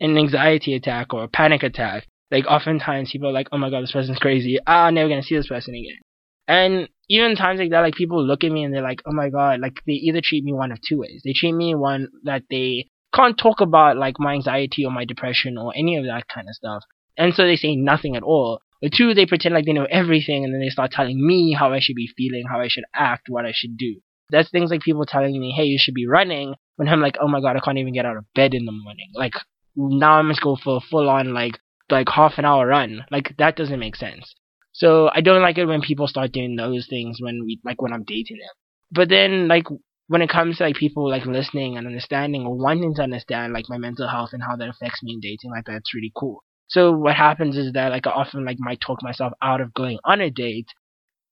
an 0.00 0.18
anxiety 0.18 0.74
attack 0.74 1.14
or 1.14 1.24
a 1.24 1.28
panic 1.28 1.62
attack, 1.62 2.06
like 2.30 2.46
oftentimes 2.46 3.10
people 3.10 3.28
are 3.28 3.32
like, 3.32 3.48
oh 3.52 3.58
my 3.58 3.70
god, 3.70 3.82
this 3.82 3.92
person's 3.92 4.18
crazy. 4.18 4.58
Ah, 4.66 4.86
I'm 4.86 4.94
never 4.94 5.08
gonna 5.08 5.22
see 5.22 5.36
this 5.36 5.48
person 5.48 5.74
again. 5.74 5.98
And 6.46 6.88
even 7.08 7.36
times 7.36 7.60
like 7.60 7.70
that, 7.70 7.80
like 7.80 7.94
people 7.94 8.24
look 8.24 8.44
at 8.44 8.52
me 8.52 8.64
and 8.64 8.72
they're 8.72 8.82
like, 8.82 9.02
oh 9.06 9.12
my 9.12 9.28
god, 9.28 9.60
like 9.60 9.74
they 9.86 9.94
either 9.94 10.20
treat 10.22 10.44
me 10.44 10.52
one 10.52 10.72
of 10.72 10.78
two 10.86 10.98
ways. 10.98 11.22
They 11.24 11.32
treat 11.32 11.52
me 11.52 11.74
one 11.74 12.08
that 12.24 12.42
they 12.50 12.88
can't 13.14 13.38
talk 13.38 13.60
about 13.60 13.96
like 13.96 14.16
my 14.18 14.34
anxiety 14.34 14.84
or 14.84 14.90
my 14.90 15.04
depression 15.04 15.58
or 15.58 15.72
any 15.76 15.96
of 15.96 16.04
that 16.04 16.28
kind 16.32 16.48
of 16.48 16.54
stuff. 16.54 16.82
And 17.16 17.34
so 17.34 17.44
they 17.44 17.56
say 17.56 17.76
nothing 17.76 18.16
at 18.16 18.22
all. 18.22 18.60
Or 18.82 18.88
two, 18.94 19.12
they 19.12 19.26
pretend 19.26 19.54
like 19.54 19.64
they 19.64 19.72
know 19.72 19.88
everything 19.90 20.44
and 20.44 20.54
then 20.54 20.60
they 20.60 20.68
start 20.68 20.92
telling 20.92 21.26
me 21.26 21.52
how 21.52 21.72
I 21.72 21.80
should 21.80 21.96
be 21.96 22.08
feeling, 22.16 22.44
how 22.48 22.60
I 22.60 22.68
should 22.68 22.84
act, 22.94 23.28
what 23.28 23.44
I 23.44 23.52
should 23.52 23.76
do. 23.76 23.96
That's 24.30 24.50
things 24.50 24.70
like 24.70 24.82
people 24.82 25.04
telling 25.04 25.38
me, 25.40 25.52
hey, 25.56 25.64
you 25.64 25.78
should 25.80 25.94
be 25.94 26.06
running, 26.06 26.54
when 26.76 26.88
I'm 26.88 27.00
like, 27.00 27.16
oh 27.20 27.26
my 27.26 27.40
god, 27.40 27.56
I 27.56 27.60
can't 27.60 27.78
even 27.78 27.92
get 27.92 28.06
out 28.06 28.16
of 28.16 28.32
bed 28.34 28.54
in 28.54 28.66
the 28.66 28.72
morning. 28.72 29.10
Like, 29.14 29.32
now 29.74 30.12
I 30.12 30.22
must 30.22 30.42
go 30.42 30.56
for 30.56 30.76
a 30.76 30.80
full 30.80 31.08
on, 31.08 31.34
like, 31.34 31.58
like 31.90 32.08
half 32.08 32.34
an 32.38 32.44
hour 32.44 32.66
run. 32.66 33.04
Like 33.10 33.34
that 33.38 33.56
doesn't 33.56 33.78
make 33.78 33.96
sense. 33.96 34.34
So 34.72 35.10
I 35.12 35.20
don't 35.20 35.42
like 35.42 35.58
it 35.58 35.66
when 35.66 35.80
people 35.80 36.06
start 36.06 36.32
doing 36.32 36.56
those 36.56 36.86
things 36.88 37.18
when 37.20 37.44
we 37.44 37.58
like 37.64 37.82
when 37.82 37.92
I'm 37.92 38.04
dating 38.04 38.38
them. 38.38 38.54
But 38.92 39.08
then 39.08 39.48
like 39.48 39.66
when 40.06 40.22
it 40.22 40.30
comes 40.30 40.58
to 40.58 40.64
like 40.64 40.76
people 40.76 41.08
like 41.08 41.26
listening 41.26 41.76
and 41.76 41.86
understanding 41.86 42.46
or 42.46 42.56
wanting 42.56 42.94
to 42.94 43.02
understand 43.02 43.52
like 43.52 43.66
my 43.68 43.78
mental 43.78 44.08
health 44.08 44.30
and 44.32 44.42
how 44.42 44.56
that 44.56 44.68
affects 44.68 45.02
me 45.02 45.14
in 45.14 45.20
dating, 45.20 45.50
like 45.50 45.64
that's 45.66 45.94
really 45.94 46.12
cool. 46.16 46.42
So 46.68 46.92
what 46.92 47.14
happens 47.14 47.56
is 47.56 47.72
that 47.72 47.90
like 47.90 48.06
I 48.06 48.10
often 48.10 48.44
like 48.44 48.58
might 48.58 48.80
talk 48.80 49.02
myself 49.02 49.32
out 49.42 49.60
of 49.60 49.74
going 49.74 49.98
on 50.04 50.20
a 50.20 50.30
date 50.30 50.68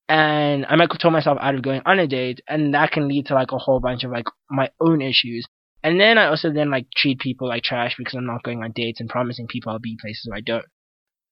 and 0.08 0.64
I 0.66 0.76
might 0.76 0.90
talk 0.98 1.12
myself 1.12 1.38
out 1.40 1.54
of 1.54 1.62
going 1.62 1.82
on 1.84 1.98
a 1.98 2.06
date 2.06 2.40
and 2.48 2.74
that 2.74 2.92
can 2.92 3.08
lead 3.08 3.26
to 3.26 3.34
like 3.34 3.52
a 3.52 3.58
whole 3.58 3.80
bunch 3.80 4.04
of 4.04 4.10
like 4.10 4.26
my 4.50 4.70
own 4.80 5.02
issues 5.02 5.46
and 5.86 6.00
then 6.00 6.18
I 6.18 6.26
also 6.26 6.50
then 6.50 6.68
like 6.68 6.88
treat 6.96 7.20
people 7.20 7.46
like 7.46 7.62
trash 7.62 7.94
because 7.96 8.14
I'm 8.14 8.26
not 8.26 8.42
going 8.42 8.60
on 8.60 8.72
dates 8.72 8.98
and 8.98 9.08
promising 9.08 9.46
people 9.46 9.70
I'll 9.70 9.78
be 9.78 9.96
places 10.00 10.26
where 10.26 10.36
I 10.36 10.40
don't. 10.40 10.64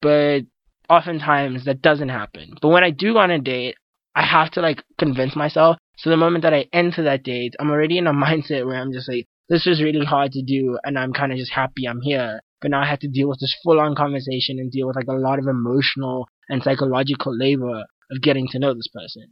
But 0.01 0.43
oftentimes 0.89 1.65
that 1.65 1.83
doesn't 1.83 2.11
happen. 2.11 2.55
But 2.63 2.69
when 2.69 2.85
I 2.85 2.91
do 2.91 3.15
go 3.15 3.19
on 3.19 3.33
a 3.33 3.41
date, 3.41 3.75
I 4.15 4.25
have 4.25 4.53
to 4.53 4.61
like 4.61 4.85
convince 4.97 5.35
myself. 5.35 5.77
So 5.97 6.09
the 6.09 6.17
moment 6.17 6.43
that 6.43 6.55
I 6.55 6.67
enter 6.73 7.03
that 7.03 7.25
date, 7.25 7.57
I'm 7.59 7.69
already 7.69 7.99
in 7.99 8.07
a 8.07 8.13
mindset 8.27 8.65
where 8.65 8.77
I'm 8.77 8.93
just 8.93 9.09
like, 9.09 9.27
this 9.49 9.67
was 9.67 9.83
really 9.83 10.07
hard 10.07 10.31
to 10.31 10.43
do 10.43 10.79
and 10.85 10.97
I'm 10.97 11.13
kind 11.13 11.33
of 11.33 11.39
just 11.39 11.51
happy 11.51 11.89
I'm 11.89 12.01
here. 12.01 12.41
But 12.63 12.71
now 12.71 12.81
I 12.81 12.87
have 12.87 13.01
to 13.01 13.09
deal 13.09 13.29
with 13.29 13.41
this 13.41 13.57
full 13.65 13.81
on 13.81 13.97
conversation 13.97 14.61
and 14.61 14.71
deal 14.71 14.87
with 14.87 14.95
like 14.95 15.09
a 15.09 15.15
lot 15.15 15.41
of 15.41 15.49
emotional 15.49 16.29
and 16.49 16.63
psychological 16.63 17.37
labor 17.37 17.87
of 18.09 18.23
getting 18.23 18.47
to 18.53 18.61
know 18.61 18.73
this 18.73 18.87
person 18.87 19.27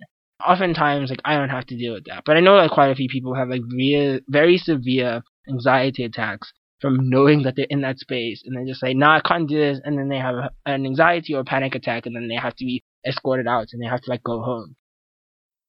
oftentimes 0.47 1.11
like 1.11 1.21
I 1.25 1.37
don't 1.37 1.49
have 1.49 1.67
to 1.67 1.77
deal 1.77 1.95
with 1.95 2.05
that. 2.07 2.23
But 2.25 2.37
I 2.37 2.41
know 2.41 2.55
like 2.55 2.71
quite 2.71 2.91
a 2.91 2.95
few 2.95 3.09
people 3.09 3.35
have 3.35 3.49
like 3.49 3.63
very 3.65 4.21
very 4.29 4.59
severe 4.59 5.23
anxiety 5.49 6.05
attacks 6.05 6.53
from 6.81 7.09
knowing 7.09 7.45
that 7.45 7.55
they're 7.57 7.67
in 7.71 7.83
that 7.83 7.99
space 7.99 8.43
and 8.45 8.57
they 8.57 8.69
just 8.69 8.81
say, 8.81 8.93
nah, 8.93 9.17
I 9.17 9.21
can't 9.21 9.49
do 9.49 9.57
this 9.57 9.81
and 9.85 9.97
then 9.97 10.09
they 10.09 10.19
have 10.19 10.35
an 10.67 10.85
anxiety 10.85 11.33
or 11.35 11.45
panic 11.45 11.77
attack 11.77 12.07
and 12.07 12.17
then 12.17 12.29
they 12.29 12.35
have 12.35 12.57
to 12.57 12.65
be 12.65 12.83
escorted 13.07 13.47
out 13.47 13.69
and 13.73 13.81
they 13.81 13.87
have 13.87 14.03
to 14.03 14.11
like 14.11 14.23
go 14.25 14.43
home. 14.43 14.75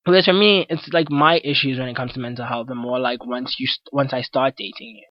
Whereas 0.05 0.25
for 0.25 0.33
me, 0.33 0.65
it's 0.69 0.89
like 0.91 1.09
my 1.09 1.39
issues 1.43 1.79
when 1.79 1.87
it 1.87 1.95
comes 1.95 2.13
to 2.13 2.19
mental 2.19 2.45
health 2.45 2.69
are 2.69 2.75
more 2.75 2.99
like 2.99 3.25
once 3.25 3.55
you 3.59 3.67
once 3.91 4.11
I 4.11 4.21
start 4.21 4.55
dating 4.57 4.97
you. 4.97 5.07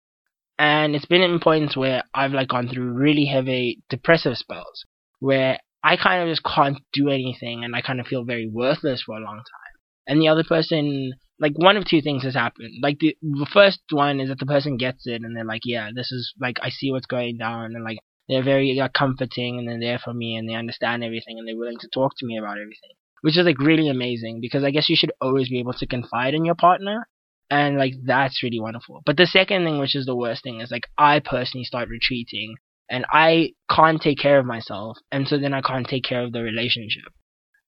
And 0.58 0.94
it's 0.94 1.04
been 1.04 1.22
in 1.22 1.40
points 1.40 1.76
where 1.76 2.04
I've 2.14 2.32
like 2.32 2.48
gone 2.48 2.68
through 2.68 2.92
really 2.92 3.26
heavy 3.26 3.82
depressive 3.90 4.36
spells 4.36 4.84
where 5.20 5.58
I 5.82 5.96
kind 5.96 6.22
of 6.22 6.28
just 6.28 6.44
can't 6.44 6.78
do 6.92 7.08
anything 7.08 7.64
and 7.64 7.74
I 7.74 7.82
kind 7.82 8.00
of 8.00 8.06
feel 8.06 8.24
very 8.24 8.48
worthless 8.48 9.02
for 9.02 9.16
a 9.16 9.20
long 9.20 9.36
time. 9.36 9.74
And 10.06 10.20
the 10.20 10.28
other 10.28 10.44
person, 10.44 11.12
like 11.38 11.52
one 11.56 11.76
of 11.76 11.84
two 11.84 12.00
things 12.00 12.24
has 12.24 12.34
happened. 12.34 12.74
Like 12.82 12.98
the, 12.98 13.16
the 13.22 13.46
first 13.52 13.80
one 13.90 14.20
is 14.20 14.28
that 14.28 14.38
the 14.38 14.46
person 14.46 14.76
gets 14.76 15.06
it 15.06 15.22
and 15.22 15.36
they're 15.36 15.44
like, 15.44 15.62
yeah, 15.64 15.90
this 15.94 16.10
is 16.10 16.32
like, 16.40 16.56
I 16.62 16.70
see 16.70 16.90
what's 16.90 17.06
going 17.06 17.36
down 17.36 17.74
and 17.74 17.84
like, 17.84 17.98
they're 18.28 18.42
very 18.42 18.78
uh, 18.78 18.88
comforting 18.88 19.58
and 19.58 19.68
they're 19.68 19.80
there 19.80 19.98
for 19.98 20.12
me 20.12 20.36
and 20.36 20.48
they 20.48 20.54
understand 20.54 21.04
everything 21.04 21.38
and 21.38 21.46
they're 21.46 21.56
willing 21.56 21.78
to 21.80 21.88
talk 21.88 22.12
to 22.18 22.26
me 22.26 22.38
about 22.38 22.58
everything. 22.58 22.96
Which 23.22 23.36
is 23.36 23.46
like 23.46 23.58
really 23.58 23.88
amazing 23.88 24.40
because 24.40 24.64
I 24.64 24.70
guess 24.70 24.88
you 24.88 24.96
should 24.96 25.12
always 25.20 25.48
be 25.48 25.58
able 25.58 25.72
to 25.74 25.86
confide 25.86 26.34
in 26.34 26.44
your 26.44 26.54
partner 26.54 27.08
and 27.50 27.78
like 27.78 27.94
that's 28.04 28.42
really 28.42 28.60
wonderful. 28.60 29.02
But 29.06 29.16
the 29.16 29.26
second 29.26 29.64
thing, 29.64 29.78
which 29.78 29.96
is 29.96 30.06
the 30.06 30.16
worst 30.16 30.42
thing, 30.42 30.60
is 30.60 30.70
like 30.70 30.86
I 30.96 31.20
personally 31.20 31.64
start 31.64 31.88
retreating 31.88 32.56
and 32.90 33.04
I 33.10 33.52
can't 33.70 34.00
take 34.00 34.18
care 34.18 34.38
of 34.38 34.46
myself, 34.46 34.98
and 35.12 35.28
so 35.28 35.38
then 35.38 35.54
I 35.54 35.60
can't 35.60 35.86
take 35.86 36.04
care 36.04 36.22
of 36.22 36.32
the 36.32 36.42
relationship. 36.42 37.12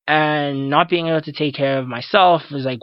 And 0.07 0.69
not 0.71 0.89
being 0.89 1.07
able 1.07 1.21
to 1.21 1.33
take 1.33 1.55
care 1.55 1.79
of 1.79 1.87
myself 1.87 2.43
is 2.51 2.65
like 2.65 2.81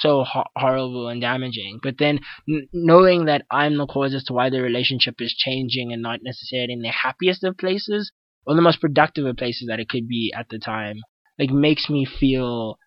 so 0.00 0.22
ho- 0.22 0.44
horrible 0.54 1.08
and 1.08 1.20
damaging. 1.20 1.80
But 1.82 1.96
then 1.98 2.20
n- 2.48 2.68
knowing 2.72 3.24
that 3.24 3.46
I'm 3.50 3.76
the 3.76 3.86
cause 3.86 4.14
as 4.14 4.22
to 4.24 4.32
why 4.32 4.48
the 4.50 4.62
relationship 4.62 5.16
is 5.18 5.34
changing 5.34 5.92
and 5.92 6.02
not 6.02 6.20
necessarily 6.22 6.74
in 6.74 6.82
the 6.82 6.92
happiest 6.92 7.42
of 7.42 7.58
places 7.58 8.12
or 8.46 8.54
the 8.54 8.62
most 8.62 8.80
productive 8.80 9.26
of 9.26 9.36
places 9.36 9.66
that 9.68 9.80
it 9.80 9.88
could 9.88 10.06
be 10.06 10.32
at 10.36 10.50
the 10.50 10.58
time, 10.58 11.00
like 11.38 11.50
makes 11.50 11.90
me 11.90 12.04
feel 12.04 12.78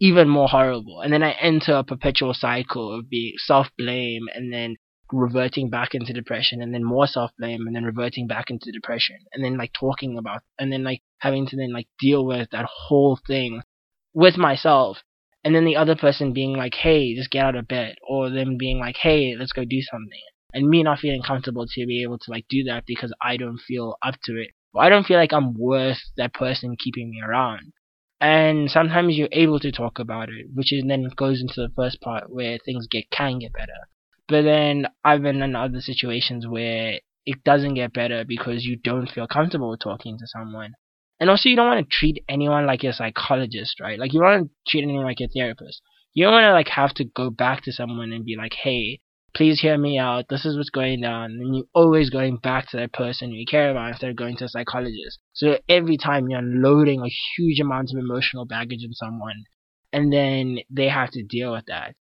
even 0.00 0.28
more 0.28 0.48
horrible. 0.48 1.00
And 1.00 1.12
then 1.12 1.22
I 1.22 1.32
enter 1.32 1.72
a 1.72 1.84
perpetual 1.84 2.34
cycle 2.34 2.92
of 2.98 3.08
being 3.08 3.34
self 3.38 3.68
blame 3.78 4.26
and 4.34 4.52
then 4.52 4.76
reverting 5.12 5.70
back 5.70 5.94
into 5.94 6.12
depression 6.12 6.62
and 6.62 6.74
then 6.74 6.84
more 6.84 7.06
self 7.06 7.30
blame 7.38 7.66
and 7.66 7.74
then 7.74 7.84
reverting 7.84 8.26
back 8.26 8.50
into 8.50 8.72
depression 8.72 9.16
and 9.32 9.44
then 9.44 9.56
like 9.56 9.72
talking 9.72 10.18
about 10.18 10.42
and 10.58 10.72
then 10.72 10.84
like 10.84 11.02
having 11.18 11.46
to 11.46 11.56
then 11.56 11.72
like 11.72 11.88
deal 11.98 12.24
with 12.24 12.48
that 12.50 12.66
whole 12.66 13.18
thing 13.26 13.62
with 14.14 14.36
myself 14.36 14.98
and 15.44 15.54
then 15.54 15.64
the 15.64 15.76
other 15.76 15.96
person 15.96 16.32
being 16.32 16.56
like 16.56 16.74
hey 16.74 17.14
just 17.14 17.30
get 17.30 17.44
out 17.44 17.56
of 17.56 17.68
bed 17.68 17.94
or 18.06 18.30
them 18.30 18.56
being 18.58 18.78
like 18.78 18.96
hey 18.96 19.34
let's 19.38 19.52
go 19.52 19.64
do 19.64 19.80
something 19.82 20.20
and 20.54 20.68
me 20.68 20.82
not 20.82 20.98
feeling 20.98 21.22
comfortable 21.22 21.66
to 21.66 21.86
be 21.86 22.02
able 22.02 22.18
to 22.18 22.30
like 22.30 22.46
do 22.48 22.64
that 22.64 22.84
because 22.86 23.12
I 23.22 23.36
don't 23.36 23.58
feel 23.58 23.96
up 24.02 24.14
to 24.24 24.40
it. 24.40 24.50
Or 24.72 24.82
I 24.82 24.88
don't 24.88 25.06
feel 25.06 25.18
like 25.18 25.32
I'm 25.32 25.54
worth 25.54 25.98
that 26.16 26.34
person 26.34 26.76
keeping 26.78 27.10
me 27.10 27.20
around. 27.20 27.72
And 28.20 28.70
sometimes 28.70 29.16
you're 29.16 29.28
able 29.30 29.60
to 29.60 29.70
talk 29.70 29.98
about 29.98 30.28
it 30.28 30.46
which 30.52 30.72
is 30.72 30.84
then 30.86 31.08
goes 31.14 31.40
into 31.40 31.54
the 31.56 31.72
first 31.76 32.00
part 32.00 32.24
where 32.28 32.58
things 32.64 32.88
get 32.90 33.08
can 33.10 33.38
get 33.38 33.52
better 33.52 33.88
but 34.28 34.42
then 34.42 34.86
I've 35.04 35.22
been 35.22 35.42
in 35.42 35.56
other 35.56 35.80
situations 35.80 36.46
where 36.46 37.00
it 37.24 37.44
doesn't 37.44 37.74
get 37.74 37.92
better 37.92 38.24
because 38.26 38.64
you 38.64 38.76
don't 38.76 39.10
feel 39.10 39.26
comfortable 39.26 39.76
talking 39.76 40.18
to 40.18 40.26
someone. 40.26 40.72
And 41.20 41.28
also, 41.28 41.48
you 41.48 41.56
don't 41.56 41.66
want 41.66 41.84
to 41.84 41.96
treat 41.96 42.22
anyone 42.28 42.66
like 42.66 42.82
your 42.82 42.92
psychologist, 42.92 43.80
right? 43.80 43.98
Like, 43.98 44.12
you 44.12 44.20
don't 44.20 44.30
want 44.30 44.48
to 44.48 44.70
treat 44.70 44.84
anyone 44.84 45.04
like 45.04 45.20
your 45.20 45.28
therapist. 45.34 45.82
You 46.14 46.24
don't 46.24 46.34
want 46.34 46.44
to, 46.44 46.52
like, 46.52 46.68
have 46.68 46.94
to 46.94 47.04
go 47.04 47.30
back 47.30 47.64
to 47.64 47.72
someone 47.72 48.12
and 48.12 48.24
be 48.24 48.36
like, 48.36 48.54
hey, 48.54 49.00
please 49.34 49.60
hear 49.60 49.76
me 49.76 49.98
out. 49.98 50.26
This 50.28 50.44
is 50.44 50.56
what's 50.56 50.70
going 50.70 51.04
on. 51.04 51.32
And 51.32 51.56
you're 51.56 51.64
always 51.74 52.08
going 52.10 52.36
back 52.36 52.70
to 52.70 52.76
that 52.78 52.92
person 52.92 53.32
you 53.32 53.46
care 53.46 53.70
about 53.70 53.90
instead 53.90 54.10
of 54.10 54.16
going 54.16 54.36
to 54.36 54.44
a 54.44 54.48
psychologist. 54.48 55.18
So 55.32 55.58
every 55.68 55.96
time 55.96 56.28
you're 56.28 56.38
unloading 56.38 57.02
a 57.02 57.14
huge 57.36 57.60
amount 57.60 57.90
of 57.92 57.98
emotional 57.98 58.46
baggage 58.46 58.84
on 58.84 58.92
someone, 58.92 59.44
and 59.92 60.12
then 60.12 60.58
they 60.70 60.88
have 60.88 61.10
to 61.12 61.22
deal 61.22 61.52
with 61.52 61.64
that. 61.66 61.94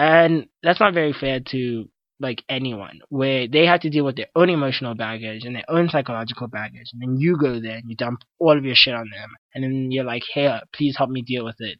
And 0.00 0.46
that's 0.62 0.80
not 0.80 0.94
very 0.94 1.12
fair 1.12 1.40
to 1.50 1.90
like 2.20 2.42
anyone, 2.48 3.00
where 3.10 3.46
they 3.46 3.66
have 3.66 3.80
to 3.80 3.90
deal 3.90 4.06
with 4.06 4.16
their 4.16 4.30
own 4.34 4.48
emotional 4.48 4.94
baggage 4.94 5.44
and 5.44 5.54
their 5.54 5.68
own 5.68 5.90
psychological 5.90 6.48
baggage, 6.48 6.88
and 6.92 7.02
then 7.02 7.16
you 7.18 7.36
go 7.36 7.60
there 7.60 7.76
and 7.76 7.84
you 7.86 7.96
dump 7.96 8.20
all 8.38 8.56
of 8.56 8.64
your 8.64 8.74
shit 8.74 8.94
on 8.94 9.10
them, 9.10 9.30
and 9.54 9.62
then 9.62 9.90
you're 9.90 10.04
like, 10.04 10.22
hey, 10.32 10.58
please 10.72 10.96
help 10.96 11.10
me 11.10 11.20
deal 11.20 11.44
with 11.44 11.56
it. 11.58 11.78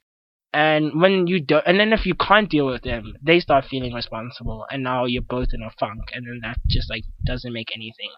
And 0.52 1.00
when 1.00 1.28
you 1.28 1.40
don't, 1.40 1.66
and 1.66 1.80
then 1.80 1.94
if 1.94 2.04
you 2.04 2.14
can't 2.14 2.50
deal 2.50 2.66
with 2.66 2.82
them, 2.82 3.14
they 3.22 3.40
start 3.40 3.64
feeling 3.70 3.94
responsible, 3.94 4.66
and 4.70 4.82
now 4.82 5.06
you're 5.06 5.22
both 5.22 5.48
in 5.54 5.62
a 5.62 5.70
funk, 5.80 6.02
and 6.12 6.26
then 6.26 6.40
that 6.42 6.58
just 6.68 6.90
like 6.90 7.04
doesn't 7.24 7.54
make 7.54 7.68
anything 7.74 8.10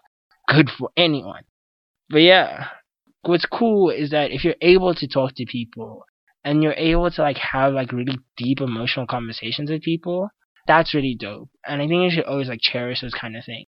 good 0.49 0.69
for 0.77 0.89
anyone. 0.97 1.43
But 2.09 2.23
yeah, 2.23 2.67
what's 3.21 3.45
cool 3.45 3.89
is 3.89 4.09
that 4.09 4.31
if 4.31 4.43
you're 4.43 4.55
able 4.61 4.93
to 4.95 5.07
talk 5.07 5.35
to 5.35 5.45
people 5.45 6.03
and 6.43 6.61
you're 6.61 6.73
able 6.73 7.09
to 7.09 7.21
like 7.21 7.37
have 7.37 7.73
like 7.73 7.91
really 7.91 8.19
deep 8.37 8.61
emotional 8.61 9.07
conversations 9.07 9.69
with 9.69 9.81
people, 9.81 10.29
that's 10.67 10.93
really 10.93 11.15
dope. 11.19 11.49
And 11.65 11.81
I 11.81 11.87
think 11.87 12.03
you 12.03 12.11
should 12.11 12.25
always 12.25 12.49
like 12.49 12.61
cherish 12.61 13.01
those 13.01 13.13
kind 13.13 13.35
of 13.35 13.45
things. 13.45 13.67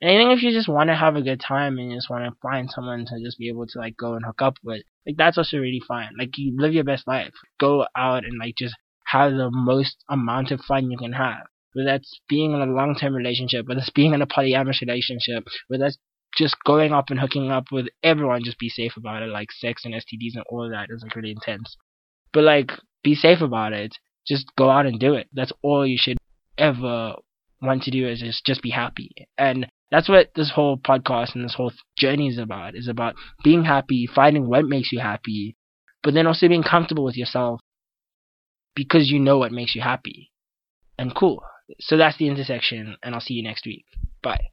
And 0.00 0.10
I 0.10 0.14
think 0.14 0.36
if 0.36 0.42
you 0.42 0.52
just 0.52 0.68
want 0.68 0.88
to 0.90 0.94
have 0.94 1.16
a 1.16 1.22
good 1.22 1.40
time 1.40 1.78
and 1.78 1.90
you 1.90 1.96
just 1.96 2.10
want 2.10 2.24
to 2.24 2.38
find 2.42 2.70
someone 2.70 3.06
to 3.06 3.24
just 3.24 3.38
be 3.38 3.48
able 3.48 3.66
to 3.66 3.78
like 3.78 3.96
go 3.96 4.14
and 4.14 4.24
hook 4.24 4.42
up 4.42 4.56
with, 4.62 4.82
like 5.06 5.16
that's 5.16 5.38
also 5.38 5.56
really 5.56 5.80
fine. 5.88 6.10
Like 6.18 6.36
you 6.36 6.54
live 6.58 6.74
your 6.74 6.84
best 6.84 7.06
life. 7.06 7.32
Go 7.58 7.86
out 7.96 8.24
and 8.24 8.38
like 8.38 8.56
just 8.58 8.74
have 9.06 9.32
the 9.32 9.50
most 9.50 9.96
amount 10.08 10.50
of 10.50 10.60
fun 10.60 10.90
you 10.90 10.98
can 10.98 11.12
have. 11.12 11.46
Whether 11.72 11.90
that's 11.90 12.20
being 12.28 12.52
in 12.52 12.60
a 12.60 12.66
long 12.66 12.94
term 12.94 13.14
relationship, 13.14 13.66
whether 13.66 13.80
that's 13.80 13.90
being 13.90 14.12
in 14.12 14.22
a 14.22 14.26
polyamorous 14.26 14.82
relationship, 14.82 15.44
whether 15.68 15.84
that's 15.84 15.98
just 16.36 16.56
going 16.66 16.92
up 16.92 17.06
and 17.08 17.18
hooking 17.18 17.50
up 17.50 17.64
with 17.72 17.86
everyone, 18.02 18.44
just 18.44 18.58
be 18.58 18.68
safe 18.68 18.96
about 18.98 19.22
it. 19.22 19.30
Like 19.30 19.48
sex 19.52 19.84
and 19.84 19.94
STDs 19.94 20.34
and 20.34 20.44
all 20.50 20.64
of 20.64 20.72
that 20.72 20.88
is 20.90 21.02
like 21.02 21.16
really 21.16 21.30
intense. 21.30 21.76
But 22.36 22.44
like, 22.44 22.70
be 23.02 23.14
safe 23.14 23.40
about 23.40 23.72
it. 23.72 23.96
Just 24.26 24.54
go 24.58 24.68
out 24.68 24.84
and 24.84 25.00
do 25.00 25.14
it. 25.14 25.26
That's 25.32 25.54
all 25.62 25.86
you 25.86 25.96
should 25.98 26.18
ever 26.58 27.14
want 27.62 27.84
to 27.84 27.90
do 27.90 28.06
is 28.06 28.20
just, 28.20 28.44
just 28.44 28.60
be 28.60 28.68
happy. 28.68 29.10
And 29.38 29.68
that's 29.90 30.06
what 30.06 30.32
this 30.34 30.50
whole 30.54 30.76
podcast 30.76 31.34
and 31.34 31.42
this 31.42 31.54
whole 31.54 31.72
journey 31.96 32.28
is 32.28 32.36
about. 32.36 32.74
Is 32.74 32.88
about 32.88 33.14
being 33.42 33.64
happy, 33.64 34.06
finding 34.14 34.50
what 34.50 34.66
makes 34.66 34.92
you 34.92 35.00
happy, 35.00 35.56
but 36.02 36.12
then 36.12 36.26
also 36.26 36.46
being 36.46 36.62
comfortable 36.62 37.04
with 37.04 37.16
yourself 37.16 37.62
because 38.74 39.10
you 39.10 39.18
know 39.18 39.38
what 39.38 39.50
makes 39.50 39.74
you 39.74 39.80
happy. 39.80 40.30
And 40.98 41.14
cool. 41.14 41.42
So 41.80 41.96
that's 41.96 42.18
the 42.18 42.28
intersection, 42.28 42.98
and 43.02 43.14
I'll 43.14 43.22
see 43.22 43.32
you 43.32 43.42
next 43.42 43.64
week. 43.64 43.86
Bye. 44.22 44.44